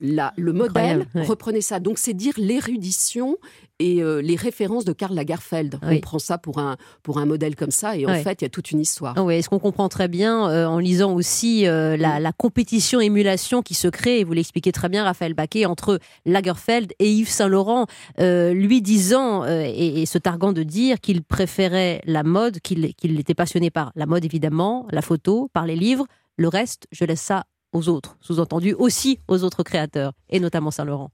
la, 0.00 0.32
le 0.36 0.52
modèle 0.52 1.06
ouais. 1.14 1.24
reprenait 1.24 1.60
ça. 1.60 1.80
Donc 1.80 1.98
c'est 1.98 2.14
dire 2.14 2.34
l'érudition 2.36 3.36
et 3.80 4.02
euh, 4.02 4.20
les 4.20 4.34
références 4.34 4.84
de 4.84 4.92
Karl 4.92 5.14
Lagerfeld. 5.14 5.78
Oui. 5.82 5.96
On 5.96 6.00
prend 6.00 6.18
ça 6.18 6.38
pour 6.38 6.58
un, 6.58 6.76
pour 7.02 7.18
un 7.18 7.26
modèle 7.26 7.54
comme 7.54 7.70
ça 7.70 7.96
et 7.96 8.06
en 8.06 8.14
fait, 8.14 8.40
il 8.40 8.44
y 8.44 8.46
a 8.46 8.48
toute 8.48 8.70
une 8.70 8.80
histoire. 8.80 9.14
Ah 9.16 9.22
ouais, 9.22 9.40
ce 9.42 9.48
qu'on 9.48 9.58
comprend 9.58 9.88
très 9.88 10.08
bien 10.08 10.48
euh, 10.48 10.66
en 10.66 10.78
lisant 10.78 11.14
aussi 11.14 11.66
euh, 11.66 11.96
la, 11.96 12.20
la 12.20 12.32
compétition-émulation 12.32 13.62
qui 13.62 13.74
se 13.74 13.88
crée, 13.88 14.20
et 14.20 14.24
vous 14.24 14.32
l'expliquez 14.32 14.72
très 14.72 14.88
bien, 14.88 15.04
Raphaël 15.04 15.34
Baquet, 15.34 15.64
entre 15.64 16.00
Lagerfeld 16.26 16.92
et 16.98 17.10
Yves 17.10 17.28
Saint-Laurent, 17.28 17.86
lui 18.18 18.82
disant 18.82 19.44
et, 19.46 20.02
et 20.02 20.06
se 20.06 20.18
targuant 20.18 20.52
de 20.52 20.62
dire 20.62 21.00
qu'il 21.00 21.22
préférait 21.22 22.02
la 22.04 22.22
mode, 22.22 22.60
qu'il 22.60 22.94
qu'il 22.94 23.18
était 23.18 23.34
passionné 23.34 23.70
par 23.70 23.92
la 23.94 24.06
mode 24.06 24.24
évidemment, 24.24 24.86
la 24.90 25.02
photo, 25.02 25.50
par 25.52 25.66
les 25.66 25.76
livres, 25.76 26.06
le 26.36 26.48
reste, 26.48 26.86
je 26.92 27.04
laisse 27.04 27.20
ça 27.20 27.44
aux 27.72 27.88
autres, 27.88 28.16
sous-entendu 28.20 28.72
aussi 28.74 29.20
aux 29.28 29.44
autres 29.44 29.62
créateurs, 29.62 30.12
et 30.30 30.40
notamment 30.40 30.70
Saint-Laurent. 30.70 31.10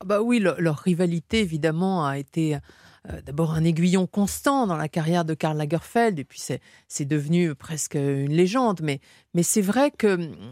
Ah 0.00 0.04
Bah 0.04 0.20
oui, 0.22 0.38
le- 0.38 0.56
leur 0.58 0.78
rivalité, 0.78 1.40
évidemment, 1.40 2.06
a 2.06 2.18
été 2.18 2.56
euh, 3.10 3.20
d'abord 3.22 3.52
un 3.52 3.64
aiguillon 3.64 4.06
constant 4.06 4.66
dans 4.66 4.76
la 4.76 4.88
carrière 4.88 5.24
de 5.24 5.34
Karl 5.34 5.56
Lagerfeld, 5.56 6.18
et 6.18 6.24
puis 6.24 6.40
c'est 6.40 6.60
c'est 6.88 7.04
devenu 7.04 7.54
presque 7.54 7.94
une 7.94 8.32
légende. 8.32 8.80
Mais, 8.82 9.00
mais 9.34 9.42
c'est 9.42 9.60
vrai 9.62 9.90
que 9.90 10.06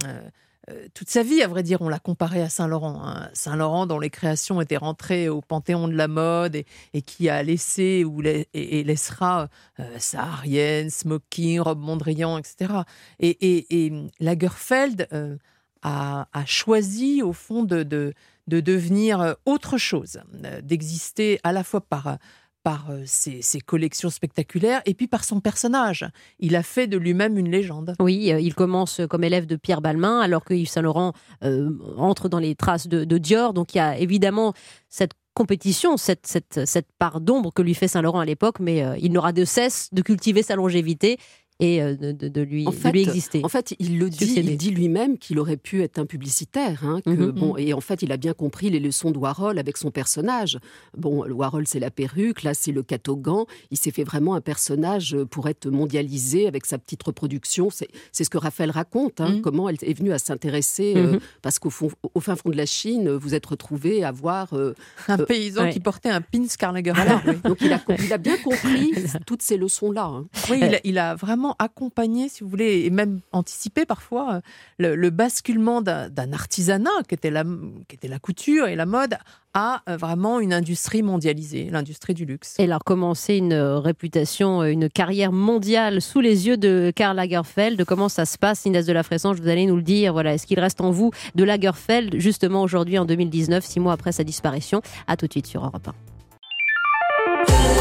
euh, 0.07 0.31
euh, 0.71 0.87
toute 0.95 1.11
sa 1.11 1.25
vie, 1.25 1.43
à 1.43 1.49
vrai 1.49 1.65
dire, 1.65 1.83
on 1.83 1.89
l'a 1.89 1.99
comparé 1.99 2.41
à 2.41 2.49
Saint-Laurent. 2.49 3.03
hein. 3.05 3.29
Saint-Laurent, 3.35 3.87
dont 3.87 3.99
les 3.99 4.11
créations 4.11 4.61
étaient 4.61 4.77
rentrées 4.77 5.29
au 5.29 5.41
panthéon 5.41 5.89
de 5.89 5.95
la 5.95 6.07
mode 6.07 6.55
et, 6.55 7.03
qui 7.03 7.29
a 7.29 7.43
laissé 7.43 8.05
ou 8.05 8.23
et, 8.23 8.85
laissera 8.85 9.49
euh, 9.81 9.99
saharienne, 9.99 10.89
smoking, 10.89 11.59
robe 11.59 11.81
Mondrian, 11.81 12.39
etc. 12.39 12.83
Et, 13.19 13.93
Lagerfeld 14.21 15.09
euh, 15.13 15.37
a, 15.83 16.27
choisi, 16.47 17.23
au 17.23 17.33
fond, 17.33 17.65
de, 17.65 17.83
de, 17.83 18.15
de 18.47 18.61
devenir 18.61 19.21
euh, 19.21 19.35
autre 19.47 19.79
chose, 19.79 20.21
d'exister 20.63 21.41
à 21.43 21.53
la 21.53 21.65
fois 21.65 21.81
par, 21.81 22.19
par 22.63 22.91
euh, 22.91 23.03
ses, 23.07 23.61
collections 23.61 24.11
spectaculaires 24.11 24.83
et 24.87 24.95
puis 24.95 25.07
par 25.07 25.25
son 25.25 25.41
personnage. 25.41 26.07
Il 26.39 26.57
a 26.57 26.63
fait 26.63 26.87
de 26.87 26.97
lui-même 26.97 27.39
une 27.39 27.51
légende. 27.51 27.95
Oui, 28.01 28.33
euh, 28.33 28.41
il 28.41 28.55
commence 28.55 29.01
comme 29.09 29.25
élève 29.25 29.47
de 29.47 29.57
Pierre 29.57 29.81
Balmain, 29.81 30.21
alors 30.21 30.45
que 30.45 30.55
Yves 30.55 30.69
Saint-Laurent 30.69 31.13
euh, 31.45 31.71
entre 31.97 32.29
dans 32.29 32.39
les 32.39 32.55
traces 32.55 32.89
de, 32.89 33.19
Dior. 33.19 33.53
Donc 33.53 33.75
il 33.75 33.79
y 33.79 33.81
a 33.81 33.99
évidemment 33.99 34.53
cette 34.89 35.13
compétition, 35.35 35.97
cette, 35.97 36.27
cette, 36.27 36.67
cette 36.67 36.89
part 36.99 37.21
d'ombre 37.21 37.53
que 37.53 37.63
lui 37.63 37.75
fait 37.75 37.89
Saint-Laurent 37.89 38.21
à 38.21 38.25
l'époque, 38.25 38.61
mais 38.61 38.85
il 39.01 39.13
n'aura 39.13 39.33
de 39.33 39.45
cesse 39.45 39.89
de 39.93 40.03
cultiver 40.03 40.43
sa 40.43 40.57
longévité 40.57 41.19
et 41.63 41.81
euh, 41.83 41.95
de, 41.97 42.13
de- 42.13 42.29
de 42.29 42.41
lui, 42.43 42.67
En 42.67 42.71
de 42.71 42.77
fait, 42.77 42.93
lui 42.93 43.03
exister. 43.03 43.41
En 43.45 43.49
fait, 43.49 43.75
il 43.79 43.99
le 43.99 44.11
dit, 44.11 44.35
il 44.37 44.57
dit 44.57 44.71
lui-même 44.71 45.17
qu'il 45.19 45.39
aurait 45.39 45.57
pu 45.57 45.83
être 45.83 45.99
un 45.99 46.07
publicitaire. 46.07 46.83
hein, 46.85 47.01
que, 47.05 47.11
Mhm. 47.11 47.31
bon, 47.31 47.57
et 47.57 47.73
en 47.73 47.81
fait, 47.81 48.03
il 48.03 48.11
a 48.13 48.17
bien 48.17 48.33
compris 48.35 48.69
les 48.71 48.81
leçons 48.81 49.11
de 49.11 49.19
Warhol 49.19 49.59
avec 49.59 49.77
son 49.77 49.91
personnage. 49.91 50.59
Bon, 50.97 51.23
le 51.25 51.33
Warhol, 51.33 51.67
c'est 51.67 51.79
la 51.81 51.91
perruque, 51.91 52.43
là, 52.43 52.53
c'est 52.55 52.73
le 52.73 52.83
catogan. 52.83 53.45
Il 53.71 53.77
s'est 53.79 53.91
fait 53.93 54.05
vraiment 54.05 54.35
un 54.35 54.41
personnage 54.41 55.17
pour 55.31 55.49
être 55.49 55.69
mondialisé 55.71 56.47
avec 56.49 56.67
sa 56.67 56.79
petite 56.79 57.03
reproduction. 57.03 57.71
C'est 57.71 57.89
c'est 58.11 58.25
ce 58.25 58.31
que 58.31 58.39
Raphaël 58.39 58.71
raconte, 58.71 59.21
hein, 59.21 59.35
Mhm. 59.37 59.41
comment 59.43 59.69
elle 59.69 59.77
est 59.83 59.95
venue 59.97 60.13
à 60.13 60.19
s'intéresser, 60.19 60.95
euh, 60.97 61.13
Mhm. 61.13 61.21
parce 61.43 61.59
qu'au 61.59 61.71
fond- 61.71 61.91
au 62.15 62.21
fin 62.21 62.35
fond 62.37 62.51
de 62.51 62.57
la 62.57 62.67
Chine, 62.67 63.11
vous 63.11 63.35
êtes 63.35 63.47
retrouvé 63.47 64.03
à 64.05 64.11
voir. 64.13 64.53
euh, 64.55 64.75
Un 65.09 65.19
Euh, 65.21 65.25
paysan 65.27 65.63
ouais. 65.65 65.73
qui 65.73 65.81
portait 65.81 66.09
un 66.11 66.21
pin 66.21 66.43
Karl 66.59 66.75
Lagerfeld. 66.75 67.21
voilà. 67.23 67.39
Donc, 67.45 67.59
il 67.61 67.73
a, 67.73 67.81
il 67.99 68.13
a 68.13 68.19
bien 68.19 68.37
compris 68.39 68.91
toutes 69.27 69.43
ces 69.43 69.57
leçons-là. 69.57 70.05
hein. 70.05 70.27
Oui, 70.51 70.59
il 70.61 70.75
a, 70.75 70.81
il 70.85 70.99
a 70.99 71.15
vraiment 71.15 71.52
accompagné, 71.59 72.29
si 72.29 72.43
vous 72.43 72.51
voulez, 72.51 72.85
et 72.85 72.91
même 72.91 73.21
anticipé 73.33 73.87
parfois 73.87 74.35
euh, 74.35 74.41
le, 74.79 74.95
le 74.95 75.11
basculement 75.11 75.83
d'un 75.83 76.33
artisanat 76.33 76.91
qui 77.09 77.15
était, 77.15 77.31
la, 77.31 77.45
qui 77.89 77.97
était 77.97 78.09
la 78.09 78.19
couture 78.19 78.67
et 78.67 78.77
la 78.77 78.87
mode 78.87 79.17
à 79.55 79.83
euh, 79.89 79.97
vraiment 79.97 80.41
une 80.41 80.53
industrie 80.53 81.03
mondialisée, 81.03 81.69
l'industrie 81.71 82.15
du 82.15 82.25
luxe. 82.25 82.57
Elle 82.59 82.73
a 82.73 82.79
commencé 82.79 83.37
une 83.37 83.53
euh, 83.53 83.79
réputation, 83.79 84.65
une 84.65 84.89
carrière 84.89 85.33
mondiale 85.33 86.01
sous 86.01 86.21
les 86.21 86.47
yeux 86.47 86.57
de 86.57 86.93
Karl 86.95 87.17
Lagerfeld. 87.17 87.85
Comment 87.85 88.09
ça 88.09 88.25
se 88.25 88.39
passe, 88.39 88.65
Inès 88.65 88.87
de 88.87 88.93
la 88.93 89.03
Fressange? 89.03 89.41
Vous 89.41 89.49
allez 89.49 89.67
nous 89.67 89.77
le 89.77 89.83
dire. 89.83 90.13
Voilà, 90.13 90.35
est-ce 90.35 90.47
qu'il 90.47 90.61
reste 90.61 90.81
en 90.81 90.91
vous 90.91 91.11
de 91.35 91.45
Lagerfeld 91.45 92.19
justement 92.19 92.63
aujourd'hui 92.63 92.99
en 92.99 93.05
2019, 93.05 93.65
six 93.65 93.81
mois 93.81 93.93
après 93.93 94.13
sa 94.13 94.25
disparition? 94.25 94.83
À 95.07 95.17
tout 95.17 95.27
de 95.27 95.33
suite 95.33 95.47
sur 95.47 95.65
Europe 95.65 95.89
1. 95.89 97.72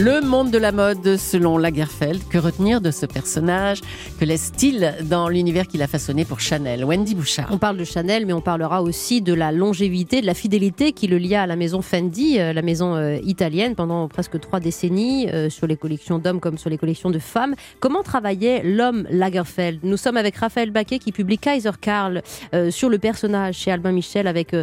Le 0.00 0.20
monde 0.20 0.52
de 0.52 0.58
la 0.58 0.70
mode 0.70 1.16
selon 1.16 1.58
Lagerfeld. 1.58 2.28
Que 2.28 2.38
retenir 2.38 2.80
de 2.80 2.92
ce 2.92 3.04
personnage? 3.04 3.80
Que 4.20 4.24
laisse-t-il 4.24 4.94
dans 5.02 5.28
l'univers 5.28 5.66
qu'il 5.66 5.82
a 5.82 5.88
façonné 5.88 6.24
pour 6.24 6.38
Chanel? 6.38 6.84
Wendy 6.84 7.16
Bouchard. 7.16 7.48
On 7.50 7.58
parle 7.58 7.76
de 7.78 7.82
Chanel, 7.82 8.24
mais 8.24 8.32
on 8.32 8.40
parlera 8.40 8.80
aussi 8.80 9.22
de 9.22 9.34
la 9.34 9.50
longévité, 9.50 10.20
de 10.20 10.26
la 10.26 10.34
fidélité 10.34 10.92
qui 10.92 11.08
le 11.08 11.18
lia 11.18 11.42
à 11.42 11.46
la 11.48 11.56
maison 11.56 11.82
Fendi, 11.82 12.38
euh, 12.38 12.52
la 12.52 12.62
maison 12.62 12.94
euh, 12.94 13.16
italienne, 13.24 13.74
pendant 13.74 14.06
presque 14.06 14.38
trois 14.38 14.60
décennies, 14.60 15.28
euh, 15.30 15.50
sur 15.50 15.66
les 15.66 15.76
collections 15.76 16.20
d'hommes 16.20 16.38
comme 16.38 16.58
sur 16.58 16.70
les 16.70 16.78
collections 16.78 17.10
de 17.10 17.18
femmes. 17.18 17.56
Comment 17.80 18.04
travaillait 18.04 18.62
l'homme 18.62 19.04
Lagerfeld? 19.10 19.80
Nous 19.82 19.96
sommes 19.96 20.16
avec 20.16 20.36
Raphaël 20.36 20.70
Baquet 20.70 21.00
qui 21.00 21.10
publie 21.10 21.38
Kaiser 21.38 21.70
Karl 21.80 22.22
sur 22.70 22.88
le 22.88 22.98
personnage 22.98 23.56
chez 23.56 23.72
Albin 23.72 23.90
Michel, 23.90 24.28
avec 24.28 24.54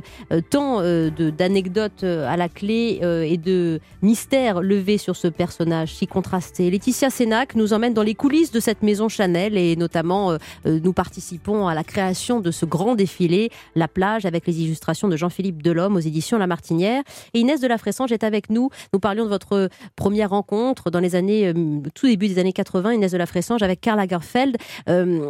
tant 0.49 0.81
d'anecdotes 1.37 2.03
à 2.03 2.37
la 2.37 2.47
clé 2.47 3.01
et 3.01 3.37
de 3.37 3.81
mystères 4.01 4.61
levés 4.61 4.97
sur 4.97 5.15
ce 5.15 5.24
personnage 5.29 5.93
si 5.93 6.07
contrasté. 6.07 6.69
Laetitia 6.69 7.09
Sénac 7.09 7.55
nous 7.55 7.73
emmène 7.73 7.93
dans 7.93 8.03
les 8.03 8.15
coulisses 8.15 8.51
de 8.51 8.59
cette 8.59 8.83
maison 8.83 9.09
Chanel 9.09 9.57
et 9.57 9.75
notamment 9.75 10.31
euh, 10.31 10.37
euh, 10.65 10.79
nous 10.83 10.93
participons 10.93 11.67
à 11.67 11.73
la 11.73 11.83
création 11.83 12.39
de 12.39 12.51
ce 12.51 12.65
grand 12.65 12.95
défilé, 12.95 13.49
La 13.75 13.87
plage, 13.87 14.25
avec 14.25 14.45
les 14.47 14.61
illustrations 14.61 15.07
de 15.07 15.15
Jean-Philippe 15.17 15.61
Delhomme 15.63 15.95
aux 15.95 15.99
éditions 15.99 16.37
La 16.37 16.47
Martinière. 16.47 17.03
Et 17.33 17.39
Inès 17.39 17.59
de 17.61 17.67
la 17.67 17.77
Fressange 17.77 18.11
est 18.11 18.23
avec 18.23 18.49
nous. 18.49 18.69
Nous 18.93 18.99
parlions 18.99 19.23
de 19.23 19.29
votre 19.29 19.69
première 19.95 20.29
rencontre 20.29 20.91
dans 20.91 20.99
les 20.99 21.15
années, 21.15 21.47
euh, 21.47 21.53
tout 21.93 22.07
début 22.07 22.27
des 22.27 22.39
années 22.39 22.53
80, 22.53 22.93
Inès 22.93 23.11
de 23.11 23.17
la 23.17 23.25
Fressange, 23.25 23.63
avec 23.63 23.81
Karl 23.81 23.97
Lagerfeld. 23.97 24.57
Euh, 24.89 25.27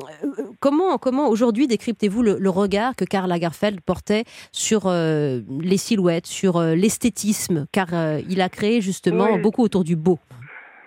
comment, 0.60 0.98
comment 0.98 1.30
aujourd'hui 1.30 1.68
décryptez-vous 1.68 2.22
le, 2.22 2.38
le 2.40 2.50
regard 2.50 2.96
que 2.96 3.06
Karl 3.06 3.30
Lagerfeld 3.30 3.82
portait 3.82 4.24
sur 4.52 4.90
les 4.92 5.78
silhouettes, 5.78 6.28
sur 6.28 6.60
l'esthétisme 6.62 7.66
Car 7.72 7.88
il 8.30 8.42
a 8.42 8.50
créé 8.50 8.82
justement 8.82 9.28
Oui. 9.34 9.42
beaucoup 9.42 9.64
autour 9.64 9.84
du 9.86 9.96
beau. 9.96 10.20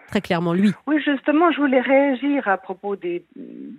Très 0.09 0.23
clairement, 0.23 0.55
lui. 0.55 0.73
Oui, 0.87 1.03
justement, 1.03 1.53
je 1.53 1.59
voulais 1.59 1.83
réagir 1.83 2.49
à 2.49 2.57
propos 2.57 2.97
des 2.97 3.25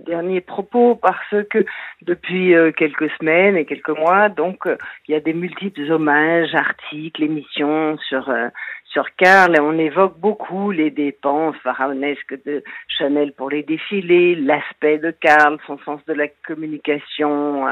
derniers 0.06 0.42
propos 0.42 0.94
parce 0.94 1.36
que 1.50 1.66
depuis 2.04 2.54
euh, 2.54 2.72
quelques 2.72 3.10
semaines 3.20 3.58
et 3.58 3.66
quelques 3.66 3.98
mois, 3.98 4.30
donc, 4.30 4.68
euh, 4.68 4.78
il 5.08 5.14
y 5.14 5.16
a 5.16 5.20
des 5.20 5.34
multiples 5.34 5.92
hommages, 5.92 6.54
articles, 6.54 7.24
émissions 7.24 7.98
sur 7.98 8.30
euh, 8.30 8.50
sur 8.86 9.06
et 9.22 9.60
on 9.60 9.78
évoque 9.78 10.20
beaucoup 10.20 10.72
les 10.72 10.92
dépenses 10.92 11.56
pharaonesques 11.64 12.38
de 12.46 12.64
Chanel 12.88 13.34
pour 13.34 13.50
les 13.50 13.62
défilés, 13.62 14.36
l'aspect 14.36 14.98
de 14.98 15.12
Karl, 15.12 15.58
son 15.68 15.78
sens 15.80 16.04
de 16.08 16.14
la 16.14 16.28
communication, 16.48 17.68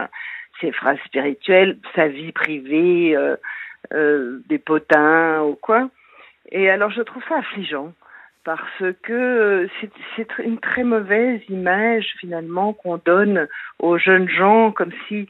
ses 0.61 0.71
phrases 0.71 0.99
spirituelles, 1.05 1.79
sa 1.95 2.07
vie 2.07 2.31
privée, 2.31 3.17
des 3.91 4.59
potins 4.59 5.41
ou 5.41 5.55
quoi. 5.55 5.89
Et 6.51 6.69
alors 6.69 6.91
je 6.91 7.01
trouve 7.01 7.23
ça 7.27 7.37
affligeant 7.37 7.93
parce 8.43 8.83
que 9.03 9.13
euh, 9.13 9.67
c'est 10.15 10.27
une 10.39 10.59
très 10.59 10.83
mauvaise 10.83 11.41
image 11.49 12.13
finalement 12.19 12.71
qu'on 12.71 12.97
donne 12.97 13.47
aux 13.79 13.97
jeunes 13.97 14.29
gens 14.29 14.71
comme 14.71 14.91
si 15.07 15.27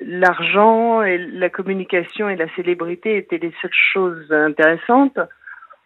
l'argent 0.00 1.02
et 1.02 1.16
la 1.16 1.48
communication 1.48 2.28
et 2.28 2.36
la 2.36 2.48
célébrité 2.54 3.16
étaient 3.16 3.38
les 3.38 3.54
seules 3.62 3.70
choses 3.72 4.30
intéressantes 4.30 5.18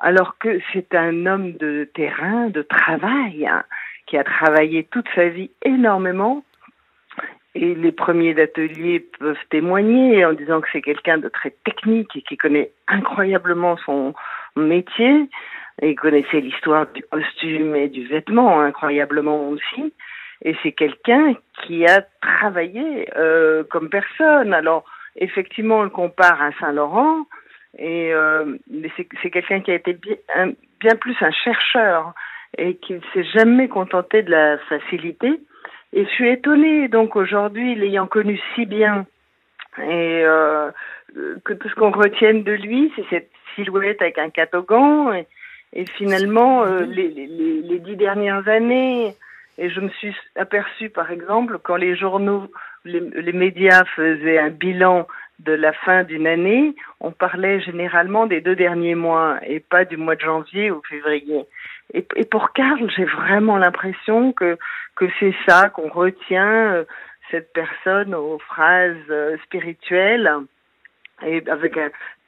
alors 0.02 0.36
que 0.38 0.58
c'est 0.72 0.94
un 0.94 1.26
homme 1.26 1.52
de 1.52 1.88
terrain, 1.94 2.48
de 2.48 2.62
travail, 2.62 3.46
hein, 3.46 3.62
qui 4.06 4.18
a 4.18 4.24
travaillé 4.24 4.84
toute 4.90 5.06
sa 5.14 5.28
vie 5.28 5.50
énormément. 5.64 6.44
Et 7.54 7.74
les 7.74 7.92
premiers 7.92 8.34
d'atelier 8.34 9.06
peuvent 9.18 9.36
témoigner 9.50 10.24
en 10.24 10.32
disant 10.32 10.60
que 10.60 10.68
c'est 10.72 10.80
quelqu'un 10.80 11.18
de 11.18 11.28
très 11.28 11.54
technique 11.64 12.16
et 12.16 12.22
qui 12.22 12.36
connaît 12.36 12.70
incroyablement 12.88 13.76
son 13.84 14.14
métier. 14.56 15.28
Et 15.80 15.94
connaissait 15.94 16.40
l'histoire 16.40 16.86
du 16.92 17.02
costume 17.02 17.74
et 17.74 17.88
du 17.88 18.06
vêtement 18.06 18.60
incroyablement 18.60 19.48
aussi. 19.48 19.92
Et 20.44 20.56
c'est 20.62 20.72
quelqu'un 20.72 21.34
qui 21.62 21.86
a 21.86 22.02
travaillé 22.20 23.08
euh, 23.16 23.64
comme 23.64 23.88
personne. 23.88 24.52
Alors, 24.52 24.84
effectivement, 25.16 25.78
on 25.78 25.82
le 25.84 25.90
compare 25.90 26.40
à 26.42 26.52
Saint-Laurent, 26.60 27.26
et 27.78 28.12
euh, 28.12 28.56
mais 28.70 28.90
c'est 28.96 29.30
quelqu'un 29.30 29.60
qui 29.60 29.70
a 29.70 29.74
été 29.74 29.98
bien 30.80 30.96
plus 30.96 31.16
un 31.20 31.30
chercheur 31.30 32.12
et 32.58 32.76
qui 32.76 32.94
ne 32.94 33.00
s'est 33.14 33.24
jamais 33.24 33.68
contenté 33.68 34.22
de 34.22 34.30
la 34.30 34.58
facilité. 34.58 35.40
Et 35.92 36.04
je 36.04 36.10
suis 36.10 36.28
étonnée, 36.30 36.88
donc 36.88 37.16
aujourd'hui, 37.16 37.74
l'ayant 37.74 38.06
connu 38.06 38.40
si 38.54 38.66
bien, 38.66 39.06
et 39.78 40.22
euh, 40.24 40.70
que 41.44 41.52
tout 41.54 41.68
ce 41.68 41.74
qu'on 41.74 41.90
retienne 41.90 42.42
de 42.44 42.52
lui, 42.52 42.92
c'est 42.96 43.04
cette 43.10 43.30
silhouette 43.54 44.00
avec 44.02 44.18
un 44.18 44.30
catogan. 44.30 45.12
Et, 45.14 45.26
et 45.74 45.84
finalement, 45.86 46.64
euh, 46.64 46.80
les, 46.86 47.08
les, 47.08 47.26
les- 47.26 47.62
les 47.62 47.78
dix 47.78 47.96
dernières 47.96 48.46
années, 48.48 49.14
Et 49.58 49.68
je 49.68 49.80
me 49.80 49.90
suis 49.90 50.14
aperçue, 50.36 50.88
par 50.88 51.10
exemple, 51.10 51.58
quand 51.62 51.76
les 51.76 51.94
journaux, 51.94 52.50
les, 52.86 53.00
les 53.00 53.32
médias 53.32 53.84
faisaient 53.84 54.38
un 54.38 54.48
bilan 54.50 55.06
de 55.40 55.52
la 55.52 55.72
fin 55.72 56.04
d'une 56.04 56.26
année, 56.26 56.74
on 57.00 57.12
parlait 57.12 57.60
généralement 57.60 58.26
des 58.26 58.40
deux 58.40 58.56
derniers 58.56 58.94
mois 58.94 59.38
et 59.46 59.60
pas 59.60 59.84
du 59.84 59.96
mois 59.98 60.16
de 60.16 60.20
janvier 60.22 60.70
ou 60.70 60.80
février. 60.88 61.44
Et, 61.94 62.24
pour 62.24 62.52
Karl, 62.52 62.90
j'ai 62.96 63.04
vraiment 63.04 63.58
l'impression 63.58 64.32
que, 64.32 64.58
que 64.96 65.06
c'est 65.20 65.34
ça 65.46 65.68
qu'on 65.68 65.88
retient, 65.88 66.74
euh, 66.74 66.84
cette 67.30 67.52
personne 67.52 68.14
aux 68.14 68.38
phrases 68.38 68.96
euh, 69.10 69.36
spirituelles 69.44 70.30
et 71.26 71.42
avec 71.48 71.78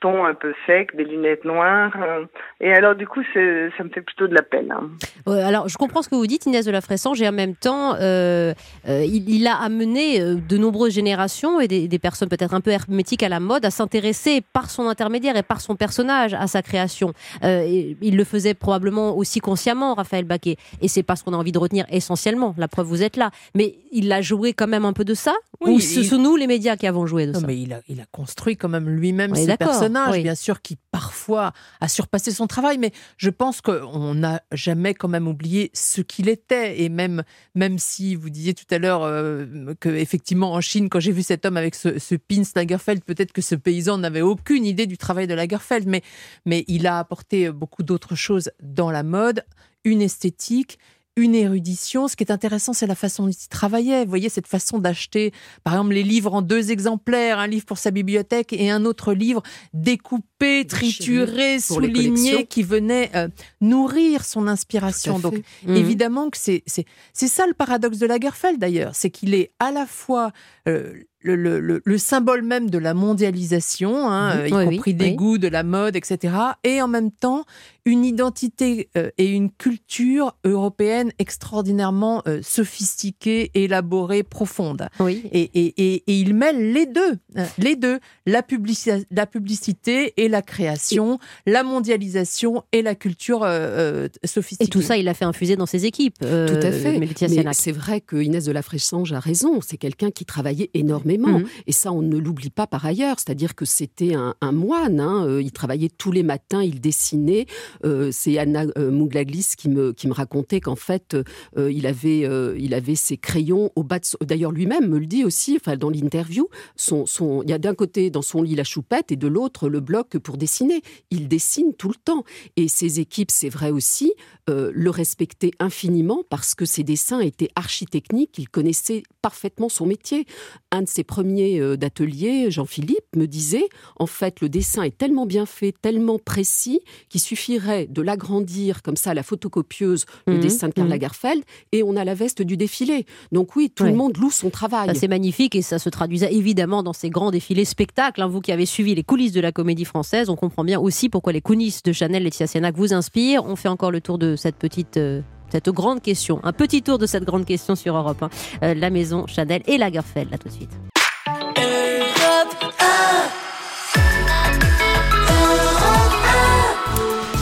un 0.04 0.12
ton 0.12 0.24
un 0.24 0.34
peu 0.34 0.52
sec, 0.66 0.94
des 0.96 1.04
lunettes 1.04 1.44
noires. 1.44 1.92
euh, 1.96 2.24
Et 2.60 2.72
alors, 2.72 2.94
du 2.94 3.06
coup, 3.06 3.20
ça 3.32 3.40
me 3.84 3.88
fait 3.90 4.00
plutôt 4.02 4.26
de 4.26 4.34
la 4.34 4.42
peine. 4.42 4.70
hein. 4.72 4.90
Ouais, 5.26 5.42
alors, 5.42 5.68
je 5.68 5.76
comprends 5.76 6.02
ce 6.02 6.08
que 6.08 6.14
vous 6.14 6.26
dites, 6.26 6.46
Inès 6.46 6.64
de 6.66 6.70
la 6.70 6.80
Fressange, 6.80 7.20
et 7.22 7.28
en 7.28 7.32
même 7.32 7.54
temps, 7.54 7.94
euh, 8.00 8.52
euh, 8.88 9.04
il, 9.06 9.28
il 9.30 9.46
a 9.46 9.56
amené 9.56 10.20
de 10.20 10.58
nombreuses 10.58 10.92
générations 10.92 11.60
et 11.60 11.68
des, 11.68 11.88
des 11.88 11.98
personnes 11.98 12.28
peut-être 12.28 12.54
un 12.54 12.60
peu 12.60 12.70
hermétiques 12.70 13.22
à 13.22 13.28
la 13.28 13.40
mode 13.40 13.64
à 13.64 13.70
s'intéresser 13.70 14.42
par 14.52 14.70
son 14.70 14.88
intermédiaire 14.88 15.36
et 15.36 15.42
par 15.42 15.60
son 15.60 15.74
personnage 15.76 16.34
à 16.34 16.46
sa 16.46 16.62
création. 16.62 17.12
Euh, 17.42 17.62
et 17.66 17.96
il 18.02 18.16
le 18.16 18.24
faisait 18.24 18.54
probablement 18.54 19.16
aussi 19.16 19.40
consciemment, 19.40 19.94
Raphaël 19.94 20.24
Baquet, 20.24 20.56
et 20.82 20.88
c'est 20.88 21.02
pas 21.02 21.16
ce 21.16 21.24
qu'on 21.24 21.32
a 21.32 21.36
envie 21.36 21.52
de 21.52 21.58
retenir 21.58 21.86
essentiellement. 21.90 22.54
La 22.58 22.68
preuve, 22.68 22.86
vous 22.86 23.02
êtes 23.02 23.16
là. 23.16 23.30
Mais 23.54 23.76
il 23.92 24.12
a 24.12 24.20
joué 24.20 24.52
quand 24.52 24.66
même 24.66 24.84
un 24.84 24.92
peu 24.92 25.04
de 25.04 25.14
ça 25.14 25.34
Oui, 25.60 25.70
Ou 25.72 25.74
il- 25.76 25.82
ce 25.82 26.02
sont 26.02 26.18
nous, 26.18 26.36
les 26.36 26.46
médias, 26.46 26.76
qui 26.76 26.86
avons 26.86 27.06
joué 27.06 27.26
de 27.26 27.32
Non, 27.32 27.40
ça? 27.40 27.46
mais 27.46 27.56
il 27.58 27.72
a, 27.72 27.80
il 27.88 28.00
a 28.00 28.04
construit 28.12 28.56
quand 28.56 28.68
même 28.68 28.88
lui-même 28.88 29.34
ses 29.34 29.46
d'accord, 29.46 29.68
oui. 30.10 30.22
bien 30.22 30.34
sûr, 30.34 30.62
qui 30.62 30.78
parfois 30.90 31.52
a 31.80 31.88
surpassé 31.88 32.30
son 32.30 32.46
travail, 32.46 32.78
mais 32.78 32.92
je 33.16 33.30
pense 33.30 33.60
qu'on 33.60 34.14
n'a 34.14 34.42
jamais 34.52 34.94
quand 34.94 35.08
même 35.08 35.26
oublié 35.28 35.70
ce 35.74 36.00
qu'il 36.00 36.28
était. 36.28 36.80
Et 36.82 36.88
même, 36.88 37.22
même 37.54 37.78
si 37.78 38.14
vous 38.14 38.30
disiez 38.30 38.54
tout 38.54 38.66
à 38.70 38.78
l'heure 38.78 39.02
euh, 39.02 39.74
que 39.80 39.88
effectivement 39.88 40.52
en 40.52 40.60
Chine, 40.60 40.88
quand 40.88 41.00
j'ai 41.00 41.12
vu 41.12 41.22
cet 41.22 41.44
homme 41.46 41.56
avec 41.56 41.74
ce, 41.74 41.98
ce 41.98 42.14
pins 42.14 42.42
Lagerfeld, 42.54 43.02
peut-être 43.04 43.32
que 43.32 43.42
ce 43.42 43.54
paysan 43.54 43.98
n'avait 43.98 44.20
aucune 44.20 44.64
idée 44.64 44.86
du 44.86 44.98
travail 44.98 45.26
de 45.26 45.34
Lagerfeld, 45.34 45.86
mais, 45.86 46.02
mais 46.46 46.64
il 46.68 46.86
a 46.86 46.98
apporté 46.98 47.50
beaucoup 47.50 47.82
d'autres 47.82 48.14
choses 48.14 48.50
dans 48.62 48.90
la 48.90 49.02
mode, 49.02 49.44
une 49.84 50.02
esthétique, 50.02 50.78
une 51.16 51.34
érudition. 51.34 52.08
Ce 52.08 52.16
qui 52.16 52.24
est 52.24 52.32
intéressant, 52.32 52.72
c'est 52.72 52.86
la 52.86 52.94
façon 52.94 53.24
dont 53.24 53.30
il 53.30 53.48
travaillait. 53.48 54.04
Vous 54.04 54.10
voyez, 54.10 54.28
cette 54.28 54.46
façon 54.46 54.78
d'acheter, 54.78 55.32
par 55.62 55.74
exemple, 55.74 55.94
les 55.94 56.02
livres 56.02 56.34
en 56.34 56.42
deux 56.42 56.70
exemplaires, 56.70 57.38
un 57.38 57.46
livre 57.46 57.64
pour 57.64 57.78
sa 57.78 57.90
bibliothèque 57.90 58.52
et 58.52 58.70
un 58.70 58.84
autre 58.84 59.14
livre 59.14 59.42
découpé, 59.72 60.24
trituré, 60.66 61.58
souligné, 61.60 62.46
qui 62.46 62.62
venait 62.62 63.10
euh, 63.14 63.28
nourrir 63.60 64.24
son 64.24 64.46
inspiration. 64.48 65.18
Donc, 65.18 65.36
Mhm. 65.66 65.76
évidemment 65.76 66.30
que 66.30 66.38
c'est 66.38 66.62
c'est 66.66 66.84
c'est 67.12 67.28
ça 67.28 67.46
le 67.46 67.54
paradoxe 67.54 67.98
de 67.98 68.06
Lagerfeld 68.06 68.58
d'ailleurs, 68.58 68.94
c'est 68.94 69.10
qu'il 69.10 69.34
est 69.34 69.52
à 69.58 69.70
la 69.72 69.86
fois 69.86 70.32
euh, 70.68 70.94
le, 71.26 71.36
le- 71.36 71.60
le- 71.60 71.80
le 71.84 71.98
symbole 71.98 72.42
même 72.42 72.68
de 72.68 72.76
la 72.78 72.92
mondialisation, 72.94 74.08
hein, 74.10 74.34
Mhm. 74.34 74.40
euh, 74.40 74.48
y 74.48 74.52
Oui, 74.52 74.58
oui, 74.68 74.76
compris 74.76 74.94
des 74.94 75.04
oui. 75.10 75.14
goûts, 75.14 75.38
de 75.38 75.48
la 75.48 75.62
mode, 75.62 75.96
etc. 75.96 76.34
Et 76.64 76.80
en 76.82 76.88
même 76.88 77.10
temps, 77.10 77.44
une 77.86 78.04
identité 78.04 78.88
euh, 78.96 79.10
et 79.18 79.28
une 79.30 79.50
culture 79.50 80.36
européenne 80.44 81.12
extraordinairement 81.18 82.22
euh, 82.26 82.40
sophistiquée, 82.42 83.50
élaborée, 83.54 84.22
profonde. 84.22 84.88
Oui. 85.00 85.22
Et, 85.32 85.42
et- 85.54 85.74
et- 85.94 86.02
et 86.06 86.18
il 86.20 86.34
mêle 86.34 86.72
les 86.72 86.86
deux, 86.86 87.18
hein, 87.36 87.46
les 87.58 87.76
deux, 87.76 88.00
la, 88.26 88.42
publici- 88.42 89.04
la 89.10 89.26
publicité 89.26 90.12
et 90.22 90.28
la 90.34 90.42
création, 90.42 91.18
la 91.46 91.62
mondialisation 91.62 92.64
et 92.72 92.82
la 92.82 92.94
culture 92.94 93.42
euh, 93.44 93.48
euh, 93.48 94.08
sophistiquée. 94.24 94.64
Et 94.64 94.68
tout 94.68 94.82
ça, 94.82 94.96
il 94.96 95.04
l'a 95.04 95.14
fait 95.14 95.24
infuser 95.24 95.54
dans 95.56 95.66
ses 95.66 95.86
équipes. 95.86 96.16
euh, 96.22 96.48
Tout 96.48 96.66
à 96.66 96.72
fait. 96.72 96.98
Mais 96.98 97.08
c'est 97.52 97.72
vrai 97.72 98.00
que 98.00 98.16
Inès 98.16 98.44
de 98.44 98.52
la 98.52 98.62
Fressange 98.62 99.12
a 99.12 99.20
raison. 99.20 99.60
C'est 99.60 99.76
quelqu'un 99.76 100.10
qui 100.10 100.24
travaillait 100.24 100.70
énormément. 100.74 101.38
Mhm. 101.38 101.46
Et 101.66 101.72
ça, 101.72 101.92
on 101.92 102.02
ne 102.02 102.16
l'oublie 102.18 102.50
pas 102.50 102.66
par 102.66 102.84
ailleurs. 102.84 103.16
C'est-à-dire 103.20 103.54
que 103.54 103.64
c'était 103.64 104.14
un, 104.14 104.34
un 104.40 104.52
moine. 104.52 104.98
hein. 105.00 105.38
Il 105.40 105.52
travaillait 105.52 105.88
tous 105.96 106.10
les 106.12 106.22
matins, 106.24 106.62
il 106.62 106.80
dessinait. 106.80 107.46
Euh, 107.84 108.10
c'est 108.12 108.38
Anna 108.38 108.64
euh, 108.76 108.90
Mouglalis 108.90 109.52
qui 109.56 109.68
me, 109.68 109.92
qui 109.92 110.08
me 110.08 110.12
racontait 110.14 110.60
qu'en 110.60 110.76
fait, 110.76 111.16
euh, 111.56 111.70
il, 111.72 111.86
avait, 111.86 112.24
euh, 112.24 112.56
il 112.58 112.74
avait 112.74 112.96
ses 112.96 113.16
crayons 113.16 113.70
au 113.76 113.82
bas 113.84 113.98
de 114.00 114.04
son- 114.04 114.18
D'ailleurs, 114.22 114.50
lui-même 114.52 114.88
me 114.88 114.98
le 114.98 115.06
dit 115.06 115.24
aussi, 115.24 115.56
enfin, 115.60 115.76
dans 115.76 115.90
l'interview. 115.90 116.48
Son, 116.76 117.06
son... 117.06 117.42
Il 117.44 117.50
y 117.50 117.52
a 117.52 117.58
d'un 117.58 117.74
côté 117.74 118.10
dans 118.10 118.22
son 118.22 118.42
lit 118.42 118.54
la 118.56 118.64
choupette 118.64 119.12
et 119.12 119.16
de 119.16 119.28
l'autre 119.28 119.68
le 119.68 119.80
bloc 119.80 120.13
pour 120.18 120.36
dessiner. 120.36 120.82
Il 121.10 121.28
dessine 121.28 121.74
tout 121.74 121.88
le 121.88 121.94
temps. 121.94 122.24
Et 122.56 122.68
ses 122.68 123.00
équipes, 123.00 123.30
c'est 123.30 123.48
vrai 123.48 123.70
aussi, 123.70 124.12
euh, 124.50 124.70
le 124.74 124.90
respectaient 124.90 125.52
infiniment 125.58 126.22
parce 126.28 126.54
que 126.54 126.64
ses 126.66 126.82
dessins 126.82 127.20
étaient 127.20 127.48
architechniques. 127.56 128.36
Il 128.38 128.48
connaissait 128.48 129.02
parfaitement 129.22 129.68
son 129.68 129.86
métier. 129.86 130.26
Un 130.70 130.82
de 130.82 130.88
ses 130.88 131.02
premiers 131.04 131.60
euh, 131.60 131.76
d'atelier, 131.76 132.50
Jean-Philippe, 132.50 133.16
me 133.16 133.26
disait 133.26 133.66
en 133.96 134.06
fait, 134.06 134.40
le 134.40 134.48
dessin 134.48 134.82
est 134.82 134.96
tellement 134.96 135.24
bien 135.26 135.46
fait, 135.46 135.72
tellement 135.80 136.18
précis, 136.18 136.80
qu'il 137.08 137.20
suffirait 137.20 137.86
de 137.86 138.02
l'agrandir 138.02 138.82
comme 138.82 138.96
ça 138.96 139.10
à 139.10 139.14
la 139.14 139.22
photocopieuse, 139.22 140.04
le 140.26 140.34
Mhm, 140.34 140.40
dessin 140.40 140.68
de 140.68 140.72
Karl 140.74 140.86
mhm. 140.88 140.92
Lagerfeld, 140.92 141.42
et 141.72 141.82
on 141.82 141.96
a 141.96 142.04
la 142.04 142.14
veste 142.14 142.42
du 142.42 142.56
défilé. 142.56 143.06
Donc 143.32 143.56
oui, 143.56 143.70
tout 143.74 143.84
Ouais. 143.84 143.90
le 143.90 143.96
monde 143.96 144.16
loue 144.18 144.30
son 144.30 144.50
travail. 144.50 144.94
C'est 144.94 145.08
magnifique 145.08 145.54
et 145.54 145.62
ça 145.62 145.78
se 145.78 145.88
traduisait 145.88 146.32
évidemment 146.34 146.82
dans 146.82 146.92
ces 146.92 147.10
grands 147.10 147.30
défilés 147.30 147.64
spectacles. 147.64 148.20
hein. 148.22 148.26
Vous 148.28 148.40
qui 148.40 148.52
avez 148.52 148.66
suivi 148.66 148.94
les 148.94 149.02
coulisses 149.02 149.32
de 149.32 149.40
la 149.40 149.52
comédie 149.52 149.84
française, 149.84 150.28
on 150.28 150.36
comprend 150.36 150.64
bien 150.64 150.78
aussi 150.80 151.08
pourquoi 151.08 151.32
les 151.32 151.40
coulisses 151.40 151.82
de 151.82 151.92
Chanel 151.92 152.22
et 152.22 152.24
Laetitia 152.24 152.46
Sianak 152.46 152.76
vous 152.76 152.92
inspirent. 152.92 153.44
On 153.44 153.56
fait 153.56 153.68
encore 153.68 153.90
le 153.90 154.00
tour 154.00 154.18
de 154.18 154.33
cette 154.36 154.56
petite. 154.56 154.96
euh, 154.96 155.20
cette 155.50 155.68
grande 155.68 156.02
question, 156.02 156.40
un 156.42 156.52
petit 156.52 156.82
tour 156.82 156.98
de 156.98 157.06
cette 157.06 157.22
grande 157.22 157.44
question 157.44 157.76
sur 157.76 157.96
Europe 157.96 158.20
1. 158.20 158.28
Euh, 158.64 158.74
la 158.74 158.90
maison 158.90 159.24
Chanel 159.28 159.62
et 159.68 159.78
Lagerfeld, 159.78 160.28
là 160.32 160.36
tout 160.36 160.48
de 160.48 160.52
suite. 160.52 160.70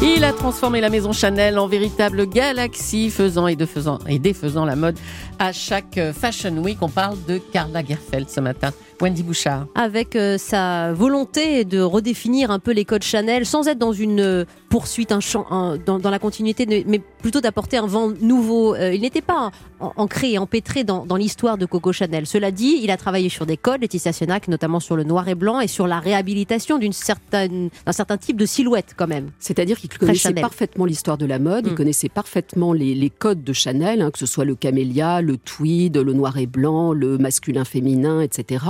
Il 0.02 0.24
a 0.24 0.32
transformé 0.32 0.80
la 0.82 0.90
maison 0.90 1.12
Chanel 1.12 1.58
en 1.58 1.66
véritable 1.66 2.28
galaxie, 2.28 3.08
faisant 3.08 3.46
et, 3.46 3.56
défaisant, 3.56 3.98
et 4.06 4.18
défaisant 4.18 4.64
la 4.66 4.76
mode 4.76 4.98
à 5.38 5.52
chaque 5.52 5.98
Fashion 6.12 6.56
Week. 6.58 6.78
On 6.82 6.88
parle 6.88 7.16
de 7.26 7.38
Karl 7.38 7.72
Lagerfeld 7.72 8.28
ce 8.28 8.40
matin. 8.40 8.72
Wendy 9.02 9.22
Bouchard. 9.22 9.66
avec 9.74 10.16
euh, 10.16 10.38
sa 10.38 10.92
volonté 10.92 11.64
de 11.64 11.80
redéfinir 11.80 12.50
un 12.50 12.58
peu 12.58 12.70
les 12.72 12.84
codes 12.84 13.02
Chanel 13.02 13.44
sans 13.44 13.66
être 13.68 13.78
dans 13.78 13.92
une 13.92 14.20
euh, 14.20 14.44
poursuite, 14.70 15.12
un 15.12 15.20
champ, 15.20 15.44
un- 15.50 15.76
dans, 15.76 15.98
dans 15.98 16.08
la 16.10 16.18
continuité, 16.18 16.64
de- 16.64 16.82
mais 16.86 16.98
plutôt 17.20 17.40
d'apporter 17.40 17.76
un 17.76 17.86
vent 17.86 18.10
nouveau. 18.20 18.74
Euh, 18.74 18.94
il 18.94 19.00
n'était 19.02 19.20
pas 19.20 19.50
en- 19.80 19.92
ancré 19.96 20.32
et 20.32 20.38
empêtré 20.38 20.84
dans, 20.84 21.04
dans 21.04 21.16
l'histoire 21.16 21.58
de 21.58 21.66
Coco 21.66 21.92
Chanel. 21.92 22.26
Cela 22.26 22.50
dit, 22.50 22.78
il 22.82 22.90
a 22.90 22.96
travaillé 22.96 23.28
sur 23.28 23.44
des 23.44 23.56
codes, 23.56 23.80
Laetitia 23.82 24.12
Sianak, 24.12 24.48
notamment 24.48 24.80
sur 24.80 24.96
le 24.96 25.04
noir 25.04 25.28
et 25.28 25.34
blanc 25.34 25.60
et 25.60 25.66
sur 25.68 25.86
la 25.86 25.98
réhabilitation 25.98 26.78
d'une 26.78 26.92
certaine, 26.92 27.68
d'un 27.84 27.92
certain 27.92 28.16
type 28.16 28.36
de 28.38 28.46
silhouette 28.46 28.94
quand 28.96 29.08
même. 29.08 29.30
C'est-à-dire 29.40 29.78
qu'il 29.78 29.90
connaissait 29.90 30.28
Chanel. 30.30 30.40
parfaitement 30.42 30.84
l'histoire 30.86 31.18
de 31.18 31.26
la 31.26 31.38
mode, 31.38 31.66
Mm. 31.66 31.70
il 31.70 31.74
connaissait 31.74 32.08
parfaitement 32.08 32.72
les, 32.72 32.94
les 32.94 33.10
codes 33.10 33.42
de 33.44 33.52
Chanel, 33.52 34.00
hein, 34.00 34.10
que 34.10 34.18
ce 34.18 34.26
soit 34.26 34.44
le 34.44 34.54
camélia, 34.54 35.20
le 35.20 35.36
tweed, 35.36 35.96
le 35.98 36.12
noir 36.12 36.38
et 36.38 36.46
blanc, 36.46 36.92
le 36.92 37.18
masculin-féminin, 37.18 38.20
etc. 38.22 38.64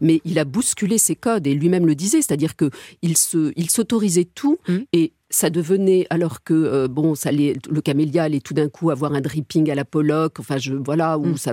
Mais 0.00 0.20
il 0.24 0.38
a 0.38 0.44
bousculé 0.44 0.98
ces 0.98 1.16
codes 1.16 1.46
et 1.46 1.54
lui-même 1.54 1.86
le 1.86 1.94
disait, 1.94 2.22
c'est-à-dire 2.22 2.56
que 2.56 2.70
il 3.02 3.16
se, 3.16 3.52
il 3.56 3.70
s'autorisait 3.70 4.24
tout 4.24 4.58
Mm. 4.68 4.78
et 4.92 5.12
ça 5.34 5.50
devenait 5.50 6.06
alors 6.10 6.42
que 6.44 6.54
euh, 6.54 6.86
bon 6.88 7.14
ça 7.14 7.30
allait, 7.30 7.54
le 7.68 7.80
camélia 7.80 8.22
allait 8.24 8.40
tout 8.40 8.54
d'un 8.54 8.68
coup 8.68 8.90
avoir 8.90 9.12
un 9.14 9.20
dripping 9.20 9.70
à 9.70 9.74
la 9.74 9.84
Pollock 9.84 10.38
enfin 10.38 10.58
je 10.58 10.74
voilà 10.74 11.18
ou 11.18 11.26
Mm. 11.26 11.36
ça 11.36 11.52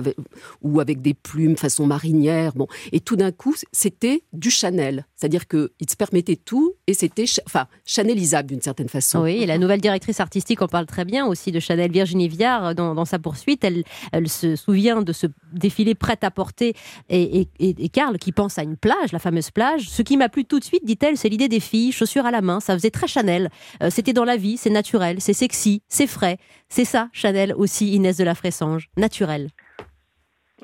ou 0.62 0.80
avec 0.80 1.02
des 1.02 1.14
plumes 1.14 1.56
façon 1.56 1.86
marinière 1.86 2.52
bon 2.54 2.66
et 2.92 3.00
tout 3.00 3.16
d'un 3.16 3.32
coup 3.32 3.54
c'était 3.72 4.22
du 4.32 4.50
Chanel 4.50 5.06
c'est-à-dire 5.16 5.48
que 5.48 5.72
il 5.80 5.88
se 5.90 5.96
permettait 5.96 6.36
tout 6.36 6.74
et 6.86 6.94
c'était 6.94 7.24
enfin 7.46 7.66
Chanelisable 7.84 8.48
d'une 8.48 8.60
certaine 8.62 8.88
façon 8.88 9.22
Oui, 9.22 9.42
et 9.42 9.46
la 9.46 9.58
nouvelle 9.58 9.80
directrice 9.80 10.20
artistique 10.20 10.62
en 10.62 10.68
parle 10.68 10.86
très 10.86 11.04
bien 11.04 11.26
aussi 11.26 11.50
de 11.52 11.60
Chanel, 11.60 11.90
Virginie 11.92 12.28
Viard, 12.28 12.66
euh, 12.66 12.74
dans, 12.74 12.94
dans 12.94 13.04
sa 13.04 13.18
poursuite. 13.18 13.64
Elle, 13.64 13.84
elle 14.12 14.28
se 14.28 14.56
souvient 14.56 15.02
de 15.02 15.12
ce 15.12 15.26
défilé 15.52 15.94
prêt 15.94 16.18
à 16.22 16.30
porter 16.30 16.74
et- 17.10 17.48
et 17.60 17.88
Karl 17.88 18.18
qui 18.18 18.32
pense 18.32 18.58
à 18.58 18.62
une 18.62 18.76
plage, 18.76 19.12
la 19.12 19.18
fameuse 19.18 19.50
plage. 19.50 19.88
Ce 19.90 20.02
qui 20.02 20.16
m'a 20.16 20.28
plu 20.28 20.44
tout 20.44 20.58
de 20.58 20.64
suite, 20.64 20.84
dit-elle, 20.84 21.16
c'est 21.16 21.28
l'idée 21.28 21.48
des 21.48 21.60
filles, 21.60 21.92
chaussures 21.92 22.26
à 22.26 22.30
la 22.30 22.40
main. 22.40 22.60
Ça 22.60 22.74
faisait 22.74 22.90
très 22.90 23.06
Chanel. 23.06 23.50
Euh, 23.82 23.90
C'était 23.90 24.12
dans 24.12 24.24
la 24.24 24.36
vie, 24.36 24.56
c'est 24.56 24.70
naturel, 24.70 25.20
c'est 25.20 25.32
sexy, 25.32 25.82
c'est 25.88 26.06
frais. 26.06 26.36
C'est 26.68 26.84
ça, 26.84 27.08
Chanel 27.12 27.52
aussi, 27.56 27.94
Inès 27.94 28.16
de 28.18 28.24
la 28.24 28.34
Fressange. 28.34 28.88
Naturel. 28.96 29.48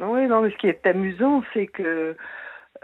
Oui, 0.01 0.27
non, 0.27 0.43
mais 0.43 0.51
ce 0.51 0.57
qui 0.57 0.69
est 0.69 0.87
amusant, 0.87 1.43
c'est 1.53 1.67
que 1.67 2.17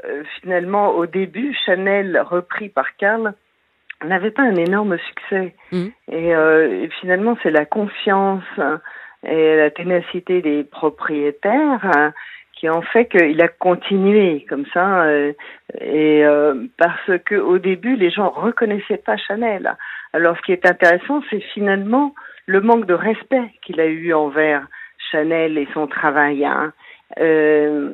euh, 0.04 0.22
finalement, 0.40 0.90
au 0.90 1.06
début, 1.06 1.54
Chanel, 1.64 2.20
repris 2.20 2.68
par 2.68 2.96
Karl, 2.96 3.34
n'avait 4.04 4.30
pas 4.30 4.42
un 4.42 4.56
énorme 4.56 4.98
succès. 4.98 5.54
Mhm. 5.72 5.92
Et, 6.08 6.34
euh, 6.34 6.82
et 6.82 6.88
finalement, 7.00 7.36
c'est 7.42 7.50
la 7.50 7.64
confiance 7.64 8.44
hein, 8.58 8.80
et 9.24 9.56
la 9.56 9.70
ténacité 9.70 10.42
des 10.42 10.64
propriétaires 10.64 11.84
hein, 11.96 12.12
qui 12.64 12.70
ont 12.70 12.80
fait 12.80 13.04
qu'il 13.08 13.42
a 13.42 13.48
continué 13.48 14.46
comme 14.48 14.64
ça. 14.72 15.02
euh, 15.04 15.34
et 15.82 16.24
euh, 16.24 16.54
parce 16.78 17.10
que 17.26 17.34
au 17.34 17.58
début, 17.58 17.94
les 17.94 18.10
gens 18.10 18.30
reconnaissaient 18.30 19.02
pas 19.04 19.18
Chanel. 19.18 19.76
Alors, 20.14 20.34
ce 20.38 20.42
qui 20.42 20.52
est 20.52 20.64
intéressant, 20.64 21.20
c'est 21.28 21.42
finalement 21.52 22.14
le 22.46 22.62
manque 22.62 22.86
de 22.86 22.94
respect 22.94 23.50
qu'il 23.60 23.80
a 23.80 23.86
eu 23.86 24.14
envers 24.14 24.66
Chanel 25.10 25.58
et 25.58 25.68
son 25.74 25.86
travail, 25.86 26.46
hein, 26.46 26.72
euh, 27.20 27.90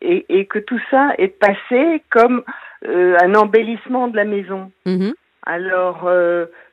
et, 0.00 0.26
et, 0.30 0.46
que 0.46 0.58
tout 0.58 0.80
ça 0.90 1.12
est 1.18 1.38
passé 1.38 2.02
comme 2.10 2.42
un 2.84 3.34
embellissement 3.36 4.08
de 4.08 4.16
la 4.16 4.24
maison. 4.24 4.72
Mhm. 4.84 5.14
Alors 5.44 6.00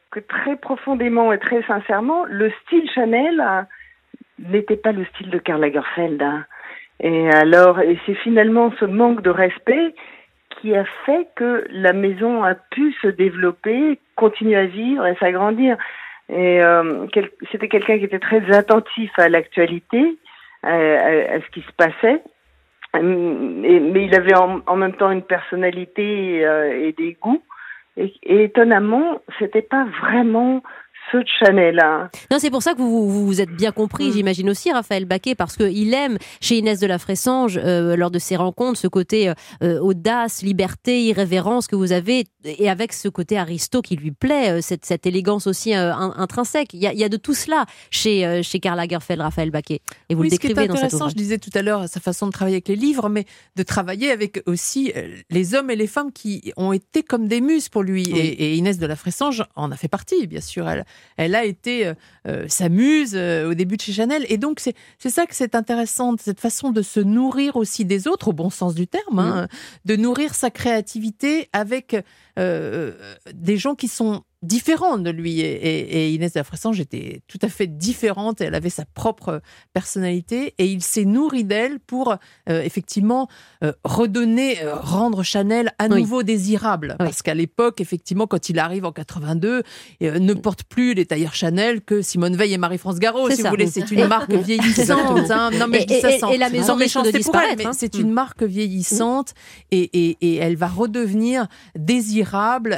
que 0.09 0.19
très 0.19 0.55
profondément 0.55 1.31
et 1.31 1.37
très 1.37 1.61
sincèrement, 1.63 2.25
le 2.25 2.51
style 2.63 2.89
Chanel 2.89 3.39
n'était 4.39 4.77
pas 4.77 4.91
le 4.91 5.05
style 5.05 5.29
de 5.29 5.37
Karl 5.37 5.61
Lagerfeld. 5.61 6.21
hein. 6.23 6.45
Et 6.99 7.29
alors, 7.29 7.79
et 7.79 7.97
c'est 8.05 8.15
finalement 8.15 8.71
ce 8.79 8.85
manque 8.85 9.21
de 9.21 9.29
respect 9.29 9.93
qui 10.61 10.75
a 10.75 10.85
fait 11.05 11.27
que 11.35 11.65
la 11.71 11.93
maison 11.93 12.43
a 12.43 12.55
pu 12.55 12.93
se 13.01 13.07
développer, 13.07 13.99
continuer 14.15 14.55
à 14.55 14.65
vivre 14.65 15.05
et 15.05 15.15
s'agrandir. 15.15 15.77
Et 16.29 16.63
euh, 16.63 17.05
c'était 17.51 17.67
quelqu'un 17.67 17.97
qui 17.97 18.05
était 18.05 18.19
très 18.19 18.55
attentif 18.55 19.11
à 19.17 19.27
l'actualité, 19.27 20.17
à, 20.63 21.39
ce 21.39 21.51
qui 21.51 21.61
se 21.61 21.71
passait. 21.73 22.21
Hum, 22.95 23.61
mais 23.61 24.05
il 24.05 24.15
avait 24.15 24.35
en, 24.35 24.61
en 24.67 24.75
même 24.75 24.93
temps 24.93 25.11
une 25.11 25.23
personnalité 25.23 26.45
euh, 26.45 26.87
et 26.87 26.91
des 26.93 27.17
goûts. 27.19 27.43
Et, 27.97 28.13
et 28.23 28.43
étonnamment, 28.43 29.21
c'était 29.39 29.63
pas 29.63 29.85
vraiment 30.01 30.63
ceux 31.11 31.23
de 31.23 31.29
Chanel. 31.39 31.79
hein. 31.79 32.09
Non, 32.31 32.37
c'est 32.39 32.49
pour 32.49 32.63
ça 32.63 32.73
que 32.73 32.79
vous 32.79 33.09
vous, 33.09 33.25
vous 33.25 33.41
êtes 33.41 33.51
bien 33.51 33.71
compris, 33.71 34.09
Mm. 34.09 34.13
j'imagine 34.13 34.49
aussi, 34.49 34.71
Raphaël 34.71 35.05
Baquet, 35.05 35.35
parce 35.35 35.55
qu'il 35.55 35.93
aime, 35.93 36.17
chez 36.41 36.57
Inès 36.57 36.79
de 36.79 36.87
la 36.87 36.97
Fressange, 36.99 37.57
euh, 37.63 37.95
lors 37.95 38.11
de 38.11 38.19
ses 38.19 38.35
rencontres, 38.35 38.79
ce 38.79 38.87
côté 38.87 39.29
euh, 39.29 39.33
euh, 39.63 39.79
audace, 39.79 40.41
liberté, 40.41 41.03
irrévérence 41.03 41.67
que 41.67 41.75
vous 41.75 41.91
avez, 41.91 42.25
et 42.45 42.69
avec 42.69 42.93
ce 42.93 43.07
côté 43.09 43.37
aristo 43.37 43.81
qui 43.81 43.95
lui 43.95 44.11
plaît, 44.11 44.51
euh, 44.51 44.61
cette, 44.61 44.85
cette 44.85 45.05
élégance 45.05 45.47
aussi 45.47 45.75
euh, 45.75 45.93
in- 45.93 46.13
intrinsèque. 46.17 46.73
Il 46.73 46.79
y, 46.81 46.87
a, 46.87 46.93
il 46.93 46.99
y 46.99 47.03
a 47.03 47.09
de 47.09 47.17
tout 47.17 47.33
cela 47.33 47.65
chez, 47.91 48.25
euh, 48.25 48.41
chez 48.43 48.59
Karl 48.59 48.77
Lagerfeld, 48.77 49.21
Raphaël 49.21 49.51
Baquet. 49.51 49.81
Et 50.09 50.15
vous 50.15 50.21
oui, 50.21 50.29
le 50.29 50.35
ce 50.35 50.39
qui 50.39 50.47
est 50.47 50.49
décrivez 50.49 50.67
dans 50.67 50.75
cette 50.75 50.85
intéressant, 50.85 51.09
je 51.09 51.15
disais 51.15 51.37
tout 51.37 51.51
à 51.53 51.61
l'heure, 51.61 51.87
sa 51.87 51.99
façon 51.99 52.27
de 52.27 52.31
travailler 52.31 52.55
avec 52.55 52.67
les 52.67 52.75
livres, 52.75 53.09
mais 53.09 53.25
de 53.55 53.63
travailler 53.63 54.11
avec 54.11 54.41
aussi 54.47 54.91
les 55.29 55.55
hommes 55.55 55.69
et 55.69 55.75
les 55.75 55.87
femmes 55.87 56.11
qui 56.11 56.51
ont 56.57 56.73
été 56.73 57.03
comme 57.03 57.27
des 57.27 57.41
muses 57.41 57.69
pour 57.69 57.83
lui. 57.83 58.03
Et, 58.09 58.51
et 58.51 58.55
Inès 58.55 58.77
de 58.79 58.85
la 58.85 58.95
Fressange 58.95 59.43
en 59.55 59.71
a 59.71 59.75
fait 59.75 59.87
partie, 59.87 60.27
bien 60.27 60.41
sûr. 60.41 60.67
Elle, 60.69 60.85
elle 61.17 61.35
a 61.35 61.45
été 61.45 61.87
euh, 61.87 61.93
euh, 62.27 62.45
sa 62.47 62.69
muse 62.69 63.13
euh, 63.15 63.51
au 63.51 63.53
début 63.53 63.77
de 63.77 63.81
chez 63.81 63.93
Chanel. 63.93 64.25
Et 64.29 64.37
donc, 64.37 64.59
c'est 64.59 65.09
ça 65.09 65.25
que 65.25 65.35
c'est 65.35 65.55
intéressant, 65.55 66.15
cette 66.19 66.39
façon 66.39 66.71
de 66.71 66.81
se 66.81 66.99
nourrir 66.99 67.55
aussi 67.55 67.85
des 67.85 68.07
autres, 68.07 68.29
au 68.29 68.33
bon 68.33 68.49
sens 68.49 68.75
du 68.75 68.87
terme, 68.87 69.19
hein, 69.19 69.47
de 69.85 69.95
nourrir 69.95 70.35
sa 70.35 70.49
créativité 70.49 71.49
avec 71.53 71.95
des 72.37 73.57
gens 73.57 73.75
qui 73.75 73.87
sont 73.87 74.23
différents 74.41 74.97
de 74.97 75.09
lui. 75.09 75.39
Et, 75.39 75.45
et- 75.53 76.07
et 76.07 76.13
Inès 76.15 76.33
de 76.33 76.39
la 76.39 76.43
Fressange 76.43 76.79
était 76.81 77.21
tout 77.29 77.39
à 77.41 77.47
fait 77.47 77.65
différente. 77.67 78.41
Elle 78.41 78.55
avait 78.55 78.69
sa 78.69 78.83
propre 78.93 79.41
personnalité 79.73 80.53
et 80.57 80.65
il 80.65 80.83
s'est 80.83 81.05
nourri 81.05 81.45
d'elle 81.45 81.79
pour 81.79 82.15
euh, 82.49 82.61
effectivement 82.61 83.29
euh, 83.63 83.71
redonner, 83.85 84.61
euh, 84.61 84.75
rendre 84.75 85.23
Chanel 85.23 85.71
à 85.79 85.87
Oui. 85.87 86.01
nouveau 86.01 86.23
désirable. 86.23 86.95
Parce 86.99 87.21
qu'à 87.21 87.33
l'époque, 87.33 87.79
effectivement, 87.79 88.27
quand 88.27 88.49
il 88.49 88.59
arrive 88.59 88.83
en 88.83 88.91
82, 88.91 89.63
euh, 90.03 90.19
ne 90.19 90.33
porte 90.33 90.63
plus 90.65 90.93
les 90.93 91.05
tailleurs 91.05 91.35
Chanel 91.35 91.79
que 91.81 92.01
Simone 92.01 92.35
Veil 92.35 92.53
et 92.53 92.57
Marie-France 92.57 92.99
Garot. 92.99 93.29
C'est 93.29 93.37
Si 93.37 93.41
ça. 93.43 93.47
vous 93.49 93.53
voulez, 93.55 93.67
c'est 93.67 93.89
Et- 93.91 93.95
une 93.95 94.07
marque 94.07 94.33
vieillissante. 94.33 95.31
hein. 95.31 95.51
Non, 95.57 95.67
mais 95.69 95.81
je 95.81 95.85
dis 95.87 95.93
Et- 95.93 96.01
ça 96.01 96.11
et- 96.11 96.19
sans, 96.19 96.29
et 96.31 96.37
la 96.37 96.49
maison 96.49 96.75
méchanceté 96.75 97.19
pour 97.19 97.35
elle, 97.37 97.57
mais 97.57 97.65
hein. 97.67 97.71
c'est 97.73 97.95
Mm. 97.95 98.01
une 98.01 98.11
marque 98.11 98.43
vieillissante 98.43 99.33
et, 99.71 99.83
et- 99.93 100.17
et 100.19 100.35
elle 100.35 100.57
va 100.57 100.67
redevenir 100.67 101.47
désirable, 101.77 102.22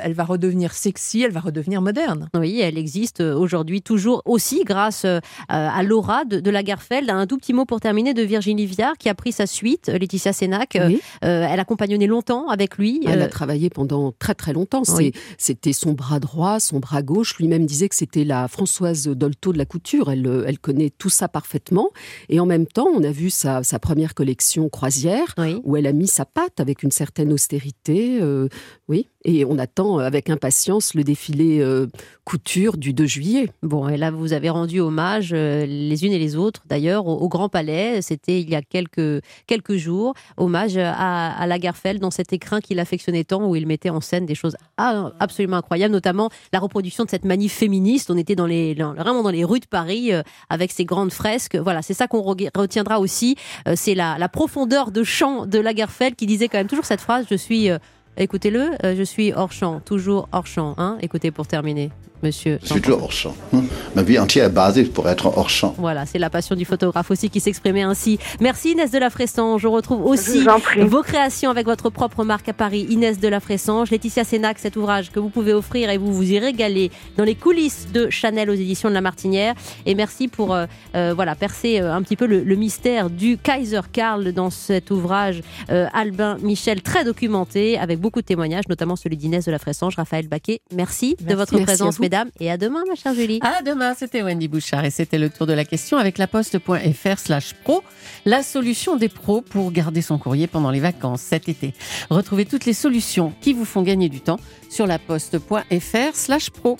elle 0.03 0.13
va 0.13 0.23
redevenir 0.23 0.73
sexy, 0.73 1.21
elle 1.21 1.31
va 1.31 1.39
redevenir 1.39 1.81
moderne. 1.81 2.29
Oui, 2.35 2.59
elle 2.61 2.77
existe 2.77 3.21
euh, 3.21 3.35
aujourd'hui 3.35 3.81
toujours 3.81 4.21
aussi 4.25 4.63
grâce 4.63 5.05
euh, 5.05 5.19
à 5.47 5.83
l'aura 5.83 6.25
de, 6.25 6.39
de 6.39 6.49
Lagerfeld. 6.51 7.09
Un 7.09 7.27
tout 7.27 7.37
petit 7.37 7.53
mot 7.53 7.65
pour 7.65 7.79
terminer 7.79 8.13
de 8.13 8.21
Virginie 8.21 8.65
Viard 8.65 8.97
qui 8.97 9.09
a 9.09 9.15
pris 9.15 9.31
sa 9.31 9.45
suite, 9.47 9.89
euh, 9.89 9.97
Laetitia 9.97 10.33
Sénac. 10.33 10.77
Oui. 10.87 10.99
euh, 11.23 11.47
elle 11.49 11.59
a 11.59 11.65
compagnonné 11.65 12.07
longtemps 12.07 12.47
avec 12.49 12.77
lui. 12.77 13.01
Elle 13.07 13.21
Euh, 13.21 13.25
a 13.25 13.27
travaillé 13.27 13.69
pendant 13.69 14.11
très 14.11 14.33
très 14.35 14.53
longtemps. 14.53 14.83
Oui. 14.97 15.11
C'était 15.37 15.73
son 15.73 15.93
bras 15.93 16.19
droit, 16.19 16.59
son 16.59 16.79
bras 16.79 17.01
gauche. 17.01 17.37
Lui-même 17.37 17.65
disait 17.65 17.89
que 17.89 17.95
c'était 17.95 18.23
la 18.23 18.47
Françoise 18.47 19.07
Dolto 19.07 19.53
de 19.53 19.57
la 19.57 19.65
couture. 19.65 20.11
Elle, 20.11 20.43
elle 20.47 20.59
connaît 20.59 20.89
tout 20.89 21.09
ça 21.09 21.27
parfaitement. 21.27 21.89
Et 22.29 22.39
en 22.39 22.45
même 22.45 22.65
temps, 22.65 22.87
on 22.95 23.03
a 23.03 23.11
vu 23.11 23.29
sa, 23.29 23.63
sa 23.63 23.79
première 23.79 24.13
collection 24.13 24.69
croisière 24.69 25.33
oui. 25.37 25.59
où 25.63 25.75
elle 25.77 25.87
a 25.87 25.93
mis 25.93 26.07
sa 26.07 26.25
patte 26.25 26.59
avec 26.59 26.83
une 26.83 26.91
certaine 26.91 27.31
austérité. 27.33 28.19
euh, 28.21 28.47
oui. 28.87 29.07
Et 29.27 29.34
on 29.43 29.57
attend 29.57 29.97
avec 29.97 30.29
impatience 30.29 30.93
le 30.93 31.03
défilé 31.03 31.59
euh, 31.59 31.87
couture 32.23 32.77
du 32.77 32.93
2 32.93 33.05
juillet. 33.05 33.49
Bon, 33.63 33.89
et 33.89 33.97
là, 33.97 34.11
vous 34.11 34.33
avez 34.33 34.49
rendu 34.49 34.79
hommage, 34.79 35.31
euh, 35.33 35.65
les 35.65 36.05
unes 36.05 36.11
et 36.11 36.19
les 36.19 36.35
autres, 36.35 36.61
d'ailleurs, 36.67 37.07
au, 37.07 37.27
Grand 37.27 37.49
Palais. 37.49 38.01
C'était 38.01 38.39
il 38.39 38.49
y 38.49 38.55
a 38.55 38.61
quelques, 38.61 39.75
jours. 39.75 40.13
Hommage 40.37 40.77
à, 40.77 41.45
Lagerfeld 41.47 41.99
dans 41.99 42.11
cet 42.11 42.31
écrin 42.33 42.61
qu'il 42.61 42.79
affectionnait 42.79 43.23
tant, 43.23 43.45
où 43.47 43.55
il 43.55 43.67
mettait 43.67 43.89
en 43.89 43.99
scène 43.99 44.25
des 44.25 44.35
choses 44.35 44.55
absolument 44.77 45.57
incroyables, 45.57 45.91
notamment 45.91 46.29
la 46.53 46.59
reproduction 46.59 47.03
de 47.03 47.09
cette 47.09 47.25
manif 47.25 47.53
féministe. 47.53 48.09
On 48.09 48.17
était 48.17 48.35
dans 48.35 48.45
les, 48.45 48.73
vraiment 48.75 49.23
dans 49.23 49.31
les 49.31 49.43
rues 49.43 49.59
de 49.59 49.67
Paris, 49.67 50.13
euh, 50.13 50.21
avec 50.49 50.71
ces 50.71 50.85
grandes 50.85 51.11
fresques. 51.11 51.55
Voilà, 51.55 51.81
c'est 51.81 51.93
ça 51.93 52.07
qu'on 52.07 52.21
re- 52.21 52.49
retiendra 52.55 52.99
aussi. 52.99 53.35
C'est 53.75 53.95
la, 53.95 54.17
la 54.17 54.29
profondeur 54.29 54.91
de 54.91 55.03
chant 55.03 55.45
de 55.45 55.59
Lagerfeld 55.59 56.15
qui 56.15 56.25
disait 56.25 56.47
quand 56.47 56.57
même 56.57 56.67
toujours 56.67 56.85
cette 56.85 57.01
phrase 57.01 57.25
Je 57.29 57.35
suis. 57.35 57.69
Écoutez-le, 58.17 58.71
euh, 58.85 58.95
je 58.95 59.03
suis 59.03 59.33
hors 59.33 59.51
champ, 59.51 59.81
toujours 59.81 60.29
hors 60.31 60.47
champ. 60.47 60.73
Hein 60.77 60.97
Écoutez 61.01 61.31
pour 61.31 61.47
terminer, 61.47 61.91
monsieur. 62.25 62.59
Je 62.63 62.67
suis 62.73 62.81
toujours 62.81 63.03
hors 63.03 63.11
champ. 63.11 63.35
hein? 63.53 63.63
Ma 63.95 64.01
vie 64.01 64.17
entière 64.19 64.45
est 64.45 64.49
basée 64.49 64.83
pour 64.83 65.07
être 65.07 65.25
hors 65.27 65.49
champ. 65.49 65.75
Voilà, 65.77 66.05
c'est 66.05 66.19
la 66.19 66.29
passion 66.29 66.55
du 66.55 66.65
photographe 66.65 67.11
aussi 67.11 67.29
qui 67.29 67.39
s'exprimait 67.39 67.83
ainsi. 67.83 68.17
Merci 68.39 68.71
Inès 68.71 68.91
de 68.91 68.97
la 68.97 69.09
Fressange. 69.09 69.61
Je 69.61 69.67
retrouve 69.67 70.05
aussi 70.05 70.43
Je 70.43 70.81
vos 70.81 71.03
créations 71.03 71.49
avec 71.49 71.65
votre 71.65 71.89
propre 71.89 72.23
marque 72.23 72.49
à 72.49 72.53
Paris, 72.53 72.85
Inès 72.89 73.19
de 73.19 73.27
la 73.27 73.39
Fressange. 73.39 73.91
Laetitia 73.91 74.23
Sénac, 74.23 74.59
cet 74.59 74.75
ouvrage 74.75 75.11
que 75.11 75.19
vous 75.19 75.29
pouvez 75.29 75.53
offrir 75.53 75.89
et 75.89 75.97
vous 75.97 76.13
vous 76.13 76.31
y 76.31 76.39
régaler 76.39 76.91
dans 77.17 77.23
les 77.23 77.35
coulisses 77.35 77.87
de 77.93 78.09
Chanel 78.09 78.49
aux 78.49 78.53
éditions 78.53 78.89
de 78.89 78.93
La 78.95 79.01
Martinière. 79.01 79.53
Et 79.85 79.93
merci 79.95 80.27
pour 80.27 80.53
euh, 80.53 80.65
euh, 80.95 81.13
voilà 81.15 81.35
percer 81.35 81.79
euh, 81.79 81.93
un 81.93 82.01
petit 82.01 82.15
peu 82.15 82.25
le, 82.25 82.43
le 82.43 82.55
mystère 82.55 83.09
du 83.09 83.37
Kaiser 83.37 83.81
Karl 83.91 84.31
dans 84.33 84.49
cet 84.49 84.89
ouvrage 84.91 85.41
euh, 85.69 85.87
Albin 85.93 86.37
Michel 86.41 86.81
très 86.81 87.03
documenté 87.03 87.77
avec 87.77 87.99
beaucoup 87.99 88.21
de 88.21 88.25
témoignages, 88.25 88.67
notamment 88.69 88.95
celui 88.95 89.17
d'Inès 89.17 89.45
de 89.45 89.51
la 89.51 89.59
Fressange, 89.59 89.95
Raphaël 89.95 90.27
Baquet. 90.27 90.61
Merci, 90.73 91.15
de 91.21 91.35
votre 91.35 91.53
Merci 91.53 91.65
présence, 91.65 91.97
vous. 91.97 92.03
Et 92.39 92.51
à 92.51 92.57
demain, 92.57 92.83
ma 92.87 92.95
chère 92.95 93.13
Julie. 93.13 93.39
À 93.41 93.61
demain, 93.61 93.93
c'était 93.93 94.21
Wendy 94.21 94.47
Bouchard 94.47 94.85
et 94.85 94.91
c'était 94.91 95.17
le 95.17 95.29
tour 95.29 95.47
de 95.47 95.53
la 95.53 95.65
question 95.65 95.97
avec 95.97 96.17
laposte.fr 96.17 97.19
slash 97.19 97.53
pro, 97.63 97.83
la 98.25 98.43
solution 98.43 98.95
des 98.95 99.09
pros 99.09 99.41
pour 99.41 99.71
garder 99.71 100.01
son 100.01 100.17
courrier 100.17 100.47
pendant 100.47 100.71
les 100.71 100.79
vacances 100.79 101.21
cet 101.21 101.49
été. 101.49 101.73
Retrouvez 102.09 102.45
toutes 102.45 102.65
les 102.65 102.73
solutions 102.73 103.33
qui 103.41 103.53
vous 103.53 103.65
font 103.65 103.81
gagner 103.81 104.09
du 104.09 104.21
temps 104.21 104.39
sur 104.69 104.87
laposte.fr 104.87 106.15
slash 106.15 106.49
pro. 106.49 106.73